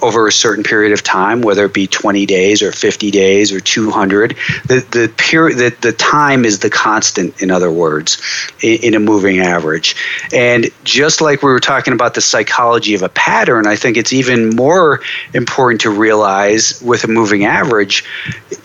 over 0.03 0.27
a 0.27 0.33
certain 0.33 0.65
period 0.65 0.93
of 0.93 1.03
time, 1.03 1.43
whether 1.43 1.65
it 1.65 1.75
be 1.75 1.87
20 1.87 2.27
days 2.27 2.63
or 2.63 2.73
50 2.73 3.11
days 3.11 3.53
or 3.53 3.61
200. 3.61 4.37
The, 4.67 4.87
the, 4.91 5.13
period, 5.17 5.59
the, 5.59 5.77
the 5.81 5.93
time 5.93 6.45
is 6.45 6.61
the 6.61 6.71
constant, 6.71 7.43
in 7.43 7.51
other 7.51 7.71
words, 7.71 8.21
in, 8.63 8.83
in 8.83 8.95
a 8.95 9.01
moving 9.01 9.41
average. 9.41 9.97
And 10.33 10.71
just 10.85 11.21
like 11.21 11.43
we 11.43 11.51
were 11.51 11.61
talking 11.61 11.93
about 11.93 12.15
the 12.15 12.21
psychology 12.21 12.95
of 12.95 13.03
a 13.03 13.09
pattern, 13.09 13.67
I 13.67 13.77
think 13.77 13.97
it's 13.97 14.13
even 14.13 14.51
more 14.51 15.01
important 15.35 15.81
to 15.83 15.91
realize 15.91 16.81
with 16.83 17.05
a 17.05 17.09
moving 17.09 17.45
average, 17.45 18.05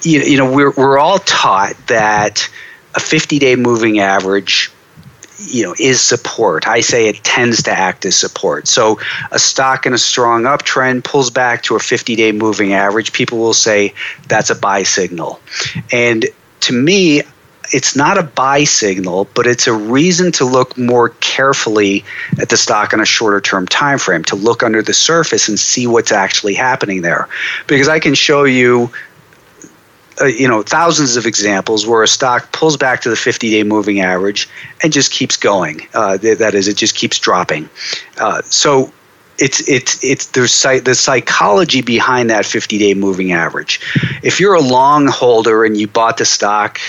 you, 0.02 0.22
you 0.22 0.38
know, 0.38 0.52
we're, 0.52 0.72
we're 0.72 0.98
all 0.98 1.20
taught 1.20 1.76
that 1.88 2.50
a 2.96 3.00
50 3.00 3.40
day 3.40 3.56
moving 3.56 4.00
average 4.00 4.72
you 5.40 5.64
know 5.64 5.76
is 5.80 6.02
support. 6.02 6.68
I 6.68 6.82
say 6.82 7.08
it 7.08 7.24
tends 7.24 7.64
to 7.64 7.72
act 7.72 8.06
as 8.06 8.16
support. 8.16 8.68
So 8.68 9.00
a 9.32 9.40
stock 9.40 9.86
in 9.86 9.94
a 9.94 9.98
strong 9.98 10.44
uptrend 10.44 11.04
pulls 11.04 11.30
back 11.30 11.64
to 11.64 11.76
a 11.76 11.80
50 11.80 12.16
day 12.16 12.32
moving 12.32 12.74
average. 12.74 13.14
People 13.14 13.40
will 13.40 13.54
say 13.54 13.94
that's 14.28 14.50
a 14.50 14.56
buy 14.56 14.84
signal. 14.84 15.40
And 15.92 16.26
to 16.62 16.74
me 16.74 17.22
it's 17.72 17.96
not 17.96 18.18
a 18.18 18.24
buy 18.24 18.64
signal, 18.64 19.28
but 19.34 19.48
it's 19.48 19.68
a 19.68 19.74
reason 19.74 20.32
to 20.34 20.46
look 20.46 20.78
more 20.78 21.10
carefully 21.10 22.06
at 22.40 22.50
the 22.50 22.58
stock 22.58 22.94
on 22.94 23.00
a 23.00 23.06
shorter 23.06 23.42
term 23.42 23.66
time 23.68 23.98
frame, 23.98 24.24
to 24.26 24.36
look 24.36 24.64
under 24.64 24.82
the 24.82 24.94
surface 24.94 25.48
and 25.48 25.60
see 25.60 25.88
what's 25.88 26.12
actually 26.12 26.54
happening 26.54 27.02
there. 27.02 27.28
Because 27.68 27.88
I 27.88 28.00
can 28.00 28.14
show 28.14 28.44
you 28.44 28.92
uh, 30.22 30.26
you 30.26 30.48
know 30.48 30.62
thousands 30.62 31.18
of 31.18 31.26
examples 31.26 31.86
where 31.86 32.04
a 32.04 32.08
stock 32.08 32.52
pulls 32.52 32.78
back 32.78 33.02
to 33.02 33.10
the 33.10 33.16
50-day 33.16 33.64
moving 33.64 34.00
average 34.00 34.50
and 34.82 34.94
just 34.94 35.12
keeps 35.12 35.38
going. 35.38 35.82
Uh, 35.94 36.18
that 36.18 36.54
is, 36.54 36.68
it 36.68 36.78
just 36.78 36.96
keeps 36.96 37.20
dropping. 37.20 37.70
Uh, 38.18 38.42
so 38.44 38.92
it's 39.38 39.68
it's 39.68 40.04
it's 40.04 40.28
there's 40.28 40.62
the 40.62 40.96
psychology 40.96 41.82
behind 41.82 42.30
that 42.30 42.46
50-day 42.46 42.94
moving 42.94 43.34
average. 43.34 43.80
If 44.24 44.40
you're 44.40 44.54
a 44.54 44.62
long 44.62 45.08
holder 45.08 45.66
and 45.66 45.76
you 45.78 45.88
bought 45.88 46.18
the 46.18 46.26
stock. 46.26 46.80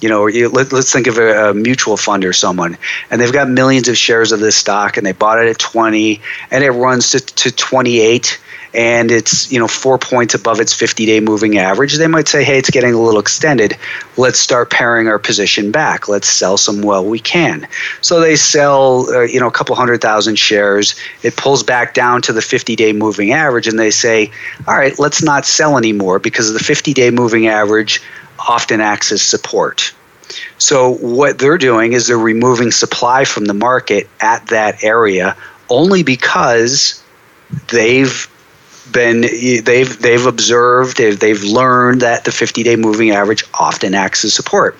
You 0.00 0.08
know, 0.08 0.28
you, 0.28 0.48
let, 0.48 0.72
us 0.72 0.92
think 0.92 1.08
of 1.08 1.18
a, 1.18 1.50
a, 1.50 1.54
mutual 1.54 1.96
fund 1.96 2.24
or 2.24 2.32
someone, 2.32 2.78
and 3.10 3.20
they've 3.20 3.32
got 3.32 3.48
millions 3.48 3.88
of 3.88 3.96
shares 3.96 4.30
of 4.30 4.38
this 4.38 4.54
stock, 4.54 4.96
and 4.96 5.04
they 5.04 5.10
bought 5.10 5.40
it 5.40 5.48
at 5.48 5.58
20, 5.58 6.20
and 6.52 6.62
it 6.62 6.70
runs 6.70 7.10
to, 7.10 7.18
to 7.18 7.50
28, 7.50 8.38
and 8.74 9.10
it's 9.10 9.50
you 9.50 9.58
know 9.58 9.68
four 9.68 9.98
points 9.98 10.34
above 10.34 10.60
its 10.60 10.72
50 10.72 11.06
day 11.06 11.20
moving 11.20 11.58
average 11.58 11.94
they 11.94 12.06
might 12.06 12.28
say 12.28 12.44
hey 12.44 12.58
it's 12.58 12.70
getting 12.70 12.94
a 12.94 13.00
little 13.00 13.20
extended. 13.20 13.76
Let's 14.16 14.38
start 14.38 14.70
paring 14.70 15.08
our 15.08 15.18
position 15.18 15.70
back. 15.70 16.08
Let's 16.08 16.28
sell 16.28 16.56
some 16.56 16.82
while 16.82 17.04
we 17.04 17.18
can. 17.18 17.66
So 18.00 18.20
they 18.20 18.36
sell 18.36 19.08
uh, 19.10 19.22
you 19.22 19.40
know 19.40 19.48
a 19.48 19.52
couple 19.52 19.74
hundred 19.76 20.00
thousand 20.00 20.38
shares. 20.38 20.94
It 21.22 21.36
pulls 21.36 21.62
back 21.62 21.94
down 21.94 22.22
to 22.22 22.32
the 22.32 22.42
50 22.42 22.76
day 22.76 22.92
moving 22.92 23.32
average 23.32 23.66
and 23.66 23.78
they 23.78 23.90
say 23.90 24.30
all 24.66 24.76
right 24.76 24.98
let's 24.98 25.22
not 25.22 25.46
sell 25.46 25.78
anymore 25.78 26.18
because 26.18 26.52
the 26.52 26.58
50 26.58 26.92
day 26.94 27.10
moving 27.10 27.46
average 27.46 28.02
often 28.38 28.80
acts 28.80 29.12
as 29.12 29.22
support. 29.22 29.92
So 30.58 30.94
what 30.94 31.38
they're 31.38 31.58
doing 31.58 31.92
is 31.92 32.06
they're 32.06 32.18
removing 32.18 32.70
supply 32.70 33.24
from 33.24 33.46
the 33.46 33.54
market 33.54 34.08
at 34.20 34.46
that 34.48 34.84
area 34.84 35.36
only 35.70 36.02
because 36.02 37.02
they've 37.70 38.28
been 38.92 39.22
they've 39.22 39.98
they've 40.00 40.26
observed 40.26 40.98
they've, 40.98 41.42
learned 41.42 42.02
that 42.02 42.24
the 42.24 42.32
50 42.32 42.62
day 42.62 42.76
moving 42.76 43.10
average 43.10 43.44
often 43.54 43.94
acts 43.94 44.24
as 44.24 44.34
support. 44.34 44.76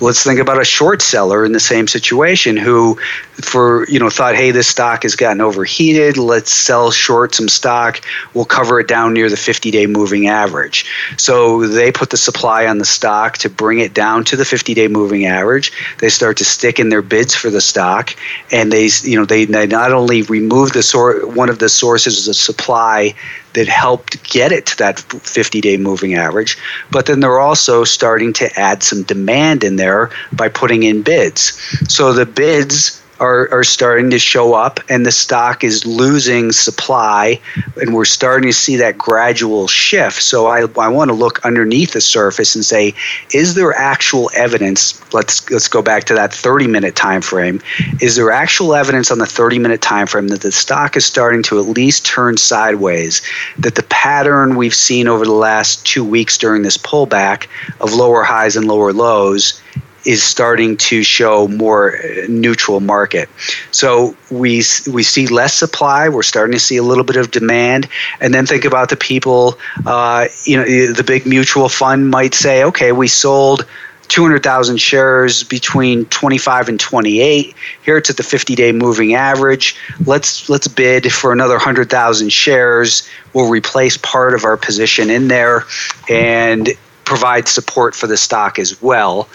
Let's 0.00 0.22
think 0.22 0.40
about 0.40 0.60
a 0.60 0.64
short 0.64 1.00
seller 1.00 1.44
in 1.44 1.52
the 1.52 1.60
same 1.60 1.86
situation 1.86 2.56
who 2.56 2.98
for 3.40 3.88
you 3.88 3.98
know 3.98 4.10
thought 4.10 4.34
hey 4.34 4.50
this 4.50 4.68
stock 4.68 5.04
has 5.04 5.16
gotten 5.16 5.40
overheated. 5.40 6.16
Let's 6.16 6.52
sell 6.52 6.90
short 6.90 7.34
some 7.34 7.48
stock. 7.48 8.00
We'll 8.34 8.44
cover 8.44 8.80
it 8.80 8.88
down 8.88 9.14
near 9.14 9.30
the 9.30 9.36
50 9.36 9.70
day 9.70 9.86
moving 9.86 10.26
average. 10.26 10.84
So 11.16 11.66
they 11.66 11.92
put 11.92 12.10
the 12.10 12.16
supply 12.16 12.66
on 12.66 12.78
the 12.78 12.84
stock 12.84 13.38
to 13.38 13.50
bring 13.50 13.78
it 13.78 13.94
down 13.94 14.24
to 14.24 14.36
the 14.36 14.44
50 14.44 14.74
day 14.74 14.88
moving 14.88 15.26
average. 15.26 15.72
They 15.98 16.08
start 16.08 16.36
to 16.38 16.44
stick 16.44 16.78
in 16.78 16.88
their 16.88 17.02
bids 17.02 17.34
for 17.34 17.50
the 17.50 17.60
stock 17.60 18.14
and 18.50 18.72
they 18.72 18.88
you 19.02 19.16
know 19.16 19.24
they, 19.24 19.44
they 19.44 19.66
not 19.66 19.92
only 19.92 20.22
remove 20.22 20.72
the 20.72 20.82
sor- 20.82 21.26
one 21.26 21.48
of 21.48 21.58
the 21.58 21.68
sources 21.68 22.28
of 22.28 22.36
supply 22.36 23.14
that 23.54 23.68
helped 23.68 24.22
get 24.28 24.52
it 24.52 24.66
to 24.66 24.78
that 24.78 25.00
50 25.00 25.60
day 25.60 25.76
moving 25.76 26.14
average. 26.14 26.58
But 26.90 27.06
then 27.06 27.20
they're 27.20 27.40
also 27.40 27.84
starting 27.84 28.32
to 28.34 28.58
add 28.58 28.82
some 28.82 29.02
demand 29.02 29.64
in 29.64 29.76
there 29.76 30.10
by 30.32 30.48
putting 30.48 30.82
in 30.82 31.02
bids. 31.02 31.52
So 31.88 32.12
the 32.12 32.26
bids 32.26 33.01
are, 33.22 33.48
are 33.52 33.62
starting 33.62 34.10
to 34.10 34.18
show 34.18 34.52
up 34.52 34.80
and 34.88 35.06
the 35.06 35.12
stock 35.12 35.62
is 35.62 35.86
losing 35.86 36.50
supply 36.50 37.40
and 37.76 37.94
we're 37.94 38.04
starting 38.04 38.48
to 38.48 38.52
see 38.52 38.74
that 38.76 38.98
gradual 38.98 39.68
shift. 39.68 40.20
So 40.20 40.46
i, 40.46 40.66
I 40.76 40.88
want 40.88 41.08
to 41.08 41.14
look 41.14 41.44
underneath 41.46 41.92
the 41.92 42.00
surface 42.00 42.56
and 42.56 42.64
say 42.64 42.94
is 43.32 43.54
there 43.54 43.72
actual 43.74 44.28
evidence? 44.34 45.00
Let's 45.14 45.48
let's 45.50 45.68
go 45.68 45.82
back 45.82 46.02
to 46.04 46.14
that 46.14 46.34
30 46.34 46.66
minute 46.66 46.96
time 46.96 47.22
frame 47.22 47.60
is 48.00 48.16
there 48.16 48.32
actual 48.32 48.74
evidence 48.74 49.12
on 49.12 49.18
the 49.18 49.26
30 49.26 49.60
minute 49.60 49.80
time 49.80 50.08
frame 50.08 50.28
that 50.28 50.40
the 50.40 50.50
stock 50.50 50.96
is 50.96 51.06
starting 51.06 51.44
to 51.44 51.60
at 51.60 51.66
least 51.66 52.04
turn 52.04 52.36
sideways 52.36 53.22
that 53.58 53.76
the 53.76 53.84
pattern 53.84 54.56
we've 54.56 54.74
seen 54.74 55.06
over 55.06 55.24
the 55.24 55.30
last 55.30 55.86
two 55.86 56.04
weeks 56.04 56.36
during 56.36 56.62
this 56.62 56.76
pullback 56.76 57.46
of 57.80 57.94
lower 57.94 58.24
highs 58.24 58.56
and 58.56 58.66
lower 58.66 58.92
lows 58.92 59.62
is 60.04 60.22
starting 60.22 60.76
to 60.76 61.02
show 61.02 61.48
more 61.48 61.98
neutral 62.28 62.80
market. 62.80 63.28
So 63.70 64.16
we 64.30 64.62
we 64.90 65.02
see 65.02 65.26
less 65.26 65.54
supply. 65.54 66.08
We're 66.08 66.22
starting 66.22 66.52
to 66.52 66.60
see 66.60 66.76
a 66.76 66.82
little 66.82 67.04
bit 67.04 67.16
of 67.16 67.30
demand, 67.30 67.88
and 68.20 68.34
then 68.34 68.46
think 68.46 68.64
about 68.64 68.88
the 68.88 68.96
people. 68.96 69.58
Uh, 69.86 70.26
you 70.44 70.56
know, 70.56 70.92
the 70.92 71.04
big 71.04 71.26
mutual 71.26 71.68
fund 71.68 72.10
might 72.10 72.34
say, 72.34 72.64
"Okay, 72.64 72.92
we 72.92 73.08
sold." 73.08 73.66
200,000 74.08 74.76
shares 74.76 75.42
between 75.42 76.04
25 76.06 76.68
and 76.68 76.78
28. 76.78 77.54
Here 77.82 77.96
it's 77.96 78.10
at 78.10 78.18
the 78.18 78.22
50-day 78.22 78.72
moving 78.72 79.14
average. 79.14 79.74
Let's 80.04 80.50
let's 80.50 80.68
bid 80.68 81.10
for 81.10 81.32
another 81.32 81.54
100,000 81.54 82.30
shares. 82.30 83.08
We'll 83.32 83.48
replace 83.48 83.96
part 83.96 84.34
of 84.34 84.44
our 84.44 84.58
position 84.58 85.08
in 85.08 85.28
there 85.28 85.64
and 86.10 86.68
provide 87.04 87.48
support 87.48 87.94
for 87.94 88.06
the 88.06 88.18
stock 88.18 88.58
as 88.58 88.82
well 88.82 89.30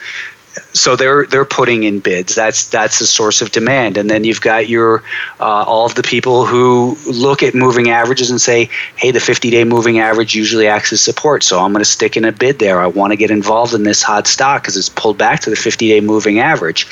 so 0.73 0.95
they're 0.95 1.25
they're 1.25 1.45
putting 1.45 1.83
in 1.83 1.99
bids. 1.99 2.35
That's 2.35 2.69
that's 2.69 2.99
the 2.99 3.07
source 3.07 3.41
of 3.41 3.51
demand, 3.51 3.97
and 3.97 4.09
then 4.09 4.23
you've 4.23 4.41
got 4.41 4.67
your 4.67 5.03
uh, 5.39 5.63
all 5.63 5.85
of 5.85 5.95
the 5.95 6.03
people 6.03 6.45
who 6.45 6.97
look 7.05 7.43
at 7.43 7.53
moving 7.55 7.89
averages 7.89 8.29
and 8.29 8.39
say, 8.39 8.69
"Hey, 8.95 9.11
the 9.11 9.19
50-day 9.19 9.63
moving 9.63 9.99
average 9.99 10.35
usually 10.35 10.67
acts 10.67 10.91
as 10.93 11.01
support, 11.01 11.43
so 11.43 11.59
I'm 11.59 11.71
going 11.71 11.83
to 11.83 11.89
stick 11.89 12.17
in 12.17 12.25
a 12.25 12.31
bid 12.31 12.59
there. 12.59 12.79
I 12.79 12.87
want 12.87 13.11
to 13.11 13.17
get 13.17 13.31
involved 13.31 13.73
in 13.73 13.83
this 13.83 14.01
hot 14.01 14.27
stock 14.27 14.61
because 14.61 14.77
it's 14.77 14.89
pulled 14.89 15.17
back 15.17 15.41
to 15.41 15.49
the 15.49 15.55
50-day 15.55 16.01
moving 16.01 16.39
average." 16.39 16.87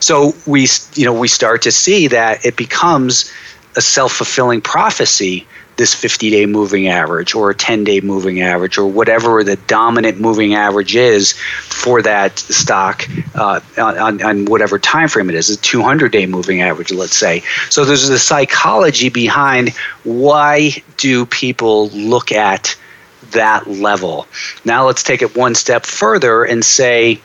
So 0.00 0.34
we 0.46 0.68
you 0.94 1.04
know 1.04 1.18
we 1.18 1.28
start 1.28 1.62
to 1.62 1.72
see 1.72 2.08
that 2.08 2.44
it 2.44 2.56
becomes 2.56 3.32
a 3.76 3.80
self-fulfilling 3.80 4.62
prophecy 4.62 5.46
this 5.76 5.94
50 5.94 6.30
day 6.30 6.46
moving 6.46 6.88
average 6.88 7.34
or 7.34 7.50
a 7.50 7.54
10 7.54 7.84
day 7.84 8.00
moving 8.00 8.40
average 8.40 8.78
or 8.78 8.86
whatever 8.86 9.44
the 9.44 9.56
dominant 9.56 10.18
moving 10.20 10.54
average 10.54 10.96
is 10.96 11.32
for 11.32 12.02
that 12.02 12.38
stock 12.38 13.06
uh, 13.34 13.60
on, 13.78 14.22
on 14.22 14.44
whatever 14.46 14.78
time 14.78 15.08
frame 15.08 15.28
it 15.28 15.34
is 15.34 15.50
a 15.50 15.56
200 15.56 16.12
day 16.12 16.26
moving 16.26 16.62
average 16.62 16.92
let's 16.92 17.16
say. 17.16 17.42
So 17.70 17.84
there's 17.84 18.08
a 18.08 18.18
psychology 18.18 19.08
behind 19.08 19.70
why 20.04 20.82
do 20.96 21.26
people 21.26 21.88
look 21.90 22.32
at 22.32 22.76
that 23.32 23.66
level. 23.66 24.26
Now 24.64 24.86
let's 24.86 25.02
take 25.02 25.22
it 25.22 25.36
one 25.36 25.54
step 25.54 25.84
further 25.84 26.44
and 26.44 26.64
say 26.64 27.20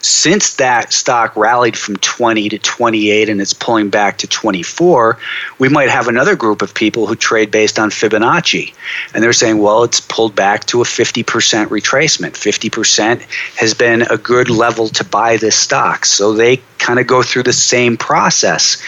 since 0.00 0.54
that 0.54 0.92
stock 0.92 1.34
rallied 1.36 1.76
from 1.76 1.96
20 1.96 2.48
to 2.50 2.58
28 2.58 3.28
and 3.28 3.40
it's 3.40 3.52
pulling 3.52 3.90
back 3.90 4.18
to 4.18 4.26
24, 4.26 5.18
we 5.58 5.68
might 5.68 5.88
have 5.88 6.06
another 6.06 6.36
group 6.36 6.62
of 6.62 6.72
people 6.72 7.06
who 7.06 7.16
trade 7.16 7.50
based 7.50 7.78
on 7.78 7.90
Fibonacci. 7.90 8.72
And 9.12 9.22
they're 9.22 9.32
saying, 9.32 9.58
well, 9.58 9.82
it's 9.82 10.00
pulled 10.00 10.34
back 10.34 10.64
to 10.66 10.80
a 10.82 10.84
50% 10.84 11.24
retracement. 11.66 12.32
50% 12.32 13.22
has 13.56 13.74
been 13.74 14.02
a 14.02 14.16
good 14.16 14.48
level 14.48 14.88
to 14.88 15.04
buy 15.04 15.36
this 15.36 15.56
stock. 15.56 16.04
So 16.04 16.32
they 16.32 16.60
kind 16.78 17.00
of 17.00 17.06
go 17.06 17.22
through 17.22 17.42
the 17.42 17.52
same 17.52 17.96
process 17.96 18.80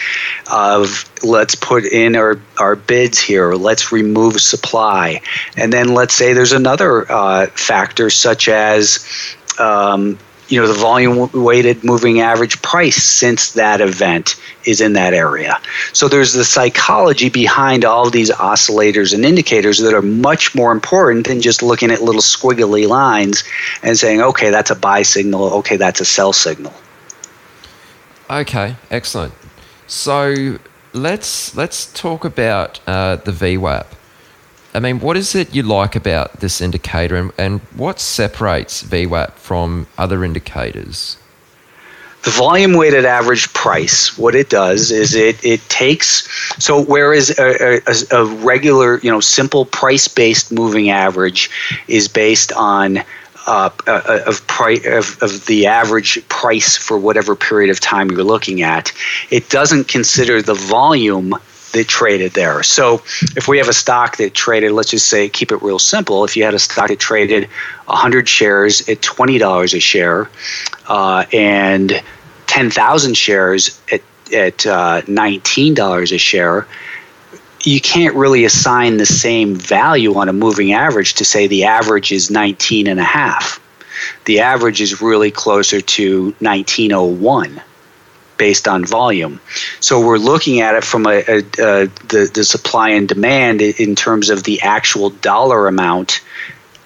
of 0.51 1.09
let's 1.23 1.55
put 1.55 1.85
in 1.85 2.15
our, 2.15 2.39
our 2.57 2.75
bids 2.75 3.19
here, 3.19 3.53
let's 3.53 3.91
remove 3.91 4.41
supply. 4.41 5.21
And 5.57 5.73
then 5.73 5.93
let's 5.93 6.13
say 6.13 6.33
there's 6.33 6.53
another 6.53 7.11
uh, 7.11 7.47
factor 7.47 8.09
such 8.09 8.47
as 8.47 9.05
um, 9.59 10.17
you 10.51 10.59
know 10.59 10.67
the 10.67 10.73
volume 10.73 11.29
weighted 11.31 11.83
moving 11.83 12.19
average 12.19 12.61
price 12.61 13.01
since 13.01 13.53
that 13.53 13.79
event 13.79 14.35
is 14.65 14.81
in 14.81 14.93
that 14.93 15.13
area. 15.13 15.59
So 15.93 16.09
there's 16.09 16.33
the 16.33 16.43
psychology 16.43 17.29
behind 17.29 17.85
all 17.85 18.09
these 18.09 18.29
oscillators 18.31 19.13
and 19.13 19.23
indicators 19.23 19.77
that 19.79 19.93
are 19.93 20.01
much 20.01 20.53
more 20.53 20.71
important 20.71 21.27
than 21.27 21.41
just 21.41 21.63
looking 21.63 21.89
at 21.89 22.01
little 22.01 22.21
squiggly 22.21 22.87
lines 22.87 23.43
and 23.81 23.97
saying 23.97 24.21
okay 24.21 24.49
that's 24.49 24.69
a 24.69 24.75
buy 24.75 25.03
signal 25.03 25.53
okay 25.53 25.77
that's 25.77 26.01
a 26.01 26.05
sell 26.05 26.33
signal. 26.33 26.73
Okay 28.29 28.75
excellent. 28.89 29.33
So 29.87 30.59
let's 30.91 31.55
let's 31.55 31.91
talk 31.93 32.25
about 32.25 32.81
uh, 32.85 33.15
the 33.15 33.31
VWAP 33.31 33.85
I 34.73 34.79
mean, 34.79 34.99
what 34.99 35.17
is 35.17 35.35
it 35.35 35.53
you 35.53 35.63
like 35.63 35.95
about 35.95 36.39
this 36.39 36.61
indicator 36.61 37.15
and, 37.15 37.31
and 37.37 37.59
what 37.75 37.99
separates 37.99 38.83
VWAP 38.83 39.33
from 39.33 39.87
other 39.97 40.23
indicators? 40.23 41.17
The 42.23 42.29
volume 42.29 42.73
weighted 42.73 43.03
average 43.03 43.51
price, 43.53 44.15
what 44.17 44.35
it 44.35 44.49
does 44.49 44.91
is 44.91 45.15
it, 45.15 45.43
it 45.43 45.59
takes, 45.69 46.29
so 46.63 46.83
whereas 46.83 47.31
a, 47.39 47.81
a, 47.87 48.15
a 48.15 48.25
regular, 48.25 48.99
you 48.99 49.09
know, 49.09 49.19
simple 49.19 49.65
price 49.65 50.07
based 50.07 50.51
moving 50.51 50.91
average 50.91 51.49
is 51.87 52.07
based 52.07 52.53
on 52.53 53.03
uh, 53.47 53.71
of, 53.87 54.45
price, 54.45 54.85
of, 54.85 55.21
of 55.23 55.45
the 55.47 55.65
average 55.65 56.27
price 56.29 56.77
for 56.77 56.95
whatever 56.97 57.35
period 57.35 57.71
of 57.71 57.79
time 57.79 58.11
you're 58.11 58.23
looking 58.23 58.61
at. 58.61 58.93
It 59.31 59.49
doesn't 59.49 59.87
consider 59.87 60.43
the 60.43 60.53
volume 60.53 61.33
that 61.73 61.87
traded 61.87 62.33
there. 62.33 62.63
So 62.63 62.95
if 63.35 63.47
we 63.47 63.57
have 63.57 63.67
a 63.67 63.73
stock 63.73 64.17
that 64.17 64.33
traded, 64.33 64.71
let's 64.71 64.91
just 64.91 65.07
say, 65.07 65.29
keep 65.29 65.51
it 65.51 65.61
real 65.61 65.79
simple. 65.79 66.23
If 66.23 66.35
you 66.35 66.43
had 66.43 66.53
a 66.53 66.59
stock 66.59 66.87
that 66.87 66.99
traded 66.99 67.45
100 67.85 68.27
shares 68.27 68.87
at 68.89 69.01
$20 69.01 69.73
a 69.73 69.79
share 69.79 70.29
uh, 70.87 71.25
and 71.31 72.01
10,000 72.47 73.15
shares 73.15 73.81
at, 73.91 74.01
at 74.33 74.65
uh, 74.65 75.01
$19 75.03 76.11
a 76.13 76.17
share, 76.17 76.67
you 77.63 77.79
can't 77.79 78.15
really 78.15 78.43
assign 78.43 78.97
the 78.97 79.05
same 79.05 79.55
value 79.55 80.15
on 80.15 80.27
a 80.27 80.33
moving 80.33 80.73
average 80.73 81.13
to 81.15 81.25
say 81.25 81.47
the 81.47 81.63
average 81.63 82.11
is 82.11 82.31
19 82.31 82.87
and 82.87 82.99
a 82.99 83.03
half. 83.03 83.59
The 84.25 84.39
average 84.39 84.81
is 84.81 85.01
really 85.01 85.29
closer 85.29 85.79
to 85.79 86.23
1901 86.39 87.61
based 88.41 88.67
on 88.67 88.83
volume. 88.83 89.39
So 89.81 90.03
we're 90.03 90.17
looking 90.17 90.61
at 90.61 90.73
it 90.73 90.83
from 90.83 91.05
a, 91.05 91.17
a, 91.27 91.37
a 91.37 91.85
the, 92.09 92.31
the 92.33 92.43
supply 92.43 92.89
and 92.89 93.07
demand 93.07 93.61
in 93.61 93.95
terms 93.95 94.31
of 94.31 94.45
the 94.45 94.59
actual 94.61 95.11
dollar 95.11 95.67
amount 95.67 96.21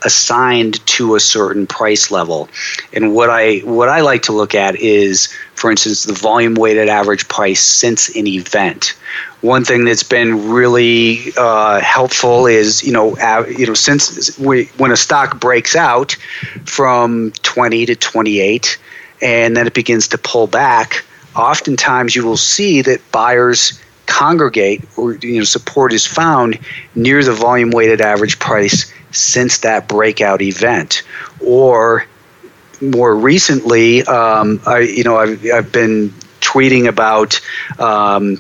assigned 0.04 0.86
to 0.86 1.16
a 1.16 1.20
certain 1.22 1.66
price 1.66 2.12
level. 2.12 2.50
And 2.92 3.16
what 3.16 3.30
I 3.30 3.60
what 3.60 3.88
I 3.88 4.02
like 4.02 4.24
to 4.24 4.34
look 4.34 4.54
at 4.54 4.76
is, 4.76 5.34
for 5.54 5.72
instance, 5.72 6.04
the 6.04 6.12
volume 6.12 6.56
weighted 6.56 6.90
average 6.90 7.26
price 7.30 7.62
since 7.62 8.14
an 8.18 8.28
event. 8.28 8.94
One 9.40 9.64
thing 9.64 9.86
that's 9.86 10.04
been 10.04 10.50
really 10.50 11.32
uh, 11.38 11.80
helpful 11.80 12.48
is 12.48 12.84
you 12.84 12.92
know 12.92 13.18
av- 13.20 13.50
you 13.50 13.66
know 13.66 13.76
since 13.76 14.38
we, 14.38 14.66
when 14.76 14.92
a 14.92 14.98
stock 14.98 15.40
breaks 15.40 15.74
out 15.74 16.18
from 16.66 17.32
20 17.44 17.86
to 17.86 17.96
28 17.96 18.78
and 19.22 19.56
then 19.56 19.68
it 19.68 19.74
begins 19.74 20.10
to 20.10 20.18
pull 20.18 20.48
back 20.48 21.06
oftentimes 21.36 22.16
you 22.16 22.26
will 22.26 22.38
see 22.38 22.82
that 22.82 23.00
buyers 23.12 23.80
congregate 24.06 24.84
or 24.98 25.16
you 25.16 25.40
know 25.40 25.44
support 25.44 25.92
is 25.92 26.06
found 26.06 26.60
near 26.94 27.24
the 27.24 27.34
volume 27.34 27.72
weighted 27.72 28.02
average 28.02 28.40
price 28.40 28.92
since 29.12 29.60
that 29.60 29.88
breakout 29.88 30.42
event. 30.42 31.04
Or 31.42 32.06
more 32.82 33.16
recently 33.16 34.04
um, 34.04 34.60
I 34.66 34.80
you 34.80 35.04
know 35.04 35.18
I've, 35.18 35.44
I've 35.52 35.72
been 35.72 36.10
tweeting 36.42 36.88
about 36.88 37.40
um, 37.80 38.40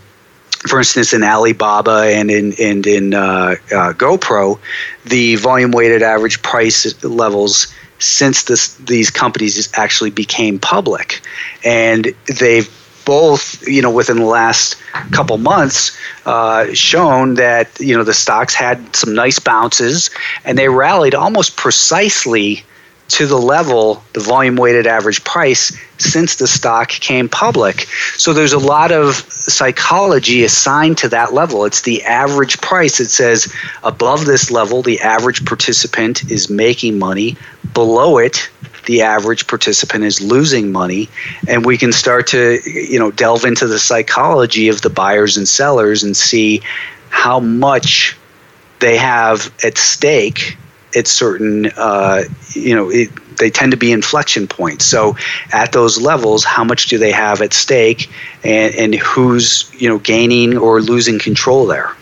for 0.67 0.79
instance, 0.79 1.13
in 1.13 1.23
Alibaba 1.23 2.05
and 2.07 2.31
in 2.31 2.53
and 2.59 2.87
in 2.87 3.13
uh, 3.13 3.55
uh, 3.71 3.93
GoPro, 3.93 4.59
the 5.05 5.35
volume 5.35 5.71
weighted 5.71 6.01
average 6.01 6.41
price 6.41 7.03
levels 7.03 7.67
since 7.99 8.43
this, 8.43 8.75
these 8.77 9.09
companies 9.09 9.69
actually 9.75 10.09
became 10.09 10.59
public, 10.59 11.21
and 11.63 12.13
they've 12.39 12.69
both, 13.05 13.65
you 13.67 13.81
know, 13.81 13.91
within 13.91 14.17
the 14.17 14.25
last 14.25 14.75
couple 15.11 15.37
months, 15.37 15.97
uh, 16.25 16.73
shown 16.73 17.35
that 17.35 17.69
you 17.79 17.95
know 17.95 18.03
the 18.03 18.13
stocks 18.13 18.53
had 18.53 18.95
some 18.95 19.13
nice 19.13 19.39
bounces 19.39 20.09
and 20.43 20.57
they 20.57 20.67
rallied 20.67 21.15
almost 21.15 21.55
precisely 21.55 22.63
to 23.07 23.27
the 23.27 23.37
level, 23.37 24.03
the 24.13 24.19
volume 24.19 24.55
weighted 24.55 24.87
average 24.87 25.23
price 25.23 25.77
since 25.97 26.35
the 26.35 26.47
stock 26.47 26.89
came 26.89 27.29
public. 27.29 27.87
So 28.15 28.33
there's 28.33 28.53
a 28.53 28.59
lot 28.59 28.91
of 28.91 29.15
psychology 29.15 30.43
assigned 30.43 30.97
to 30.99 31.09
that 31.09 31.33
level. 31.33 31.65
It's 31.65 31.81
the 31.81 32.03
average 32.03 32.59
price. 32.61 32.99
It 32.99 33.09
says 33.09 33.53
above 33.83 34.25
this 34.25 34.49
level, 34.49 34.81
the 34.81 34.99
average 35.01 35.45
participant 35.45 36.29
is 36.31 36.49
making 36.49 36.97
money. 36.97 37.37
Below 37.73 38.17
it, 38.17 38.49
the 38.85 39.01
average 39.01 39.47
participant 39.47 40.03
is 40.03 40.21
losing 40.21 40.71
money 40.71 41.09
and 41.47 41.65
we 41.65 41.77
can 41.77 41.91
start 41.91 42.27
to 42.27 42.59
you 42.65 42.99
know 42.99 43.11
delve 43.11 43.45
into 43.45 43.67
the 43.67 43.79
psychology 43.79 44.67
of 44.67 44.81
the 44.81 44.89
buyers 44.89 45.37
and 45.37 45.47
sellers 45.47 46.03
and 46.03 46.15
see 46.15 46.61
how 47.09 47.39
much 47.39 48.17
they 48.79 48.97
have 48.97 49.53
at 49.63 49.77
stake 49.77 50.57
at 50.95 51.07
certain 51.07 51.67
uh, 51.77 52.23
you 52.53 52.75
know 52.75 52.89
it, 52.89 53.09
they 53.37 53.49
tend 53.49 53.71
to 53.71 53.77
be 53.77 53.91
inflection 53.91 54.47
points. 54.47 54.85
So 54.85 55.17
at 55.51 55.71
those 55.71 55.99
levels 55.99 56.43
how 56.43 56.63
much 56.63 56.87
do 56.87 56.97
they 56.97 57.11
have 57.11 57.41
at 57.41 57.53
stake 57.53 58.09
and, 58.43 58.73
and 58.75 58.95
who's 58.95 59.71
you 59.73 59.89
know 59.89 59.99
gaining 59.99 60.57
or 60.57 60.81
losing 60.81 61.19
control 61.19 61.65
there? 61.65 61.95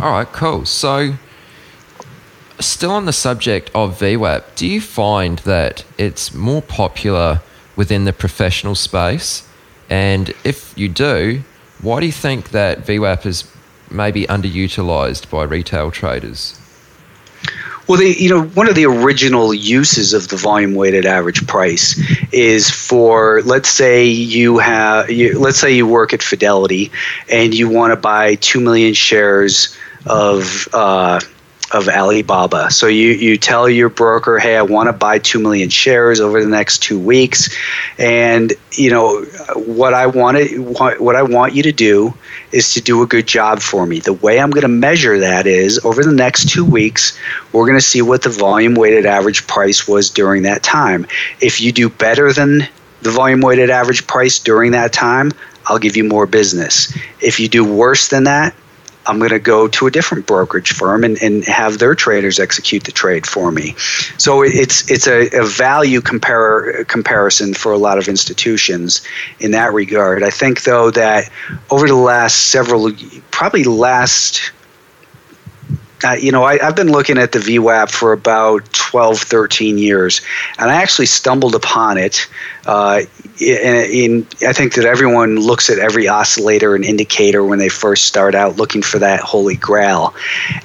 All 0.00 0.12
right 0.12 0.32
cool. 0.32 0.64
So 0.64 1.14
still 2.66 2.90
on 2.90 3.06
the 3.06 3.12
subject 3.12 3.70
of 3.74 3.98
VWAP, 3.98 4.42
do 4.56 4.66
you 4.66 4.80
find 4.80 5.38
that 5.40 5.84
it's 5.98 6.34
more 6.34 6.62
popular 6.62 7.40
within 7.76 8.04
the 8.04 8.12
professional 8.12 8.74
space? 8.74 9.48
And 9.90 10.32
if 10.44 10.72
you 10.76 10.88
do, 10.88 11.42
why 11.80 12.00
do 12.00 12.06
you 12.06 12.12
think 12.12 12.50
that 12.50 12.86
VWAP 12.86 13.26
is 13.26 13.44
maybe 13.90 14.26
underutilized 14.26 15.28
by 15.30 15.44
retail 15.44 15.90
traders? 15.90 16.58
Well, 17.88 17.98
the, 17.98 18.14
you 18.16 18.30
know, 18.30 18.44
one 18.44 18.68
of 18.68 18.76
the 18.76 18.86
original 18.86 19.52
uses 19.52 20.14
of 20.14 20.28
the 20.28 20.36
volume 20.36 20.74
weighted 20.74 21.04
average 21.04 21.46
price 21.46 22.00
is 22.32 22.70
for, 22.70 23.42
let's 23.42 23.68
say 23.68 24.04
you 24.04 24.58
have, 24.58 25.10
you, 25.10 25.38
let's 25.38 25.58
say 25.58 25.74
you 25.74 25.86
work 25.86 26.12
at 26.12 26.22
Fidelity 26.22 26.92
and 27.28 27.52
you 27.52 27.68
want 27.68 27.90
to 27.90 27.96
buy 27.96 28.36
two 28.36 28.60
million 28.60 28.94
shares 28.94 29.76
of 30.06 30.68
uh, 30.72 31.20
of 31.72 31.88
Alibaba. 31.88 32.70
So 32.70 32.86
you, 32.86 33.08
you 33.08 33.38
tell 33.38 33.68
your 33.68 33.88
broker, 33.88 34.38
hey, 34.38 34.56
I 34.56 34.62
want 34.62 34.88
to 34.88 34.92
buy 34.92 35.18
2 35.18 35.38
million 35.38 35.70
shares 35.70 36.20
over 36.20 36.42
the 36.42 36.48
next 36.48 36.82
two 36.82 36.98
weeks. 36.98 37.54
And, 37.98 38.52
you 38.72 38.90
know, 38.90 39.22
what 39.56 39.94
I 39.94 40.06
want 40.06 40.36
to, 40.36 40.58
what 40.98 41.16
I 41.16 41.22
want 41.22 41.54
you 41.54 41.62
to 41.62 41.72
do 41.72 42.12
is 42.52 42.74
to 42.74 42.80
do 42.80 43.02
a 43.02 43.06
good 43.06 43.26
job 43.26 43.60
for 43.60 43.86
me. 43.86 44.00
The 44.00 44.12
way 44.12 44.38
I'm 44.38 44.50
going 44.50 44.62
to 44.62 44.68
measure 44.68 45.18
that 45.18 45.46
is 45.46 45.82
over 45.84 46.04
the 46.04 46.12
next 46.12 46.50
two 46.50 46.64
weeks, 46.64 47.18
we're 47.52 47.66
going 47.66 47.78
to 47.78 47.84
see 47.84 48.02
what 48.02 48.22
the 48.22 48.28
volume 48.28 48.74
weighted 48.74 49.06
average 49.06 49.46
price 49.46 49.88
was 49.88 50.10
during 50.10 50.42
that 50.42 50.62
time. 50.62 51.06
If 51.40 51.60
you 51.60 51.72
do 51.72 51.88
better 51.88 52.32
than 52.32 52.68
the 53.00 53.10
volume 53.10 53.40
weighted 53.40 53.70
average 53.70 54.06
price 54.06 54.38
during 54.38 54.72
that 54.72 54.92
time, 54.92 55.32
I'll 55.66 55.78
give 55.78 55.96
you 55.96 56.04
more 56.04 56.26
business. 56.26 56.96
If 57.20 57.40
you 57.40 57.48
do 57.48 57.64
worse 57.64 58.08
than 58.08 58.24
that, 58.24 58.54
I'm 59.06 59.18
going 59.18 59.30
to 59.30 59.38
go 59.38 59.68
to 59.68 59.86
a 59.86 59.90
different 59.90 60.26
brokerage 60.26 60.72
firm 60.72 61.04
and, 61.04 61.20
and 61.22 61.44
have 61.44 61.78
their 61.78 61.94
traders 61.94 62.38
execute 62.38 62.84
the 62.84 62.92
trade 62.92 63.26
for 63.26 63.50
me. 63.50 63.74
So 64.18 64.42
it's 64.42 64.90
it's 64.90 65.06
a, 65.06 65.28
a 65.36 65.44
value 65.44 66.00
compare, 66.00 66.84
comparison 66.84 67.54
for 67.54 67.72
a 67.72 67.78
lot 67.78 67.98
of 67.98 68.08
institutions 68.08 69.02
in 69.40 69.50
that 69.52 69.72
regard. 69.72 70.22
I 70.22 70.30
think 70.30 70.62
though 70.62 70.90
that 70.92 71.30
over 71.70 71.86
the 71.86 71.94
last 71.94 72.48
several, 72.50 72.92
probably 73.30 73.64
last 73.64 74.52
uh, 76.04 76.12
you 76.12 76.32
know, 76.32 76.44
I, 76.44 76.58
have 76.58 76.76
been 76.76 76.90
looking 76.90 77.18
at 77.18 77.32
the 77.32 77.38
VWAP 77.38 77.90
for 77.90 78.12
about 78.12 78.64
12, 78.72 79.18
13 79.18 79.78
years, 79.78 80.20
and 80.58 80.70
I 80.70 80.74
actually 80.74 81.06
stumbled 81.06 81.54
upon 81.54 81.98
it. 81.98 82.26
Uh, 82.66 83.02
in, 83.40 83.90
in, 83.90 84.26
I 84.46 84.52
think 84.52 84.74
that 84.74 84.84
everyone 84.84 85.36
looks 85.36 85.70
at 85.70 85.78
every 85.78 86.08
oscillator 86.08 86.74
and 86.74 86.84
indicator 86.84 87.44
when 87.44 87.58
they 87.58 87.68
first 87.68 88.04
start 88.04 88.34
out 88.34 88.56
looking 88.56 88.82
for 88.82 88.98
that 88.98 89.20
holy 89.20 89.56
grail. 89.56 90.14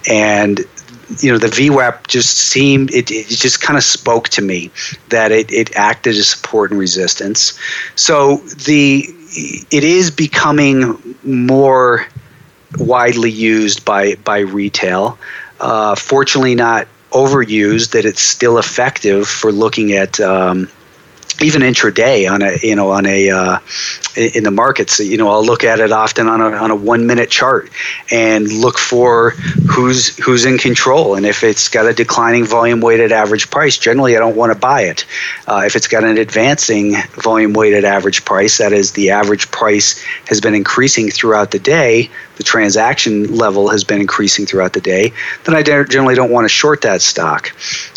And 0.09 0.59
you 1.19 1.31
know 1.31 1.37
the 1.37 1.47
VWAP 1.47 2.07
just 2.07 2.37
seemed 2.37 2.91
it, 2.91 3.09
it 3.09 3.27
just 3.27 3.61
kind 3.61 3.77
of 3.77 3.83
spoke 3.83 4.27
to 4.29 4.41
me 4.41 4.71
that 5.09 5.31
it, 5.31 5.51
it 5.51 5.75
acted 5.75 6.15
as 6.15 6.29
support 6.29 6.71
and 6.71 6.79
resistance. 6.79 7.57
So 7.95 8.37
the 8.65 9.05
it 9.71 9.83
is 9.83 10.11
becoming 10.11 11.15
more 11.23 12.07
widely 12.77 13.31
used 13.31 13.85
by 13.85 14.15
by 14.15 14.39
retail. 14.39 15.17
Uh, 15.59 15.95
fortunately, 15.95 16.55
not 16.55 16.87
overused 17.11 17.91
that 17.91 18.05
it's 18.05 18.21
still 18.21 18.57
effective 18.57 19.27
for 19.27 19.51
looking 19.51 19.93
at 19.93 20.19
um, 20.19 20.67
even 21.41 21.61
intraday 21.61 22.29
on 22.29 22.41
a 22.41 22.57
you 22.63 22.75
know 22.75 22.91
on 22.91 23.05
a 23.05 23.29
uh, 23.29 23.59
in 24.15 24.43
the 24.43 24.51
markets. 24.51 24.99
You 24.99 25.17
know 25.17 25.29
I'll 25.29 25.45
look 25.45 25.63
at 25.63 25.79
it 25.79 25.91
often 25.91 26.27
on 26.27 26.41
a 26.41 26.51
on 26.51 26.71
a 26.71 26.75
one 26.75 27.05
minute 27.05 27.29
chart 27.29 27.69
and 28.11 28.51
look 28.51 28.77
for 28.77 29.31
who's 29.69 30.17
who's 30.17 30.45
in 30.45 30.57
control. 30.57 31.15
And 31.15 31.25
if 31.25 31.43
it's 31.43 31.69
got 31.69 31.85
a 31.85 31.93
declining 31.93 32.45
volume 32.45 32.81
weighted 32.81 33.11
average 33.11 33.49
price 33.49 33.77
generally 33.77 34.15
I 34.15 34.19
don't 34.19 34.35
want 34.35 34.51
to 34.51 34.59
buy 34.59 34.83
it. 34.83 35.05
Uh, 35.47 35.63
if 35.65 35.75
it's 35.75 35.87
got 35.87 36.03
an 36.03 36.17
advancing 36.17 36.95
volume 37.13 37.53
weighted 37.53 37.85
average 37.85 38.25
price 38.25 38.57
that 38.57 38.73
is 38.73 38.93
the 38.93 39.11
average 39.11 39.49
price 39.51 40.03
has 40.27 40.41
been 40.41 40.55
increasing 40.55 41.09
throughout 41.09 41.51
the 41.51 41.59
day 41.59 42.09
the 42.37 42.43
transaction 42.43 43.35
level 43.35 43.67
has 43.69 43.83
been 43.83 43.99
increasing 43.99 44.45
throughout 44.45 44.73
the 44.73 44.81
day, 44.81 45.11
then 45.43 45.55
I 45.55 45.63
generally 45.63 46.15
don't 46.15 46.31
want 46.31 46.45
to 46.45 46.49
short 46.49 46.81
that 46.81 47.01
stock. 47.01 47.51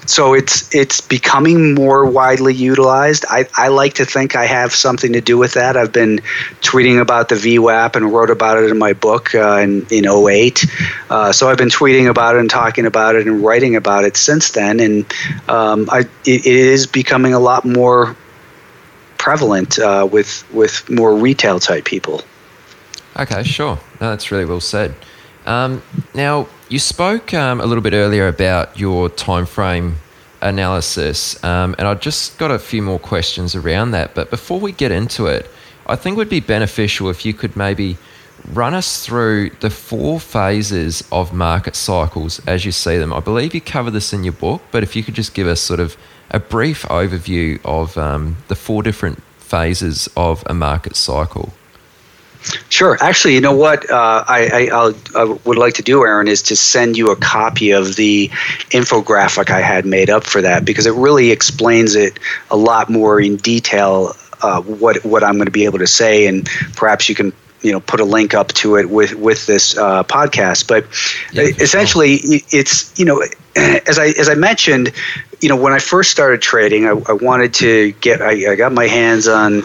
So 0.06 0.34
it's 0.34 0.74
it's 0.74 1.00
becoming 1.00 1.74
more 1.74 2.04
widely 2.04 2.54
utilized. 2.54 3.24
I, 3.28 3.46
I 3.54 3.68
like 3.68 3.94
to 3.94 4.04
think 4.04 4.34
I 4.34 4.46
have 4.46 4.74
something 4.74 5.12
to 5.12 5.20
do 5.20 5.38
with 5.38 5.54
that. 5.54 5.76
I've 5.76 5.92
been 5.92 6.20
tweeting 6.62 7.00
about 7.00 7.28
the 7.28 7.36
VWAP 7.36 7.96
and 7.96 8.12
wrote 8.12 8.30
about 8.30 8.58
it 8.58 8.70
in 8.70 8.78
my 8.78 8.92
book 8.92 9.34
uh, 9.34 9.58
in, 9.62 9.86
in 9.90 10.06
08. 10.06 10.66
Uh, 11.08 11.32
so 11.32 11.48
I've 11.48 11.58
been 11.58 11.68
tweeting 11.68 12.08
about 12.08 12.36
it 12.36 12.40
and 12.40 12.50
talking 12.50 12.86
about 12.86 13.14
it 13.14 13.26
and 13.26 13.44
writing 13.44 13.76
about 13.76 14.04
it 14.04 14.16
since 14.16 14.50
then. 14.50 14.80
And 14.80 15.12
um, 15.48 15.88
I, 15.90 16.00
it, 16.24 16.46
it 16.46 16.46
is 16.46 16.86
becoming 16.86 17.34
a 17.34 17.40
lot 17.40 17.64
more 17.64 18.16
prevalent 19.18 19.78
uh, 19.78 20.08
with, 20.10 20.44
with 20.52 20.88
more 20.90 21.14
retail 21.14 21.60
type 21.60 21.84
people. 21.84 22.22
Okay, 23.16 23.42
sure. 23.42 23.78
No, 24.00 24.10
that's 24.10 24.30
really 24.30 24.46
well 24.46 24.60
said. 24.60 24.94
Um, 25.46 25.82
now, 26.14 26.48
you 26.68 26.78
spoke 26.78 27.34
um, 27.34 27.60
a 27.60 27.66
little 27.66 27.82
bit 27.82 27.92
earlier 27.92 28.28
about 28.28 28.78
your 28.78 29.08
time 29.08 29.46
frame 29.46 29.96
analysis, 30.40 31.42
um, 31.44 31.74
and 31.78 31.86
I 31.86 31.94
just 31.94 32.38
got 32.38 32.50
a 32.50 32.58
few 32.58 32.82
more 32.82 32.98
questions 32.98 33.54
around 33.54 33.90
that. 33.90 34.14
But 34.14 34.30
before 34.30 34.60
we 34.60 34.72
get 34.72 34.90
into 34.90 35.26
it, 35.26 35.50
I 35.86 35.96
think 35.96 36.14
it 36.14 36.18
would 36.18 36.28
be 36.28 36.40
beneficial 36.40 37.10
if 37.10 37.24
you 37.26 37.34
could 37.34 37.56
maybe 37.56 37.98
run 38.52 38.74
us 38.74 39.04
through 39.04 39.50
the 39.60 39.70
four 39.70 40.18
phases 40.18 41.06
of 41.12 41.32
market 41.32 41.76
cycles 41.76 42.40
as 42.46 42.64
you 42.64 42.72
see 42.72 42.96
them. 42.96 43.12
I 43.12 43.20
believe 43.20 43.54
you 43.54 43.60
cover 43.60 43.90
this 43.90 44.12
in 44.12 44.24
your 44.24 44.32
book, 44.32 44.62
but 44.70 44.82
if 44.82 44.96
you 44.96 45.02
could 45.02 45.14
just 45.14 45.34
give 45.34 45.46
us 45.46 45.60
sort 45.60 45.80
of 45.80 45.96
a 46.30 46.40
brief 46.40 46.82
overview 46.84 47.60
of 47.64 47.98
um, 47.98 48.36
the 48.48 48.54
four 48.54 48.82
different 48.82 49.22
phases 49.38 50.08
of 50.16 50.42
a 50.46 50.54
market 50.54 50.96
cycle. 50.96 51.52
Sure. 52.70 52.96
Actually, 53.00 53.34
you 53.34 53.40
know 53.40 53.54
what 53.54 53.88
uh, 53.90 54.24
I, 54.26 54.70
I, 54.72 54.92
I, 55.14 55.24
would 55.44 55.58
like 55.58 55.74
to 55.74 55.82
do, 55.82 56.04
Aaron, 56.04 56.26
is 56.26 56.42
to 56.44 56.56
send 56.56 56.96
you 56.96 57.10
a 57.10 57.16
copy 57.16 57.70
of 57.70 57.96
the 57.96 58.28
infographic 58.70 59.50
I 59.50 59.60
had 59.60 59.84
made 59.84 60.08
up 60.08 60.24
for 60.24 60.40
that 60.40 60.64
because 60.64 60.86
it 60.86 60.94
really 60.94 61.30
explains 61.30 61.94
it 61.94 62.18
a 62.50 62.56
lot 62.56 62.88
more 62.88 63.20
in 63.20 63.36
detail. 63.36 64.14
Uh, 64.42 64.62
what 64.62 65.04
what 65.04 65.22
I'm 65.22 65.34
going 65.34 65.46
to 65.46 65.52
be 65.52 65.66
able 65.66 65.80
to 65.80 65.86
say, 65.86 66.26
and 66.26 66.48
perhaps 66.74 67.10
you 67.10 67.14
can 67.14 67.34
you 67.60 67.72
know 67.72 67.80
put 67.80 68.00
a 68.00 68.04
link 68.04 68.32
up 68.32 68.48
to 68.54 68.76
it 68.76 68.88
with 68.88 69.14
with 69.14 69.46
this 69.46 69.76
uh, 69.76 70.02
podcast. 70.04 70.66
But 70.66 70.86
yeah, 71.32 71.42
essentially, 71.62 72.18
sure. 72.18 72.38
it's 72.50 72.98
you 72.98 73.04
know 73.04 73.22
as 73.56 73.98
I 73.98 74.06
as 74.06 74.28
I 74.28 74.34
mentioned, 74.34 74.92
you 75.40 75.48
know, 75.48 75.56
when 75.56 75.72
I 75.72 75.78
first 75.78 76.10
started 76.10 76.42
trading, 76.42 76.86
I, 76.86 76.90
I 76.90 77.12
wanted 77.12 77.54
to 77.54 77.92
get, 77.92 78.20
I, 78.20 78.52
I, 78.52 78.56
got 78.56 78.72
my 78.72 78.86
hands 78.86 79.26
on 79.26 79.62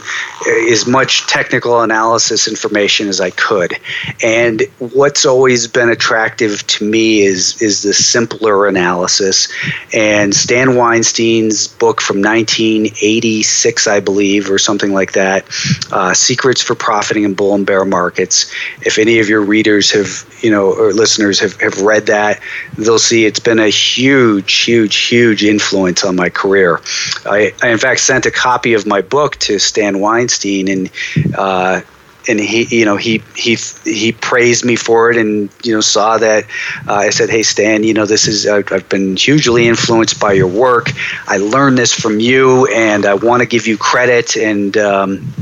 as 0.71 0.87
much 0.87 1.27
technical 1.27 1.81
analysis 1.81 2.47
information 2.47 3.09
as 3.09 3.19
I 3.19 3.31
could. 3.31 3.77
And 4.23 4.63
what's 4.79 5.25
always 5.25 5.67
been 5.67 5.89
attractive 5.89 6.65
to 6.67 6.89
me 6.89 7.21
is, 7.21 7.61
is 7.61 7.83
the 7.83 7.93
simpler 7.93 8.67
analysis. 8.67 9.49
And 9.93 10.33
Stan 10.33 10.75
Weinstein's 10.75 11.67
book 11.67 11.99
from 11.99 12.21
1986, 12.21 13.87
I 13.87 13.99
believe, 13.99 14.49
or 14.49 14.57
something 14.57 14.93
like 14.93 15.11
that, 15.11 15.45
uh, 15.91 16.13
Secrets 16.13 16.61
for 16.61 16.75
Profiting 16.75 17.23
in 17.23 17.33
Bull 17.33 17.53
and 17.53 17.65
Bear 17.65 17.83
Markets. 17.83 18.49
If 18.81 18.97
any 18.97 19.19
of 19.19 19.27
your 19.27 19.41
readers 19.41 19.91
have, 19.91 20.25
you 20.41 20.51
know, 20.51 20.71
or 20.71 20.93
listeners 20.93 21.37
have, 21.41 21.59
have 21.59 21.81
read 21.81 22.05
that, 22.05 22.39
they'll 22.77 22.97
see 22.97 23.25
it's 23.25 23.39
been 23.41 23.59
a 23.59 23.69
huge, 23.75 24.63
huge, 24.63 24.95
huge 24.95 25.43
influence 25.43 26.03
on 26.03 26.15
my 26.15 26.29
career. 26.29 26.81
I, 27.25 27.53
I 27.61 27.69
in 27.69 27.77
fact 27.77 27.99
sent 27.99 28.25
a 28.25 28.31
copy 28.31 28.73
of 28.73 28.85
my 28.85 29.01
book 29.01 29.37
to 29.37 29.59
Stan 29.59 29.99
Weinstein, 29.99 30.67
and 30.67 30.91
uh, 31.37 31.81
and 32.27 32.39
he 32.39 32.63
you 32.75 32.85
know 32.85 32.97
he 32.97 33.21
he 33.35 33.55
he 33.83 34.11
praised 34.11 34.65
me 34.65 34.75
for 34.75 35.11
it 35.11 35.17
and 35.17 35.49
you 35.63 35.73
know 35.73 35.81
saw 35.81 36.17
that 36.17 36.45
uh, 36.87 36.93
I 36.93 37.09
said 37.09 37.29
hey 37.29 37.43
Stan 37.43 37.83
you 37.83 37.93
know 37.93 38.05
this 38.05 38.27
is 38.27 38.47
I've, 38.47 38.71
I've, 38.71 38.87
been 38.89 39.15
hugely 39.15 39.67
influenced 39.67 40.19
by 40.19 40.33
your 40.33 40.47
work 40.47 40.89
I 41.27 41.37
learned 41.37 41.77
this 41.77 41.93
from 41.93 42.19
you 42.19 42.67
and 42.67 43.05
I 43.05 43.13
want 43.15 43.41
to 43.41 43.47
give 43.47 43.67
you 43.67 43.77
credit 43.77 44.35
and 44.35 44.77
um, 44.77 45.33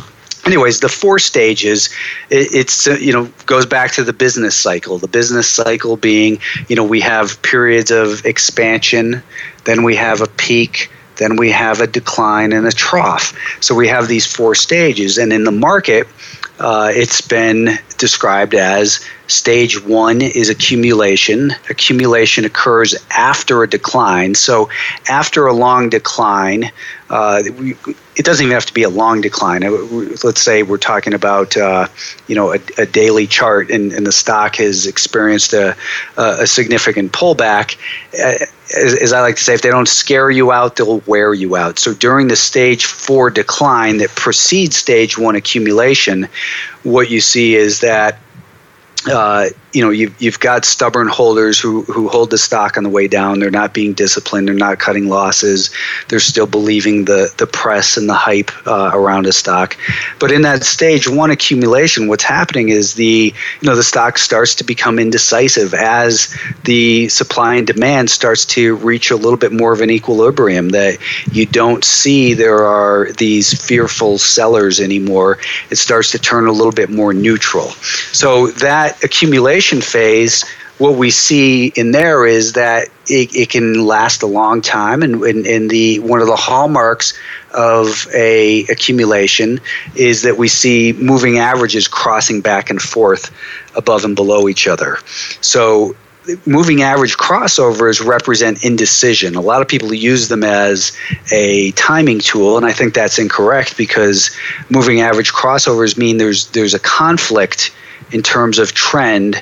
anyways 0.45 0.79
the 0.79 0.89
four 0.89 1.19
stages 1.19 1.89
it, 2.29 2.47
it's 2.53 2.87
uh, 2.87 2.93
you 2.93 3.11
know 3.11 3.29
goes 3.45 3.65
back 3.65 3.91
to 3.91 4.03
the 4.03 4.13
business 4.13 4.55
cycle 4.55 4.97
the 4.97 5.07
business 5.07 5.47
cycle 5.47 5.97
being 5.97 6.39
you 6.67 6.75
know 6.75 6.83
we 6.83 6.99
have 6.99 7.41
periods 7.41 7.91
of 7.91 8.25
expansion 8.25 9.21
then 9.65 9.83
we 9.83 9.95
have 9.95 10.21
a 10.21 10.27
peak 10.27 10.89
then 11.17 11.35
we 11.35 11.51
have 11.51 11.79
a 11.79 11.87
decline 11.87 12.51
and 12.53 12.65
a 12.65 12.71
trough 12.71 13.37
so 13.61 13.75
we 13.75 13.87
have 13.87 14.07
these 14.07 14.25
four 14.25 14.55
stages 14.55 15.17
and 15.17 15.31
in 15.31 15.43
the 15.43 15.51
market 15.51 16.07
uh, 16.59 16.91
it's 16.93 17.19
been 17.19 17.77
described 17.97 18.53
as 18.53 19.05
stage 19.27 19.83
one 19.85 20.21
is 20.21 20.49
accumulation. 20.49 21.51
Accumulation 21.69 22.45
occurs 22.45 22.95
after 23.11 23.63
a 23.63 23.69
decline. 23.69 24.35
So, 24.35 24.69
after 25.09 25.47
a 25.47 25.53
long 25.53 25.89
decline, 25.89 26.71
uh, 27.13 27.43
we, 27.59 27.75
it 28.15 28.25
doesn't 28.25 28.43
even 28.43 28.55
have 28.55 28.65
to 28.65 28.73
be 28.73 28.81
a 28.81 28.89
long 28.89 29.21
decline. 29.21 29.61
Let's 30.23 30.41
say 30.41 30.63
we're 30.63 30.79
talking 30.79 31.13
about 31.13 31.55
uh, 31.55 31.87
you 32.25 32.33
know 32.33 32.53
a, 32.53 32.59
a, 32.79 32.87
daily 32.87 33.27
chart, 33.27 33.69
and, 33.69 33.93
and 33.93 34.07
the 34.07 34.11
stock 34.11 34.55
has 34.55 34.87
experienced 34.87 35.53
a, 35.53 35.77
a 36.17 36.47
significant 36.47 37.11
pullback. 37.11 37.77
Uh, 38.19 38.45
as, 38.75 38.95
as, 38.95 39.13
I 39.13 39.21
like 39.21 39.35
to 39.35 39.43
say, 39.43 39.53
if 39.53 39.61
they 39.61 39.69
don't 39.69 39.87
scare 39.87 40.31
you 40.31 40.51
out, 40.51 40.77
they'll 40.77 41.01
wear 41.01 41.35
you 41.35 41.55
out. 41.55 41.77
So 41.77 41.93
during 41.93 42.29
the 42.29 42.35
stage 42.35 42.85
four 42.85 43.29
decline 43.29 43.97
that 43.97 44.09
precedes 44.15 44.75
stage 44.75 45.15
one 45.15 45.35
accumulation, 45.35 46.27
what 46.81 47.11
you 47.11 47.21
see 47.21 47.53
is 47.53 47.81
that 47.81 48.17
uh, 49.07 49.49
you 49.73 49.81
know 49.83 49.89
you've, 49.89 50.21
you've 50.21 50.39
got 50.39 50.65
stubborn 50.65 51.07
holders 51.07 51.59
who, 51.59 51.81
who 51.83 52.07
hold 52.07 52.29
the 52.29 52.37
stock 52.37 52.77
on 52.77 52.83
the 52.83 52.89
way 52.89 53.07
down. 53.07 53.39
They're 53.39 53.51
not 53.51 53.73
being 53.73 53.93
disciplined. 53.93 54.47
They're 54.47 54.55
not 54.55 54.79
cutting 54.79 55.09
losses. 55.09 55.71
They're 56.07 56.19
still 56.19 56.47
believing 56.47 57.05
the, 57.05 57.33
the 57.37 57.47
press 57.47 57.97
and 57.97 58.07
the 58.07 58.13
hype 58.13 58.51
uh, 58.67 58.91
around 58.93 59.25
a 59.25 59.33
stock. 59.33 59.75
But 60.19 60.31
in 60.31 60.43
that 60.43 60.63
stage 60.63 61.09
one 61.09 61.31
accumulation 61.31 62.07
what's 62.07 62.23
happening 62.23 62.69
is 62.69 62.93
the 62.93 63.33
you 63.61 63.67
know 63.67 63.75
the 63.75 63.83
stock 63.83 64.17
starts 64.17 64.55
to 64.55 64.63
become 64.63 64.99
indecisive 64.99 65.73
as 65.73 66.35
the 66.63 67.09
supply 67.09 67.55
and 67.55 67.67
demand 67.67 68.09
starts 68.09 68.45
to 68.45 68.75
reach 68.77 69.11
a 69.11 69.15
little 69.15 69.37
bit 69.37 69.51
more 69.51 69.73
of 69.73 69.81
an 69.81 69.89
equilibrium 69.89 70.69
that 70.69 70.97
you 71.31 71.45
don't 71.45 71.83
see 71.83 72.33
there 72.33 72.63
are 72.65 73.11
these 73.13 73.53
fearful 73.65 74.17
sellers 74.17 74.79
anymore. 74.79 75.39
It 75.69 75.77
starts 75.77 76.11
to 76.11 76.19
turn 76.19 76.47
a 76.47 76.51
little 76.51 76.71
bit 76.71 76.89
more 76.89 77.13
neutral. 77.13 77.69
So 78.11 78.47
that 78.47 79.03
accumulation 79.03 79.62
phase, 79.81 80.43
what 80.77 80.95
we 80.95 81.11
see 81.11 81.67
in 81.75 81.91
there 81.91 82.25
is 82.25 82.53
that 82.53 82.89
it, 83.07 83.35
it 83.35 83.49
can 83.49 83.85
last 83.85 84.23
a 84.23 84.27
long 84.27 84.61
time, 84.61 85.03
and, 85.03 85.21
and, 85.23 85.45
and 85.45 85.69
the 85.69 85.99
one 85.99 86.19
of 86.19 86.27
the 86.27 86.35
hallmarks 86.35 87.13
of 87.53 88.07
a 88.13 88.63
accumulation 88.63 89.59
is 89.95 90.23
that 90.23 90.37
we 90.37 90.47
see 90.47 90.93
moving 90.93 91.37
averages 91.37 91.87
crossing 91.87 92.41
back 92.41 92.69
and 92.69 92.81
forth 92.81 93.31
above 93.75 94.03
and 94.03 94.15
below 94.15 94.49
each 94.49 94.67
other. 94.67 94.97
So 95.41 95.95
moving 96.45 96.81
average 96.81 97.17
crossovers 97.17 98.05
represent 98.05 98.63
indecision. 98.63 99.35
A 99.35 99.41
lot 99.41 99.61
of 99.61 99.67
people 99.67 99.93
use 99.93 100.29
them 100.29 100.43
as 100.43 100.95
a 101.31 101.71
timing 101.71 102.19
tool, 102.19 102.57
and 102.57 102.65
I 102.65 102.71
think 102.71 102.93
that's 102.93 103.19
incorrect 103.19 103.77
because 103.77 104.35
moving 104.69 105.01
average 105.01 105.31
crossovers 105.31 105.97
mean 105.97 106.17
there's 106.17 106.47
there's 106.47 106.73
a 106.73 106.79
conflict 106.79 107.73
in 108.11 108.21
terms 108.21 108.59
of 108.59 108.73
trend 108.73 109.41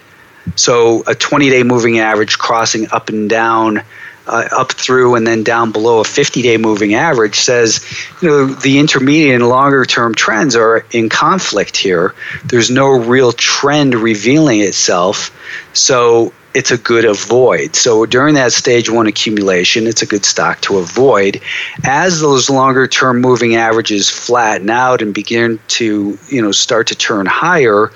so 0.56 1.04
a 1.08 1.16
20 1.16 1.50
day 1.50 1.64
moving 1.64 2.00
average 2.00 2.38
crossing 2.38 2.88
up 2.92 3.10
and 3.10 3.30
down, 3.30 3.84
uh, 4.28 4.48
up 4.52 4.72
through 4.72 5.16
and 5.16 5.26
then 5.26 5.44
down 5.44 5.72
below 5.72 6.00
a 6.00 6.04
50 6.04 6.42
day 6.42 6.58
moving 6.58 6.94
average 6.94 7.36
says, 7.36 7.86
you 8.22 8.30
know, 8.30 8.46
the 8.46 8.80
intermediate 8.80 9.36
and 9.36 9.50
longer 9.50 9.86
term 9.86 10.14
trends 10.14 10.56
are 10.56 10.86
in 10.92 11.10
conflict 11.10 11.76
here. 11.76 12.14
There's 12.46 12.70
no 12.70 12.90
real 12.90 13.32
trend 13.32 13.96
revealing 13.96 14.62
itself. 14.62 15.36
So 15.74 16.34
it's 16.54 16.72
a 16.72 16.78
good 16.78 17.06
avoid. 17.06 17.76
So 17.76 18.06
during 18.06 18.36
that 18.36 18.52
stage 18.52 18.90
one 18.90 19.08
accumulation, 19.08 19.88
it's 19.88 20.02
a 20.02 20.06
good 20.06 20.26
stock 20.26 20.60
to 20.62 20.78
avoid. 20.78 21.42
As 21.86 22.20
those 22.20 22.50
longer 22.50 22.88
term 22.88 23.22
moving 23.22 23.56
averages 23.56 24.10
flatten 24.10 24.70
out 24.70 25.02
and 25.02 25.14
begin 25.14 25.60
to, 25.70 26.18
you 26.28 26.42
know, 26.42 26.52
start 26.52 26.88
to 26.88 26.96
turn 26.96 27.26
higher, 27.26 27.92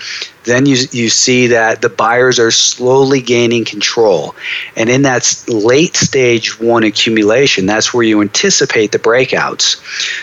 then 0.46 0.66
you, 0.66 0.78
you 0.92 1.10
see 1.10 1.48
that 1.48 1.82
the 1.82 1.90
buyers 1.90 2.40
are 2.40 2.52
slowly 2.52 3.22
gaining 3.22 3.66
control. 3.66 4.36
And 4.76 4.90
in 4.90 5.02
that 5.04 5.44
late 5.48 5.96
stage 5.96 6.60
one 6.60 6.84
accumulation, 6.84 7.66
that's 7.66 7.94
where 7.94 8.04
you 8.04 8.22
anticipate 8.22 8.92
the 8.92 9.00
breakouts. 9.00 9.82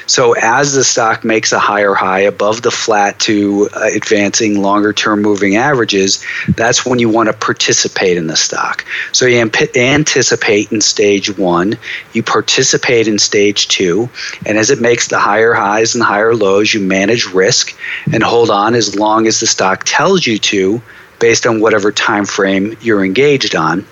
So 0.09 0.35
as 0.35 0.73
the 0.73 0.85
stock 0.85 1.25
makes 1.25 1.53
a 1.53 1.59
higher 1.59 1.95
high 1.95 2.21
above 2.21 2.63
the 2.63 2.71
flat 2.71 3.19
to 3.21 3.69
uh, 3.75 3.91
advancing 3.95 4.63
longer 4.63 4.93
term 4.93 5.23
moving 5.23 5.57
averages, 5.57 6.25
that's 6.57 6.87
when 6.87 6.99
you 6.99 7.09
want 7.09 7.29
to 7.29 7.33
participate 7.33 8.17
in 8.17 8.29
the 8.29 8.37
stock. 8.37 8.85
So 9.13 9.27
you 9.27 9.39
amp- 9.39 9.77
anticipate 9.77 10.73
in 10.73 10.81
stage 10.81 11.37
one, 11.37 11.77
you 12.13 12.23
participate 12.23 13.09
in 13.09 13.19
stage 13.19 13.69
two, 13.69 14.09
and 14.47 14.59
as 14.59 14.71
it 14.71 14.81
makes 14.81 15.09
the 15.09 15.19
higher 15.19 15.53
highs 15.53 15.95
and 15.95 16.03
higher 16.03 16.35
lows, 16.35 16.73
you 16.73 16.81
manage 16.81 17.27
risk 17.27 17.77
and 18.13 18.23
hold 18.23 18.51
on 18.51 18.75
as 18.75 18.97
long 18.97 19.27
as 19.27 19.41
the 19.41 19.47
stock 19.47 19.83
tells 19.85 20.12
you 20.27 20.39
to 20.39 20.83
based 21.19 21.47
on 21.47 21.61
whatever 21.61 21.93
time 21.93 22.25
frame 22.25 22.77
you're 22.81 23.05
engaged 23.05 23.55
on. 23.55 23.87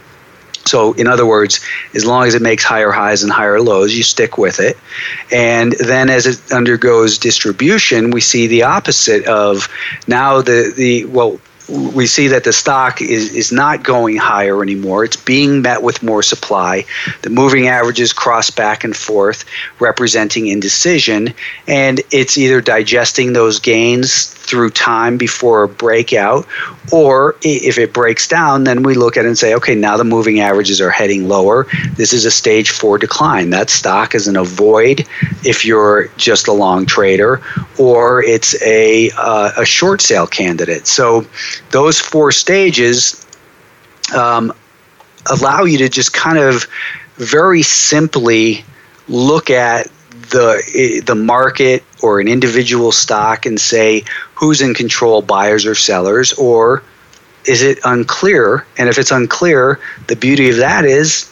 So, 0.67 0.93
in 0.93 1.07
other 1.07 1.25
words, 1.25 1.61
as 1.95 2.05
long 2.05 2.27
as 2.27 2.35
it 2.35 2.43
makes 2.43 2.65
higher 2.65 2.91
highs 2.91 3.23
and 3.23 3.33
higher 3.33 3.61
lows, 3.61 3.95
you 3.95 4.03
stick 4.03 4.37
with 4.37 4.61
it. 4.61 4.77
And 5.33 5.73
then 5.73 6.11
as 6.11 6.27
it 6.27 6.53
undergoes 6.53 7.19
distribution, 7.19 8.11
we 8.11 8.21
see 8.21 8.47
the 8.47 8.65
opposite 8.65 9.25
of 9.27 9.69
now 10.07 10.43
the, 10.43 10.73
the 10.77 11.07
well, 11.07 11.41
we 11.69 12.07
see 12.07 12.27
that 12.29 12.45
the 12.45 12.53
stock 12.53 13.01
is, 13.01 13.33
is 13.33 13.53
not 13.53 13.85
going 13.85 14.17
higher 14.17 14.63
anymore. 14.63 15.05
It's 15.05 15.17
being 15.17 15.63
met 15.63 15.83
with 15.83 16.03
more 16.03 16.23
supply. 16.23 16.85
The 17.23 17.31
moving 17.31 17.69
averages 17.69 18.13
cross 18.13 18.51
back 18.51 18.83
and 18.83 18.97
forth, 18.97 19.45
representing 19.79 20.49
indecision, 20.49 21.33
and 21.69 22.01
it's 22.11 22.37
either 22.37 22.61
digesting 22.61 23.33
those 23.33 23.61
gains 23.61 24.35
through 24.51 24.71
time 24.71 25.17
before 25.17 25.63
a 25.63 25.69
breakout, 25.69 26.47
or 26.93 27.37
if 27.43 27.79
it 27.79 27.93
breaks 27.93 28.27
down, 28.27 28.65
then 28.65 28.83
we 28.83 28.95
look 28.95 29.17
at 29.17 29.25
it 29.25 29.29
and 29.29 29.39
say, 29.39 29.55
okay, 29.55 29.77
now 29.77 29.97
the 29.97 30.05
moving 30.05 30.41
averages 30.41 30.81
are 30.81 30.91
heading 30.91 31.29
lower. 31.29 31.67
This 31.95 32.13
is 32.13 32.25
a 32.25 32.31
stage 32.31 32.71
four 32.71 32.99
decline. 32.99 33.51
That 33.51 33.71
stock 33.71 34.15
is 34.15 34.27
an 34.27 34.37
avoid 34.37 35.07
if 35.45 35.65
you're 35.65 36.09
just 36.17 36.49
a 36.49 36.53
long 36.53 36.85
trader, 36.85 37.41
or 37.79 38.23
it's 38.25 38.61
a, 38.63 39.11
uh, 39.17 39.53
a 39.57 39.65
short 39.65 40.01
sale 40.01 40.27
candidate. 40.27 40.89
So 40.89 41.25
those 41.71 42.01
four 42.01 42.33
stages 42.33 43.25
um, 44.15 44.53
allow 45.31 45.63
you 45.63 45.79
to 45.79 45.89
just 45.89 46.13
kind 46.13 46.39
of 46.39 46.67
very 47.15 47.63
simply 47.63 48.65
look 49.09 49.51
at 49.51 49.89
the 50.31 51.03
the 51.05 51.15
market 51.15 51.85
or 52.03 52.21
an 52.21 52.29
individual 52.29 52.93
stock 52.93 53.47
and 53.47 53.61
say 53.61 54.05
who's 54.35 54.61
in 54.61 54.75
control, 54.75 55.23
buyers 55.23 55.67
or 55.67 55.75
sellers, 55.75 56.33
or 56.35 56.83
is 57.47 57.63
it 57.63 57.79
unclear? 57.85 58.67
And 58.79 58.89
if 58.89 58.99
it's 58.99 59.11
unclear, 59.11 59.79
the 60.07 60.17
beauty 60.17 60.51
of 60.51 60.57
that 60.57 60.85
is 60.85 61.31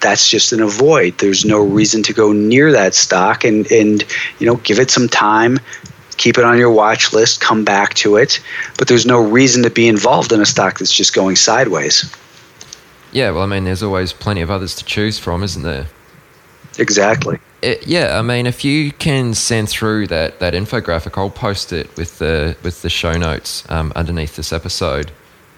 that's 0.00 0.28
just 0.28 0.52
an 0.52 0.62
avoid. 0.62 1.18
There's 1.18 1.44
no 1.44 1.62
reason 1.62 2.02
to 2.04 2.12
go 2.12 2.32
near 2.32 2.72
that 2.72 2.94
stock 2.94 3.44
and, 3.44 3.70
and 3.70 4.04
you 4.38 4.46
know 4.46 4.56
give 4.56 4.78
it 4.78 4.90
some 4.90 5.08
time, 5.08 5.58
keep 6.16 6.38
it 6.38 6.44
on 6.44 6.58
your 6.58 6.70
watch 6.70 7.12
list, 7.12 7.40
come 7.40 7.64
back 7.64 7.94
to 7.94 8.16
it. 8.16 8.40
But 8.78 8.88
there's 8.88 9.06
no 9.06 9.20
reason 9.22 9.62
to 9.62 9.70
be 9.70 9.88
involved 9.88 10.32
in 10.32 10.40
a 10.40 10.46
stock 10.46 10.78
that's 10.78 10.94
just 10.94 11.14
going 11.14 11.36
sideways. 11.36 12.14
Yeah, 13.12 13.32
well, 13.32 13.42
I 13.42 13.46
mean, 13.46 13.64
there's 13.64 13.82
always 13.82 14.12
plenty 14.12 14.40
of 14.40 14.50
others 14.50 14.74
to 14.76 14.84
choose 14.84 15.18
from, 15.18 15.42
isn't 15.42 15.62
there? 15.62 15.88
Exactly. 16.80 17.38
It, 17.62 17.86
yeah, 17.86 18.18
I 18.18 18.22
mean, 18.22 18.46
if 18.46 18.64
you 18.64 18.90
can 18.92 19.34
send 19.34 19.68
through 19.68 20.06
that, 20.06 20.40
that 20.40 20.54
infographic, 20.54 21.18
I'll 21.18 21.30
post 21.30 21.72
it 21.72 21.94
with 21.96 22.18
the 22.18 22.56
with 22.62 22.80
the 22.80 22.88
show 22.88 23.12
notes 23.12 23.64
um, 23.70 23.92
underneath 23.94 24.36
this 24.36 24.52
episode. 24.52 25.12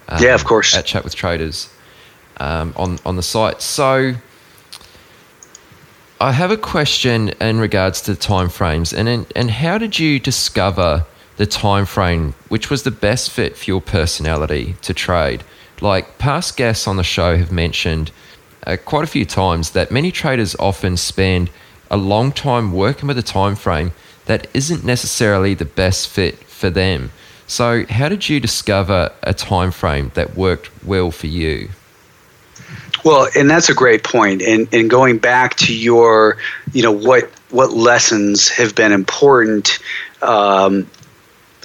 Um, 0.09 0.21
yeah, 0.21 0.35
of 0.35 0.43
course. 0.43 0.75
At 0.75 0.85
Chat 0.85 1.05
with 1.05 1.15
Traders 1.15 1.69
um, 2.37 2.73
on 2.75 2.99
on 3.05 3.15
the 3.15 3.23
site. 3.23 3.61
So, 3.61 4.15
I 6.19 6.31
have 6.33 6.51
a 6.51 6.57
question 6.57 7.29
in 7.39 7.59
regards 7.59 8.01
to 8.01 8.15
time 8.15 8.49
frames, 8.49 8.93
and 8.93 9.07
in, 9.07 9.25
and 9.33 9.49
how 9.49 9.77
did 9.77 9.97
you 9.97 10.19
discover 10.19 11.05
the 11.37 11.45
time 11.45 11.85
frame 11.85 12.35
which 12.49 12.69
was 12.69 12.83
the 12.83 12.91
best 12.91 13.31
fit 13.31 13.57
for 13.57 13.65
your 13.65 13.81
personality 13.81 14.75
to 14.81 14.93
trade? 14.93 15.43
Like 15.79 16.17
past 16.17 16.57
guests 16.57 16.85
on 16.85 16.97
the 16.97 17.03
show 17.03 17.37
have 17.37 17.51
mentioned 17.51 18.11
uh, 18.65 18.77
quite 18.83 19.03
a 19.03 19.07
few 19.07 19.25
times 19.25 19.71
that 19.71 19.91
many 19.91 20.11
traders 20.11 20.55
often 20.59 20.97
spend 20.97 21.49
a 21.89 21.97
long 21.97 22.31
time 22.31 22.71
working 22.71 23.07
with 23.07 23.17
a 23.17 23.23
time 23.23 23.55
frame 23.55 23.91
that 24.25 24.47
isn't 24.53 24.83
necessarily 24.83 25.53
the 25.53 25.65
best 25.65 26.07
fit 26.07 26.37
for 26.43 26.69
them. 26.69 27.11
So, 27.45 27.85
how 27.85 28.09
did 28.09 28.29
you 28.29 28.39
discover 28.39 29.11
a 29.21 29.33
time 29.33 29.71
frame 29.71 30.11
that 30.15 30.35
worked 30.35 30.69
well 30.83 31.11
for 31.11 31.27
you? 31.27 31.69
Well, 33.03 33.27
and 33.35 33.49
that's 33.49 33.69
a 33.69 33.73
great 33.73 34.03
point. 34.03 34.41
And 34.41 34.67
and 34.73 34.89
going 34.89 35.17
back 35.17 35.55
to 35.57 35.75
your, 35.75 36.37
you 36.71 36.81
know, 36.81 36.91
what 36.91 37.29
what 37.49 37.71
lessons 37.73 38.49
have 38.49 38.75
been 38.75 38.91
important 38.91 39.79
um, 40.21 40.87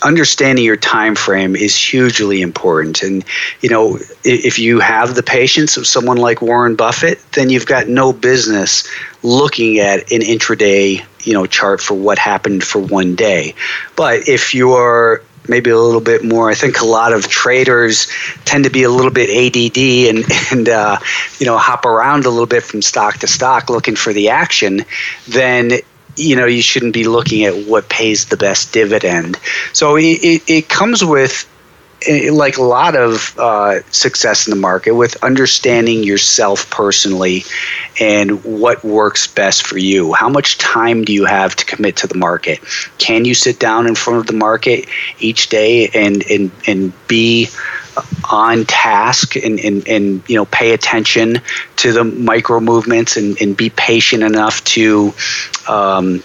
understanding 0.03 0.65
your 0.65 0.77
time 0.77 1.15
frame 1.15 1.57
is 1.57 1.77
hugely 1.77 2.41
important 2.41 3.03
and 3.03 3.25
you 3.61 3.69
know 3.69 3.99
if 4.25 4.59
you 4.59 4.81
have 4.81 5.15
the 5.15 5.23
patience 5.23 5.77
of 5.77 5.87
someone 5.87 6.17
like 6.17 6.43
Warren 6.43 6.77
Buffett 6.77 7.21
then 7.33 7.51
you've 7.51 7.67
got 7.67 7.89
no 7.89 8.13
business 8.13 8.89
looking 9.23 9.79
at 9.79 10.11
an 10.13 10.21
intraday 10.21 11.05
you 11.25 11.33
know 11.33 11.47
chart 11.47 11.81
for 11.81 11.95
what 11.95 12.19
happened 12.19 12.63
for 12.65 12.79
one 12.81 13.15
day 13.15 13.55
but 13.97 14.29
if 14.29 14.55
you're 14.55 15.23
maybe 15.49 15.71
a 15.71 15.79
little 15.79 16.01
bit 16.01 16.25
more. 16.25 16.51
I 16.51 16.55
think 16.55 16.81
a 16.81 16.85
lot 16.85 17.13
of 17.13 17.29
traders 17.29 18.07
tend 18.45 18.65
to 18.65 18.71
be 18.71 18.83
a 18.83 18.91
little 18.91 19.11
bit 19.11 19.31
ADD 19.31 20.15
and 20.15 20.25
and 20.53 20.69
uh, 20.69 20.99
you 21.39 21.47
know 21.47 21.57
hop 21.57 21.85
around 21.85 22.27
a 22.27 22.31
little 22.31 22.47
bit 22.47 22.63
from 22.63 22.83
stock 22.83 23.19
to 23.19 23.27
stock 23.27 23.71
looking 23.71 23.97
for 23.97 24.13
the 24.13 24.29
action. 24.29 24.85
Then 25.27 25.81
you 26.19 26.37
know 26.37 26.47
you 26.47 26.63
shouldn't 26.63 26.95
be 26.95 27.05
looking 27.05 27.45
at 27.45 27.67
what 27.67 27.89
pays 27.89 28.27
the 28.27 28.37
best 28.37 28.73
dividend. 28.73 29.39
So 29.73 29.97
it, 29.97 30.19
it, 30.23 30.43
it 30.49 30.69
comes 30.69 31.05
with 31.05 31.49
eh, 32.07 32.31
like 32.33 32.57
a 32.57 32.63
lot 32.63 32.97
of 32.97 33.39
uh, 33.39 33.83
success 33.91 34.47
in 34.47 34.51
the 34.51 34.61
market 34.61 34.93
with 34.93 35.23
understanding 35.23 36.03
yourself 36.03 36.69
personally 36.71 37.45
and 38.01 38.45
what 38.45 38.85
works 38.85 39.27
best 39.27 39.67
for 39.67 39.79
you. 39.79 40.13
How 40.13 40.29
much 40.29 40.59
time 40.59 41.05
do 41.05 41.13
you 41.13 41.25
have 41.25 41.57
to 41.57 41.65
commit 41.65 41.97
to 41.99 42.07
the 42.07 42.19
market? 42.19 42.61
Can 42.99 43.25
you 43.25 43.35
sit 43.35 43.59
down 43.59 43.87
in 43.87 43.95
front 43.95 44.19
of 44.21 44.27
the 44.27 44.33
market 44.33 44.89
each 45.21 45.49
day 45.49 45.89
and 45.95 46.23
and 46.31 46.51
and 46.67 46.93
be 47.07 47.49
on 48.31 48.65
task 48.65 49.37
and, 49.37 49.59
and, 49.61 49.89
and 49.89 50.29
you 50.29 50.37
know 50.37 50.45
pay 50.45 50.73
attention 50.73 51.41
to 51.77 51.93
the 51.93 52.05
micro 52.05 52.61
movements 52.61 53.17
and, 53.17 53.41
and 53.41 53.57
be 53.57 53.71
patient 53.71 54.23
enough 54.23 54.63
to 54.65 55.13
um, 55.69 56.23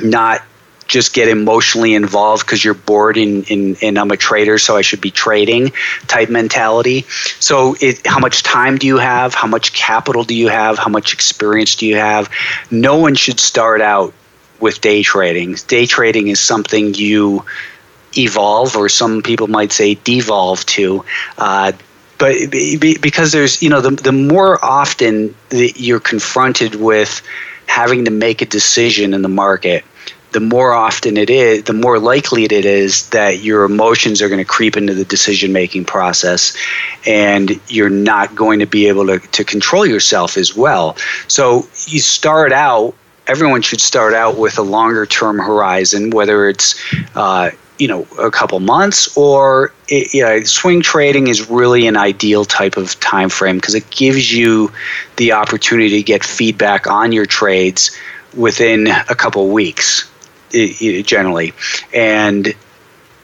not 0.00 0.42
just 0.88 1.12
get 1.12 1.28
emotionally 1.28 1.94
involved 1.94 2.44
because 2.44 2.64
you're 2.64 2.74
bored 2.74 3.18
and, 3.18 3.48
and, 3.50 3.76
and, 3.82 3.98
I'm 3.98 4.10
a 4.10 4.16
trader, 4.16 4.58
so 4.58 4.74
I 4.76 4.80
should 4.80 5.02
be 5.02 5.10
trading 5.10 5.72
type 6.06 6.30
mentality. 6.30 7.04
So, 7.38 7.76
it, 7.78 8.06
how 8.06 8.18
much 8.18 8.42
time 8.42 8.78
do 8.78 8.86
you 8.86 8.96
have? 8.96 9.34
How 9.34 9.46
much 9.46 9.74
capital 9.74 10.24
do 10.24 10.34
you 10.34 10.48
have? 10.48 10.78
How 10.78 10.88
much 10.88 11.12
experience 11.12 11.76
do 11.76 11.86
you 11.86 11.96
have? 11.96 12.30
No 12.70 12.96
one 12.96 13.14
should 13.14 13.38
start 13.38 13.82
out 13.82 14.14
with 14.60 14.80
day 14.80 15.02
trading. 15.02 15.54
Day 15.68 15.86
trading 15.86 16.28
is 16.28 16.40
something 16.40 16.94
you 16.94 17.44
evolve, 18.16 18.76
or 18.76 18.88
some 18.88 19.22
people 19.22 19.46
might 19.46 19.72
say 19.72 19.94
devolve 19.94 20.64
to. 20.66 21.04
Uh, 21.36 21.72
but 22.18 22.34
because 23.00 23.32
there's, 23.32 23.62
you 23.62 23.70
know, 23.70 23.80
the, 23.80 23.90
the 23.90 24.12
more 24.12 24.62
often 24.64 25.34
that 25.50 25.74
you're 25.78 26.00
confronted 26.00 26.74
with 26.74 27.22
having 27.66 28.04
to 28.06 28.10
make 28.10 28.42
a 28.42 28.46
decision 28.46 29.14
in 29.14 29.22
the 29.22 29.28
market, 29.28 29.84
the 30.32 30.40
more 30.40 30.72
often 30.72 31.16
it 31.16 31.30
is, 31.30 31.62
the 31.64 31.72
more 31.72 31.98
likely 31.98 32.44
it 32.44 32.52
is 32.52 33.08
that 33.10 33.40
your 33.40 33.64
emotions 33.64 34.20
are 34.20 34.28
going 34.28 34.40
to 34.40 34.44
creep 34.44 34.76
into 34.76 34.94
the 34.94 35.04
decision 35.04 35.52
making 35.52 35.84
process 35.84 36.56
and 37.06 37.58
you're 37.68 37.88
not 37.88 38.34
going 38.34 38.58
to 38.58 38.66
be 38.66 38.88
able 38.88 39.06
to, 39.06 39.18
to 39.18 39.44
control 39.44 39.86
yourself 39.86 40.36
as 40.36 40.54
well. 40.54 40.96
So 41.28 41.66
you 41.86 42.00
start 42.00 42.52
out, 42.52 42.94
everyone 43.26 43.62
should 43.62 43.80
start 43.80 44.12
out 44.12 44.36
with 44.36 44.58
a 44.58 44.62
longer 44.62 45.06
term 45.06 45.38
horizon, 45.38 46.10
whether 46.10 46.48
it's 46.48 46.74
uh, 47.14 47.50
you 47.78 47.88
know 47.88 48.06
a 48.18 48.30
couple 48.30 48.58
months 48.60 49.16
or 49.16 49.72
it, 49.88 50.12
you 50.12 50.22
know, 50.22 50.42
swing 50.42 50.80
trading 50.80 51.28
is 51.28 51.48
really 51.48 51.86
an 51.86 51.96
ideal 51.96 52.44
type 52.44 52.76
of 52.76 52.98
time 53.00 53.28
frame 53.28 53.56
because 53.56 53.74
it 53.74 53.88
gives 53.90 54.32
you 54.32 54.72
the 55.16 55.32
opportunity 55.32 55.90
to 55.90 56.02
get 56.02 56.24
feedback 56.24 56.86
on 56.86 57.12
your 57.12 57.26
trades 57.26 57.96
within 58.34 58.88
a 58.88 59.14
couple 59.14 59.48
weeks 59.48 60.10
it, 60.52 60.80
it, 60.80 61.06
generally. 61.06 61.52
And 61.94 62.54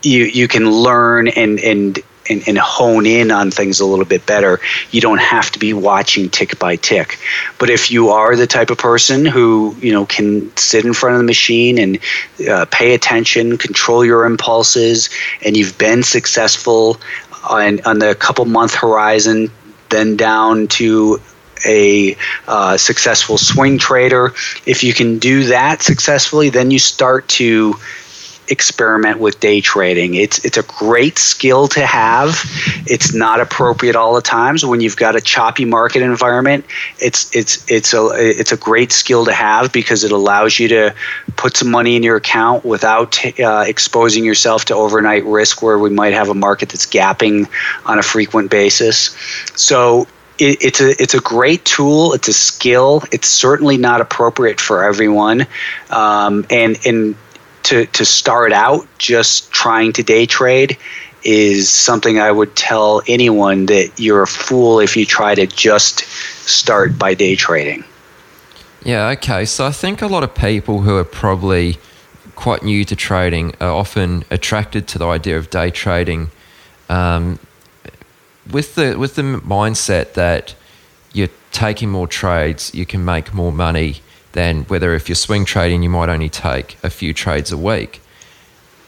you 0.02 0.24
you 0.24 0.48
can 0.48 0.70
learn 0.70 1.28
and 1.28 1.58
and 1.60 1.98
and, 2.28 2.46
and, 2.48 2.58
hone 2.58 3.06
in 3.06 3.30
on 3.30 3.50
things 3.50 3.80
a 3.80 3.86
little 3.86 4.04
bit 4.04 4.24
better. 4.24 4.60
You 4.90 5.00
don't 5.00 5.20
have 5.20 5.50
to 5.52 5.58
be 5.58 5.72
watching 5.72 6.30
tick 6.30 6.58
by 6.58 6.76
tick. 6.76 7.18
But 7.58 7.70
if 7.70 7.90
you 7.90 8.10
are 8.10 8.34
the 8.36 8.46
type 8.46 8.70
of 8.70 8.78
person 8.78 9.26
who 9.26 9.76
you 9.80 9.92
know 9.92 10.06
can 10.06 10.54
sit 10.56 10.84
in 10.84 10.94
front 10.94 11.14
of 11.14 11.18
the 11.20 11.26
machine 11.26 11.78
and 11.78 11.98
uh, 12.48 12.66
pay 12.70 12.94
attention, 12.94 13.58
control 13.58 14.04
your 14.04 14.24
impulses, 14.24 15.10
and 15.44 15.56
you've 15.56 15.76
been 15.78 16.02
successful 16.02 16.98
on, 17.48 17.80
on 17.84 17.98
the 17.98 18.14
couple 18.14 18.44
month 18.44 18.74
horizon, 18.74 19.50
then 19.90 20.16
down 20.16 20.66
to 20.68 21.20
a 21.66 22.16
uh, 22.46 22.76
successful 22.76 23.38
swing 23.38 23.78
trader. 23.78 24.32
If 24.66 24.84
you 24.84 24.92
can 24.92 25.18
do 25.18 25.44
that 25.44 25.82
successfully, 25.82 26.50
then 26.50 26.70
you 26.70 26.78
start 26.78 27.28
to 27.28 27.74
experiment 28.48 29.18
with 29.18 29.40
day 29.40 29.60
trading. 29.60 30.14
It's 30.14 30.44
it's 30.44 30.56
a 30.56 30.62
great 30.62 31.18
skill 31.18 31.68
to 31.68 31.84
have. 31.84 32.40
It's 32.86 33.14
not 33.14 33.40
appropriate 33.40 33.96
all 33.96 34.14
the 34.14 34.22
times 34.22 34.64
when 34.64 34.80
you've 34.80 34.96
got 34.96 35.16
a 35.16 35.20
choppy 35.20 35.64
market 35.64 36.02
environment. 36.02 36.64
It's 36.98 37.34
it's 37.34 37.70
it's 37.70 37.94
a 37.94 38.08
it's 38.12 38.52
a 38.52 38.56
great 38.56 38.92
skill 38.92 39.24
to 39.24 39.32
have 39.32 39.72
because 39.72 40.04
it 40.04 40.12
allows 40.12 40.58
you 40.58 40.68
to 40.68 40.94
put 41.36 41.56
some 41.56 41.70
money 41.70 41.96
in 41.96 42.02
your 42.02 42.16
account 42.16 42.64
without 42.64 43.18
uh, 43.40 43.64
exposing 43.66 44.24
yourself 44.24 44.66
to 44.66 44.74
overnight 44.74 45.24
risk 45.24 45.62
where 45.62 45.78
we 45.78 45.90
might 45.90 46.12
have 46.12 46.28
a 46.28 46.34
market 46.34 46.68
that's 46.68 46.86
gapping 46.86 47.48
on 47.86 47.98
a 47.98 48.02
frequent 48.02 48.50
basis. 48.50 49.16
So 49.54 50.06
it, 50.38 50.62
it's 50.62 50.80
a 50.80 51.02
it's 51.02 51.14
a 51.14 51.20
great 51.20 51.64
tool. 51.64 52.12
It's 52.12 52.28
a 52.28 52.32
skill. 52.32 53.02
It's 53.12 53.28
certainly 53.28 53.76
not 53.76 54.00
appropriate 54.00 54.60
for 54.60 54.82
everyone, 54.82 55.46
um, 55.90 56.46
and 56.50 56.78
and 56.86 57.14
to 57.64 57.86
to 57.86 58.04
start 58.04 58.52
out 58.52 58.86
just 58.98 59.50
trying 59.50 59.92
to 59.94 60.02
day 60.02 60.26
trade 60.26 60.76
is 61.22 61.70
something 61.70 62.18
I 62.18 62.30
would 62.30 62.54
tell 62.54 63.02
anyone 63.08 63.66
that 63.66 63.92
you're 63.98 64.22
a 64.22 64.26
fool 64.26 64.78
if 64.78 64.96
you 64.96 65.06
try 65.06 65.34
to 65.34 65.46
just 65.46 66.00
start 66.46 66.98
by 66.98 67.14
day 67.14 67.34
trading. 67.34 67.82
Yeah, 68.82 69.08
okay. 69.10 69.46
So 69.46 69.66
I 69.66 69.72
think 69.72 70.02
a 70.02 70.06
lot 70.06 70.22
of 70.22 70.34
people 70.34 70.82
who 70.82 70.96
are 70.96 71.04
probably 71.04 71.78
quite 72.36 72.62
new 72.62 72.84
to 72.84 72.94
trading 72.94 73.54
are 73.60 73.70
often 73.70 74.24
attracted 74.30 74.86
to 74.88 74.98
the 74.98 75.06
idea 75.06 75.38
of 75.38 75.48
day 75.48 75.70
trading 75.70 76.30
um, 76.88 77.38
with 78.50 78.74
the 78.74 78.98
with 78.98 79.14
the 79.14 79.22
mindset 79.22 80.14
that 80.14 80.54
you're 81.12 81.28
taking 81.52 81.90
more 81.90 82.06
trades, 82.06 82.74
you 82.74 82.84
can 82.84 83.04
make 83.04 83.32
more 83.32 83.52
money 83.52 84.02
than 84.34 84.64
whether 84.64 84.94
if 84.94 85.08
you're 85.08 85.16
swing 85.16 85.44
trading, 85.44 85.82
you 85.82 85.88
might 85.88 86.08
only 86.08 86.28
take 86.28 86.76
a 86.82 86.90
few 86.90 87.14
trades 87.14 87.50
a 87.50 87.58
week. 87.58 88.00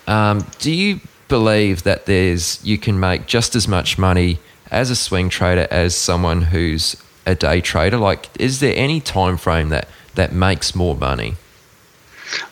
Um, 0.07 0.47
do 0.59 0.71
you 0.71 1.01
believe 1.29 1.83
that 1.83 2.07
there's 2.07 2.65
you 2.65 2.79
can 2.79 3.01
make 3.01 3.27
just 3.27 3.57
as 3.57 3.67
much 3.67 3.99
money 3.99 4.39
as 4.71 4.91
a 4.91 4.97
swing 4.97 5.29
trader 5.29 5.67
as 5.71 5.95
someone 5.97 6.43
who's 6.43 6.97
a 7.25 7.35
day 7.35 7.61
trader? 7.61 7.97
Like, 7.97 8.29
is 8.39 8.61
there 8.61 8.75
any 8.77 9.01
time 9.01 9.37
frame 9.37 9.71
that 9.71 9.89
that 10.15 10.33
makes 10.33 10.75
more 10.75 10.95
money? 10.95 11.35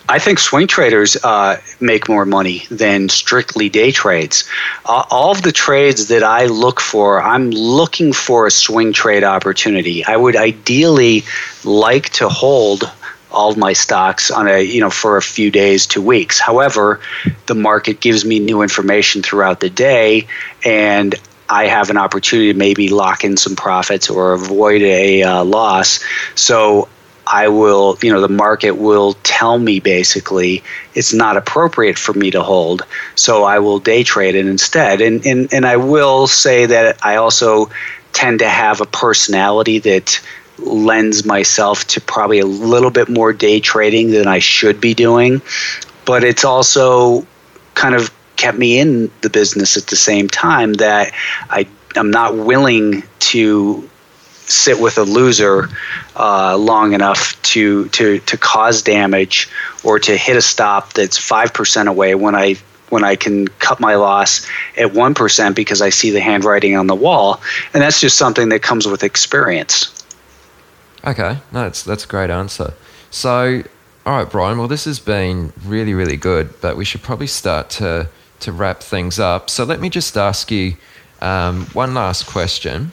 I 0.08 0.18
think 0.18 0.38
swing 0.38 0.66
traders 0.66 1.16
uh, 1.22 1.60
make 1.80 2.08
more 2.08 2.24
money 2.24 2.66
than 2.70 3.08
strictly 3.08 3.68
day 3.68 3.90
trades. 3.90 4.48
Uh, 4.84 5.04
all 5.10 5.32
of 5.32 5.42
the 5.42 5.52
trades 5.52 6.08
that 6.08 6.22
I 6.22 6.46
look 6.46 6.80
for, 6.80 7.22
I'm 7.22 7.50
looking 7.50 8.12
for 8.12 8.46
a 8.46 8.50
swing 8.50 8.92
trade 8.92 9.24
opportunity. 9.24 10.04
I 10.04 10.16
would 10.16 10.36
ideally 10.36 11.24
like 11.64 12.10
to 12.10 12.28
hold 12.28 12.90
all 13.30 13.50
of 13.50 13.56
my 13.56 13.72
stocks 13.72 14.30
on 14.30 14.46
a 14.46 14.60
you 14.60 14.80
know 14.80 14.90
for 14.90 15.16
a 15.16 15.22
few 15.22 15.50
days 15.50 15.88
to 15.88 16.00
weeks 16.00 16.38
however 16.38 17.00
the 17.46 17.54
market 17.54 18.00
gives 18.00 18.24
me 18.24 18.38
new 18.38 18.62
information 18.62 19.22
throughout 19.22 19.58
the 19.58 19.68
day 19.68 20.24
and 20.64 21.16
I 21.48 21.66
have 21.66 21.90
an 21.90 21.96
opportunity 21.96 22.52
to 22.52 22.58
maybe 22.58 22.88
lock 22.88 23.24
in 23.24 23.36
some 23.36 23.54
profits 23.54 24.08
or 24.08 24.32
avoid 24.32 24.80
a 24.82 25.22
uh, 25.22 25.44
loss. 25.44 26.02
So 26.34 26.88
I 27.26 27.48
will, 27.48 27.98
you 28.02 28.12
know, 28.12 28.20
the 28.20 28.28
market 28.28 28.72
will 28.72 29.14
tell 29.22 29.58
me 29.58 29.80
basically 29.80 30.62
it's 30.94 31.12
not 31.12 31.36
appropriate 31.36 31.98
for 31.98 32.12
me 32.12 32.30
to 32.32 32.42
hold. 32.42 32.82
So 33.14 33.44
I 33.44 33.58
will 33.58 33.78
day 33.78 34.04
trade 34.04 34.34
it 34.34 34.46
instead. 34.46 35.00
And, 35.00 35.24
and, 35.26 35.52
and 35.52 35.66
I 35.66 35.76
will 35.76 36.26
say 36.26 36.66
that 36.66 36.98
I 37.04 37.16
also 37.16 37.70
tend 38.12 38.40
to 38.40 38.48
have 38.48 38.80
a 38.80 38.86
personality 38.86 39.78
that 39.80 40.20
lends 40.58 41.24
myself 41.24 41.84
to 41.88 42.00
probably 42.00 42.38
a 42.38 42.46
little 42.46 42.90
bit 42.90 43.08
more 43.08 43.32
day 43.32 43.60
trading 43.60 44.10
than 44.10 44.28
I 44.28 44.38
should 44.38 44.80
be 44.80 44.94
doing. 44.94 45.42
But 46.04 46.22
it's 46.24 46.44
also 46.44 47.26
kind 47.74 47.94
of 47.94 48.14
kept 48.36 48.58
me 48.58 48.78
in 48.78 49.10
the 49.22 49.30
business 49.30 49.76
at 49.76 49.86
the 49.86 49.96
same 49.96 50.28
time 50.28 50.74
that 50.74 51.12
I, 51.50 51.66
I'm 51.96 52.10
not 52.10 52.36
willing 52.36 53.02
to 53.20 53.88
sit 54.46 54.80
with 54.80 54.98
a 54.98 55.02
loser 55.02 55.68
uh, 56.16 56.56
long 56.56 56.92
enough 56.92 57.40
to, 57.42 57.88
to, 57.88 58.18
to 58.20 58.36
cause 58.36 58.82
damage 58.82 59.48
or 59.82 59.98
to 59.98 60.16
hit 60.16 60.36
a 60.36 60.42
stop 60.42 60.92
that's 60.92 61.18
5% 61.18 61.86
away 61.86 62.14
when 62.14 62.34
I 62.34 62.56
when 62.90 63.02
I 63.02 63.16
can 63.16 63.48
cut 63.48 63.80
my 63.80 63.96
loss 63.96 64.46
at 64.76 64.92
1% 64.92 65.54
because 65.54 65.82
I 65.82 65.88
see 65.88 66.10
the 66.10 66.20
handwriting 66.20 66.76
on 66.76 66.86
the 66.86 66.94
wall. 66.94 67.40
And 67.72 67.82
that's 67.82 68.00
just 68.00 68.16
something 68.16 68.50
that 68.50 68.62
comes 68.62 68.86
with 68.86 69.02
experience. 69.02 70.04
Okay, 71.04 71.38
no, 71.50 71.62
that's, 71.62 71.82
that's 71.82 72.04
a 72.04 72.06
great 72.06 72.30
answer. 72.30 72.74
So, 73.10 73.64
all 74.06 74.18
right, 74.18 74.30
Brian, 74.30 74.58
well, 74.58 74.68
this 74.68 74.84
has 74.84 75.00
been 75.00 75.52
really, 75.64 75.92
really 75.92 76.16
good, 76.16 76.54
but 76.60 76.76
we 76.76 76.84
should 76.84 77.02
probably 77.02 77.26
start 77.26 77.68
to, 77.70 78.08
to 78.40 78.52
wrap 78.52 78.80
things 78.80 79.18
up. 79.18 79.50
So, 79.50 79.64
let 79.64 79.80
me 79.80 79.90
just 79.90 80.16
ask 80.16 80.50
you 80.50 80.76
um, 81.20 81.66
one 81.72 81.94
last 81.94 82.26
question. 82.26 82.92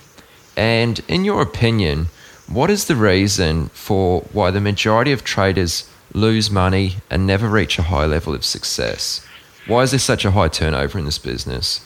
And 0.61 1.01
in 1.07 1.25
your 1.25 1.41
opinion, 1.41 2.09
what 2.47 2.69
is 2.69 2.85
the 2.85 2.95
reason 2.95 3.69
for 3.69 4.21
why 4.31 4.51
the 4.51 4.61
majority 4.61 5.11
of 5.11 5.23
traders 5.23 5.89
lose 6.13 6.51
money 6.51 6.97
and 7.09 7.25
never 7.25 7.47
reach 7.47 7.79
a 7.79 7.89
high 7.93 8.05
level 8.05 8.35
of 8.35 8.45
success? 8.45 9.25
Why 9.65 9.81
is 9.81 9.89
there 9.89 9.99
such 9.99 10.23
a 10.23 10.29
high 10.29 10.49
turnover 10.49 10.99
in 10.99 11.05
this 11.05 11.17
business? 11.17 11.83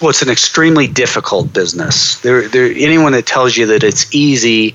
Well, 0.00 0.08
it's 0.08 0.22
an 0.22 0.30
extremely 0.30 0.86
difficult 0.86 1.52
business. 1.52 2.18
There, 2.22 2.48
there, 2.48 2.72
anyone 2.74 3.12
that 3.12 3.26
tells 3.26 3.58
you 3.58 3.66
that 3.66 3.84
it's 3.84 4.06
easy 4.14 4.74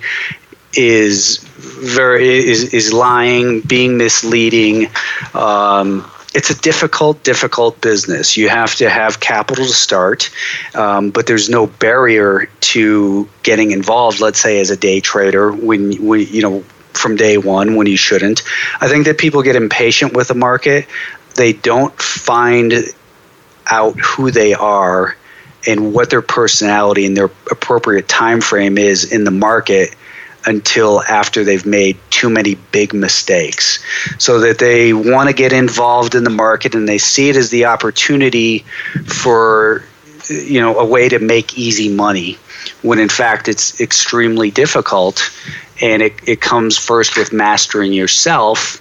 is 0.76 1.38
very 1.58 2.28
is, 2.28 2.72
is 2.72 2.94
lying, 2.94 3.62
being 3.62 3.98
misleading. 3.98 4.92
Um, 5.34 6.08
it's 6.34 6.50
a 6.50 6.56
difficult, 6.56 7.24
difficult 7.24 7.82
business. 7.82 8.38
You 8.38 8.50
have 8.50 8.76
to 8.76 8.90
have 8.90 9.20
capital 9.20 9.66
to 9.66 9.74
start, 9.74 10.30
um, 10.76 11.10
but 11.12 11.28
there's 11.28 11.50
no 11.50 11.68
barrier 11.68 12.50
to 12.62 13.28
getting 13.44 13.72
involved. 13.72 14.22
Let's 14.22 14.40
say 14.40 14.60
as 14.60 14.70
a 14.70 14.78
day 14.78 15.02
trader, 15.02 15.52
when 15.52 16.06
we, 16.06 16.26
you 16.26 16.42
know, 16.42 16.64
from 16.94 17.16
day 17.16 17.38
one 17.38 17.76
when 17.76 17.88
you 17.88 17.98
shouldn't. 17.98 18.44
I 18.80 18.88
think 18.88 19.06
that 19.06 19.18
people 19.18 19.44
get 19.44 19.56
impatient 19.56 20.14
with 20.14 20.28
the 20.28 20.36
market. 20.36 20.88
They 21.36 21.54
don't 21.54 21.94
find 22.02 22.74
out 23.70 23.98
who 24.00 24.32
they 24.32 24.54
are 24.54 25.16
and 25.68 25.94
what 25.94 26.10
their 26.10 26.22
personality 26.22 27.06
and 27.06 27.16
their 27.16 27.30
appropriate 27.50 28.08
time 28.08 28.42
frame 28.42 28.78
is 28.78 29.12
in 29.12 29.24
the 29.24 29.32
market 29.32 29.96
until 30.46 31.02
after 31.04 31.44
they've 31.44 31.66
made 31.66 31.98
too 32.10 32.30
many 32.30 32.56
big 32.72 32.94
mistakes. 32.94 33.84
So 34.18 34.40
that 34.40 34.60
they 34.60 34.94
want 34.94 35.30
to 35.30 35.34
get 35.34 35.54
involved 35.54 36.16
in 36.16 36.24
the 36.24 36.30
market 36.30 36.76
and 36.76 36.88
they 36.88 36.98
see 36.98 37.30
it 37.30 37.36
as 37.36 37.50
the 37.50 37.66
opportunity 37.66 38.60
for 39.06 39.84
you 40.30 40.62
know 40.62 40.78
a 40.78 40.86
way 40.86 41.10
to 41.10 41.20
make 41.20 41.58
easy 41.58 41.90
money 41.90 42.38
when 42.84 43.00
in 43.00 43.10
fact 43.10 43.48
it's 43.48 43.82
extremely 43.82 44.52
difficult 44.52 45.32
and 45.82 46.02
it, 46.02 46.14
it 46.28 46.42
comes 46.42 46.78
first 46.78 47.18
with 47.18 47.34
mastering 47.34 47.92
yourself 47.92 48.80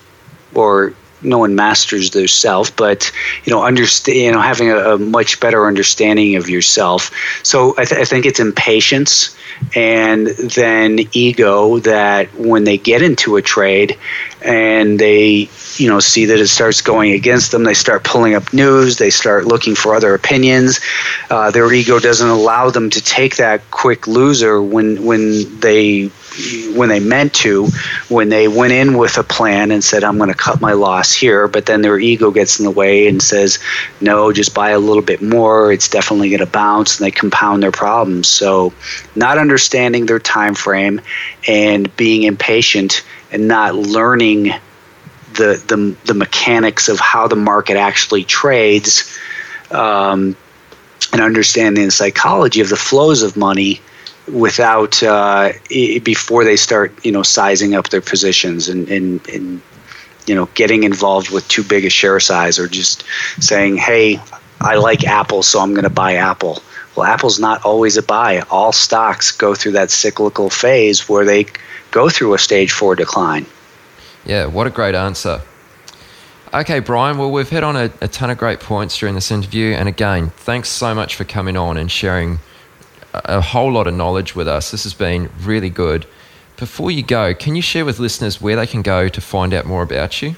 or 0.54 0.92
no 1.22 1.38
one 1.38 1.54
masters 1.54 2.10
their 2.10 2.28
self, 2.28 2.74
but 2.76 3.10
you 3.44 3.52
know, 3.52 3.64
understand, 3.64 4.18
you 4.18 4.32
know, 4.32 4.40
having 4.40 4.70
a, 4.70 4.76
a, 4.76 4.98
much 4.98 5.40
better 5.40 5.66
understanding 5.66 6.36
of 6.36 6.48
yourself. 6.48 7.10
So 7.42 7.74
I, 7.78 7.84
th- 7.84 8.00
I 8.00 8.04
think 8.04 8.26
it's 8.26 8.40
impatience 8.40 9.36
and 9.74 10.28
then 10.28 11.00
ego 11.12 11.78
that 11.80 12.34
when 12.34 12.64
they 12.64 12.78
get 12.78 13.02
into 13.02 13.36
a 13.36 13.42
trade 13.42 13.98
and 14.42 14.98
they 14.98 15.48
you 15.76 15.88
know 15.88 16.00
see 16.00 16.24
that 16.26 16.38
it 16.38 16.48
starts 16.48 16.80
going 16.80 17.12
against 17.12 17.52
them 17.52 17.64
they 17.64 17.74
start 17.74 18.02
pulling 18.02 18.34
up 18.34 18.52
news 18.54 18.96
they 18.96 19.10
start 19.10 19.44
looking 19.44 19.74
for 19.74 19.94
other 19.94 20.14
opinions 20.14 20.80
uh, 21.28 21.50
their 21.50 21.70
ego 21.72 21.98
doesn't 21.98 22.28
allow 22.28 22.70
them 22.70 22.88
to 22.88 23.00
take 23.02 23.36
that 23.36 23.70
quick 23.70 24.06
loser 24.06 24.62
when 24.62 25.04
when 25.04 25.60
they 25.60 26.10
when 26.74 26.88
they 26.88 27.00
meant 27.00 27.34
to, 27.34 27.66
when 28.08 28.28
they 28.28 28.48
went 28.48 28.72
in 28.72 28.96
with 28.96 29.18
a 29.18 29.22
plan 29.22 29.70
and 29.70 29.82
said, 29.82 30.04
I'm 30.04 30.18
going 30.18 30.30
to 30.30 30.36
cut 30.36 30.60
my 30.60 30.72
loss 30.72 31.12
here, 31.12 31.48
but 31.48 31.66
then 31.66 31.82
their 31.82 31.98
ego 31.98 32.30
gets 32.30 32.58
in 32.58 32.64
the 32.64 32.70
way 32.70 33.08
and 33.08 33.22
says, 33.22 33.58
no, 34.00 34.32
just 34.32 34.54
buy 34.54 34.70
a 34.70 34.78
little 34.78 35.02
bit 35.02 35.22
more. 35.22 35.72
It's 35.72 35.88
definitely 35.88 36.30
going 36.30 36.40
to 36.40 36.46
bounce, 36.46 36.98
and 36.98 37.06
they 37.06 37.10
compound 37.10 37.62
their 37.62 37.72
problems. 37.72 38.28
So, 38.28 38.72
not 39.14 39.38
understanding 39.38 40.06
their 40.06 40.18
time 40.18 40.54
frame 40.54 41.00
and 41.48 41.94
being 41.96 42.22
impatient 42.24 43.04
and 43.32 43.48
not 43.48 43.74
learning 43.74 44.52
the, 45.34 45.62
the, 45.66 45.96
the 46.06 46.14
mechanics 46.14 46.88
of 46.88 46.98
how 46.98 47.28
the 47.28 47.36
market 47.36 47.76
actually 47.76 48.24
trades. 48.24 49.18
Um, 49.70 50.36
and 51.12 51.20
understanding 51.20 51.86
the 51.86 51.90
psychology 51.90 52.60
of 52.60 52.68
the 52.68 52.76
flows 52.76 53.22
of 53.22 53.36
money 53.36 53.80
without 54.32 55.02
uh, 55.02 55.52
before 55.68 56.44
they 56.44 56.56
start 56.56 56.92
you 57.04 57.12
know 57.12 57.22
sizing 57.22 57.74
up 57.74 57.88
their 57.90 58.00
positions 58.00 58.68
and, 58.68 58.88
and, 58.88 59.26
and 59.28 59.62
you 60.26 60.34
know 60.34 60.46
getting 60.54 60.84
involved 60.84 61.30
with 61.30 61.46
too 61.48 61.62
big 61.62 61.84
a 61.84 61.90
share 61.90 62.20
size 62.20 62.58
or 62.58 62.68
just 62.68 63.04
saying 63.40 63.76
hey 63.76 64.20
I 64.60 64.76
like 64.76 65.04
Apple 65.04 65.42
so 65.42 65.60
I'm 65.60 65.72
going 65.72 65.84
to 65.84 65.90
buy 65.90 66.14
Apple 66.14 66.62
well 66.96 67.06
Apple's 67.06 67.38
not 67.38 67.64
always 67.64 67.96
a 67.96 68.02
buy 68.02 68.40
all 68.50 68.72
stocks 68.72 69.32
go 69.32 69.54
through 69.54 69.72
that 69.72 69.90
cyclical 69.90 70.50
phase 70.50 71.08
where 71.08 71.24
they 71.24 71.46
go 71.90 72.08
through 72.08 72.34
a 72.34 72.38
stage 72.38 72.72
4 72.72 72.96
decline 72.96 73.46
yeah 74.24 74.46
what 74.46 74.66
a 74.66 74.70
great 74.70 74.94
answer 74.94 75.42
Okay, 76.52 76.80
Brian. 76.80 77.16
Well, 77.16 77.30
we've 77.30 77.48
hit 77.48 77.62
on 77.62 77.76
a, 77.76 77.92
a, 78.00 78.08
ton 78.08 78.28
of 78.28 78.36
great 78.36 78.58
points 78.58 78.98
during 78.98 79.14
this 79.14 79.30
interview. 79.30 79.72
And 79.72 79.88
again, 79.88 80.30
thanks 80.30 80.68
so 80.68 80.96
much 80.96 81.14
for 81.14 81.22
coming 81.22 81.56
on 81.56 81.76
and 81.76 81.88
sharing 81.88 82.40
a 83.12 83.40
whole 83.40 83.72
lot 83.72 83.86
of 83.86 83.94
knowledge 83.94 84.34
with 84.34 84.48
us. 84.48 84.70
This 84.70 84.84
has 84.84 84.94
been 84.94 85.30
really 85.40 85.70
good. 85.70 86.06
Before 86.56 86.90
you 86.90 87.02
go, 87.02 87.34
can 87.34 87.56
you 87.56 87.62
share 87.62 87.84
with 87.84 87.98
listeners 87.98 88.40
where 88.40 88.56
they 88.56 88.66
can 88.66 88.82
go 88.82 89.08
to 89.08 89.20
find 89.20 89.54
out 89.54 89.66
more 89.66 89.82
about 89.82 90.20
you? 90.20 90.36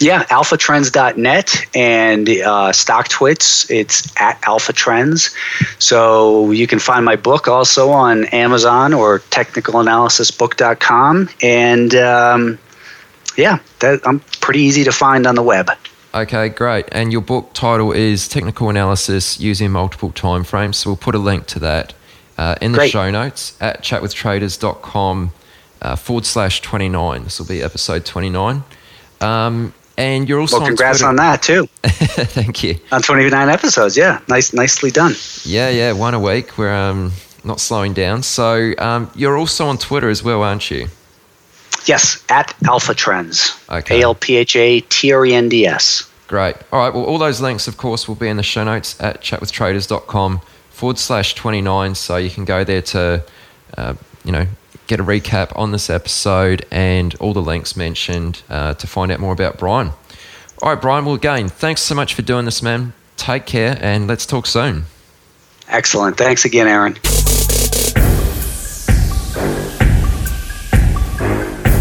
Yeah, 0.00 0.24
alphatrends.net 0.24 1.66
and 1.74 2.28
uh, 2.28 2.72
StockTwits, 2.72 3.70
it's 3.70 4.12
at 4.20 4.40
alphatrends. 4.42 5.32
So 5.78 6.50
you 6.50 6.66
can 6.66 6.80
find 6.80 7.04
my 7.04 7.16
book 7.16 7.48
also 7.48 7.90
on 7.90 8.24
Amazon 8.26 8.92
or 8.92 9.20
technicalanalysisbook.com. 9.20 11.28
And 11.42 11.94
um, 11.94 12.58
yeah, 13.36 13.60
that, 13.80 14.00
I'm 14.04 14.20
pretty 14.40 14.60
easy 14.60 14.84
to 14.84 14.92
find 14.92 15.26
on 15.26 15.34
the 15.36 15.42
web. 15.42 15.70
Okay, 16.14 16.48
great. 16.48 16.86
And 16.92 17.10
your 17.10 17.22
book 17.22 17.50
title 17.54 17.90
is 17.90 18.28
Technical 18.28 18.68
Analysis 18.68 19.40
Using 19.40 19.72
Multiple 19.72 20.12
Time 20.12 20.44
Frames. 20.44 20.76
So 20.76 20.90
we'll 20.90 20.96
put 20.96 21.16
a 21.16 21.18
link 21.18 21.48
to 21.48 21.58
that 21.58 21.92
uh, 22.38 22.54
in 22.62 22.70
the 22.70 22.78
great. 22.78 22.92
show 22.92 23.10
notes 23.10 23.56
at 23.60 23.82
chatwithtraders.com 23.82 25.32
uh, 25.82 25.96
forward 25.96 26.24
slash 26.24 26.60
29. 26.60 27.24
This 27.24 27.40
will 27.40 27.46
be 27.46 27.60
episode 27.62 28.04
29. 28.04 28.62
Um, 29.20 29.74
and 29.98 30.28
you're 30.28 30.38
also 30.38 30.58
well, 30.58 30.68
congrats 30.68 31.02
on, 31.02 31.10
on 31.10 31.16
that 31.16 31.42
too. 31.42 31.66
Thank 31.82 32.62
you. 32.62 32.76
On 32.92 33.02
29 33.02 33.48
episodes, 33.48 33.96
yeah, 33.96 34.20
nice, 34.28 34.52
nicely 34.52 34.92
done. 34.92 35.14
Yeah, 35.42 35.70
yeah, 35.70 35.90
one 35.92 36.14
a 36.14 36.20
week. 36.20 36.56
We're 36.56 36.72
um, 36.72 37.10
not 37.42 37.58
slowing 37.58 37.92
down. 37.92 38.22
So 38.22 38.72
um, 38.78 39.10
you're 39.16 39.36
also 39.36 39.66
on 39.66 39.78
Twitter 39.78 40.08
as 40.08 40.22
well, 40.22 40.44
aren't 40.44 40.70
you? 40.70 40.86
Yes, 41.86 42.24
at 42.28 42.54
Alpha 42.64 42.94
Trends. 42.94 43.58
Okay. 43.68 44.00
A 44.00 44.04
L 44.04 44.14
P 44.14 44.36
H 44.36 44.56
A 44.56 44.80
T 44.80 45.12
R 45.12 45.26
E 45.26 45.34
N 45.34 45.48
D 45.48 45.66
S. 45.66 46.10
Great. 46.28 46.56
All 46.72 46.80
right. 46.80 46.94
Well, 46.94 47.04
all 47.04 47.18
those 47.18 47.40
links, 47.40 47.68
of 47.68 47.76
course, 47.76 48.08
will 48.08 48.14
be 48.14 48.28
in 48.28 48.36
the 48.36 48.42
show 48.42 48.64
notes 48.64 49.00
at 49.00 49.20
chatwithtraders.com 49.20 50.40
forward 50.70 50.98
slash 50.98 51.34
29. 51.34 51.94
So 51.94 52.16
you 52.16 52.30
can 52.30 52.44
go 52.44 52.64
there 52.64 52.82
to, 52.82 53.24
uh, 53.76 53.94
you 54.24 54.32
know, 54.32 54.46
get 54.86 55.00
a 55.00 55.04
recap 55.04 55.56
on 55.56 55.72
this 55.72 55.88
episode 55.88 56.66
and 56.70 57.14
all 57.16 57.32
the 57.32 57.42
links 57.42 57.76
mentioned 57.76 58.42
uh, 58.48 58.74
to 58.74 58.86
find 58.86 59.12
out 59.12 59.20
more 59.20 59.32
about 59.32 59.58
Brian. 59.58 59.92
All 60.62 60.70
right, 60.70 60.80
Brian. 60.80 61.04
Well, 61.04 61.14
again, 61.14 61.48
thanks 61.48 61.82
so 61.82 61.94
much 61.94 62.14
for 62.14 62.22
doing 62.22 62.44
this, 62.44 62.62
man. 62.62 62.94
Take 63.16 63.46
care 63.46 63.78
and 63.80 64.06
let's 64.06 64.26
talk 64.26 64.46
soon. 64.46 64.86
Excellent. 65.68 66.16
Thanks 66.16 66.44
again, 66.44 66.68
Aaron. 66.68 66.98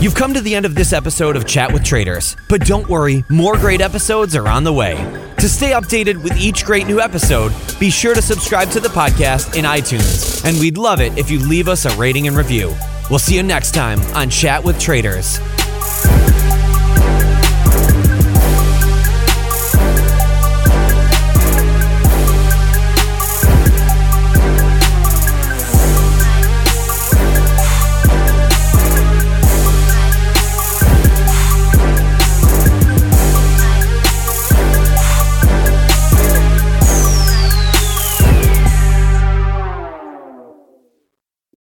You've 0.04 0.16
come 0.16 0.34
to 0.34 0.41
the 0.41 0.54
end 0.54 0.66
of 0.66 0.76
this 0.76 0.91
episode 0.91 1.38
of 1.38 1.45
Chat 1.45 1.72
with 1.72 1.82
Traders, 1.82 2.36
but 2.49 2.66
don't 2.66 2.89
worry, 2.89 3.24
more 3.30 3.56
great 3.56 3.80
episodes 3.80 4.36
are 4.36 4.49
on 4.49 4.66
the 4.66 4.74
way. 4.74 4.95
To 5.38 5.47
stay 5.47 5.72
updated 5.72 6.22
with 6.22 6.36
each 6.36 6.66
great 6.66 6.88
new 6.88 6.99
episode, 6.99 7.54
be 7.80 7.89
sure 7.89 8.14
to 8.14 8.22
subscribe 8.22 8.70
to 8.72 8.82
the 8.82 8.89
podcast 8.89 9.56
in 9.56 9.64
iTunes, 9.64 10.43
and 10.43 10.60
we'd 10.60 10.78
love 10.78 10.99
it 10.99 11.18
if 11.18 11.32
you 11.32 11.39
leave 11.39 11.70
us 11.70 11.86
a 11.86 11.95
rating 11.95 12.28
and 12.28 12.36
review. 12.36 12.76
We'll 13.10 13.18
see 13.18 13.38
you 13.38 13.43
next 13.43 13.74
time 13.74 14.01
on 14.14 14.30
Chat 14.30 14.62
with 14.62 14.78
Traders. 14.78 15.39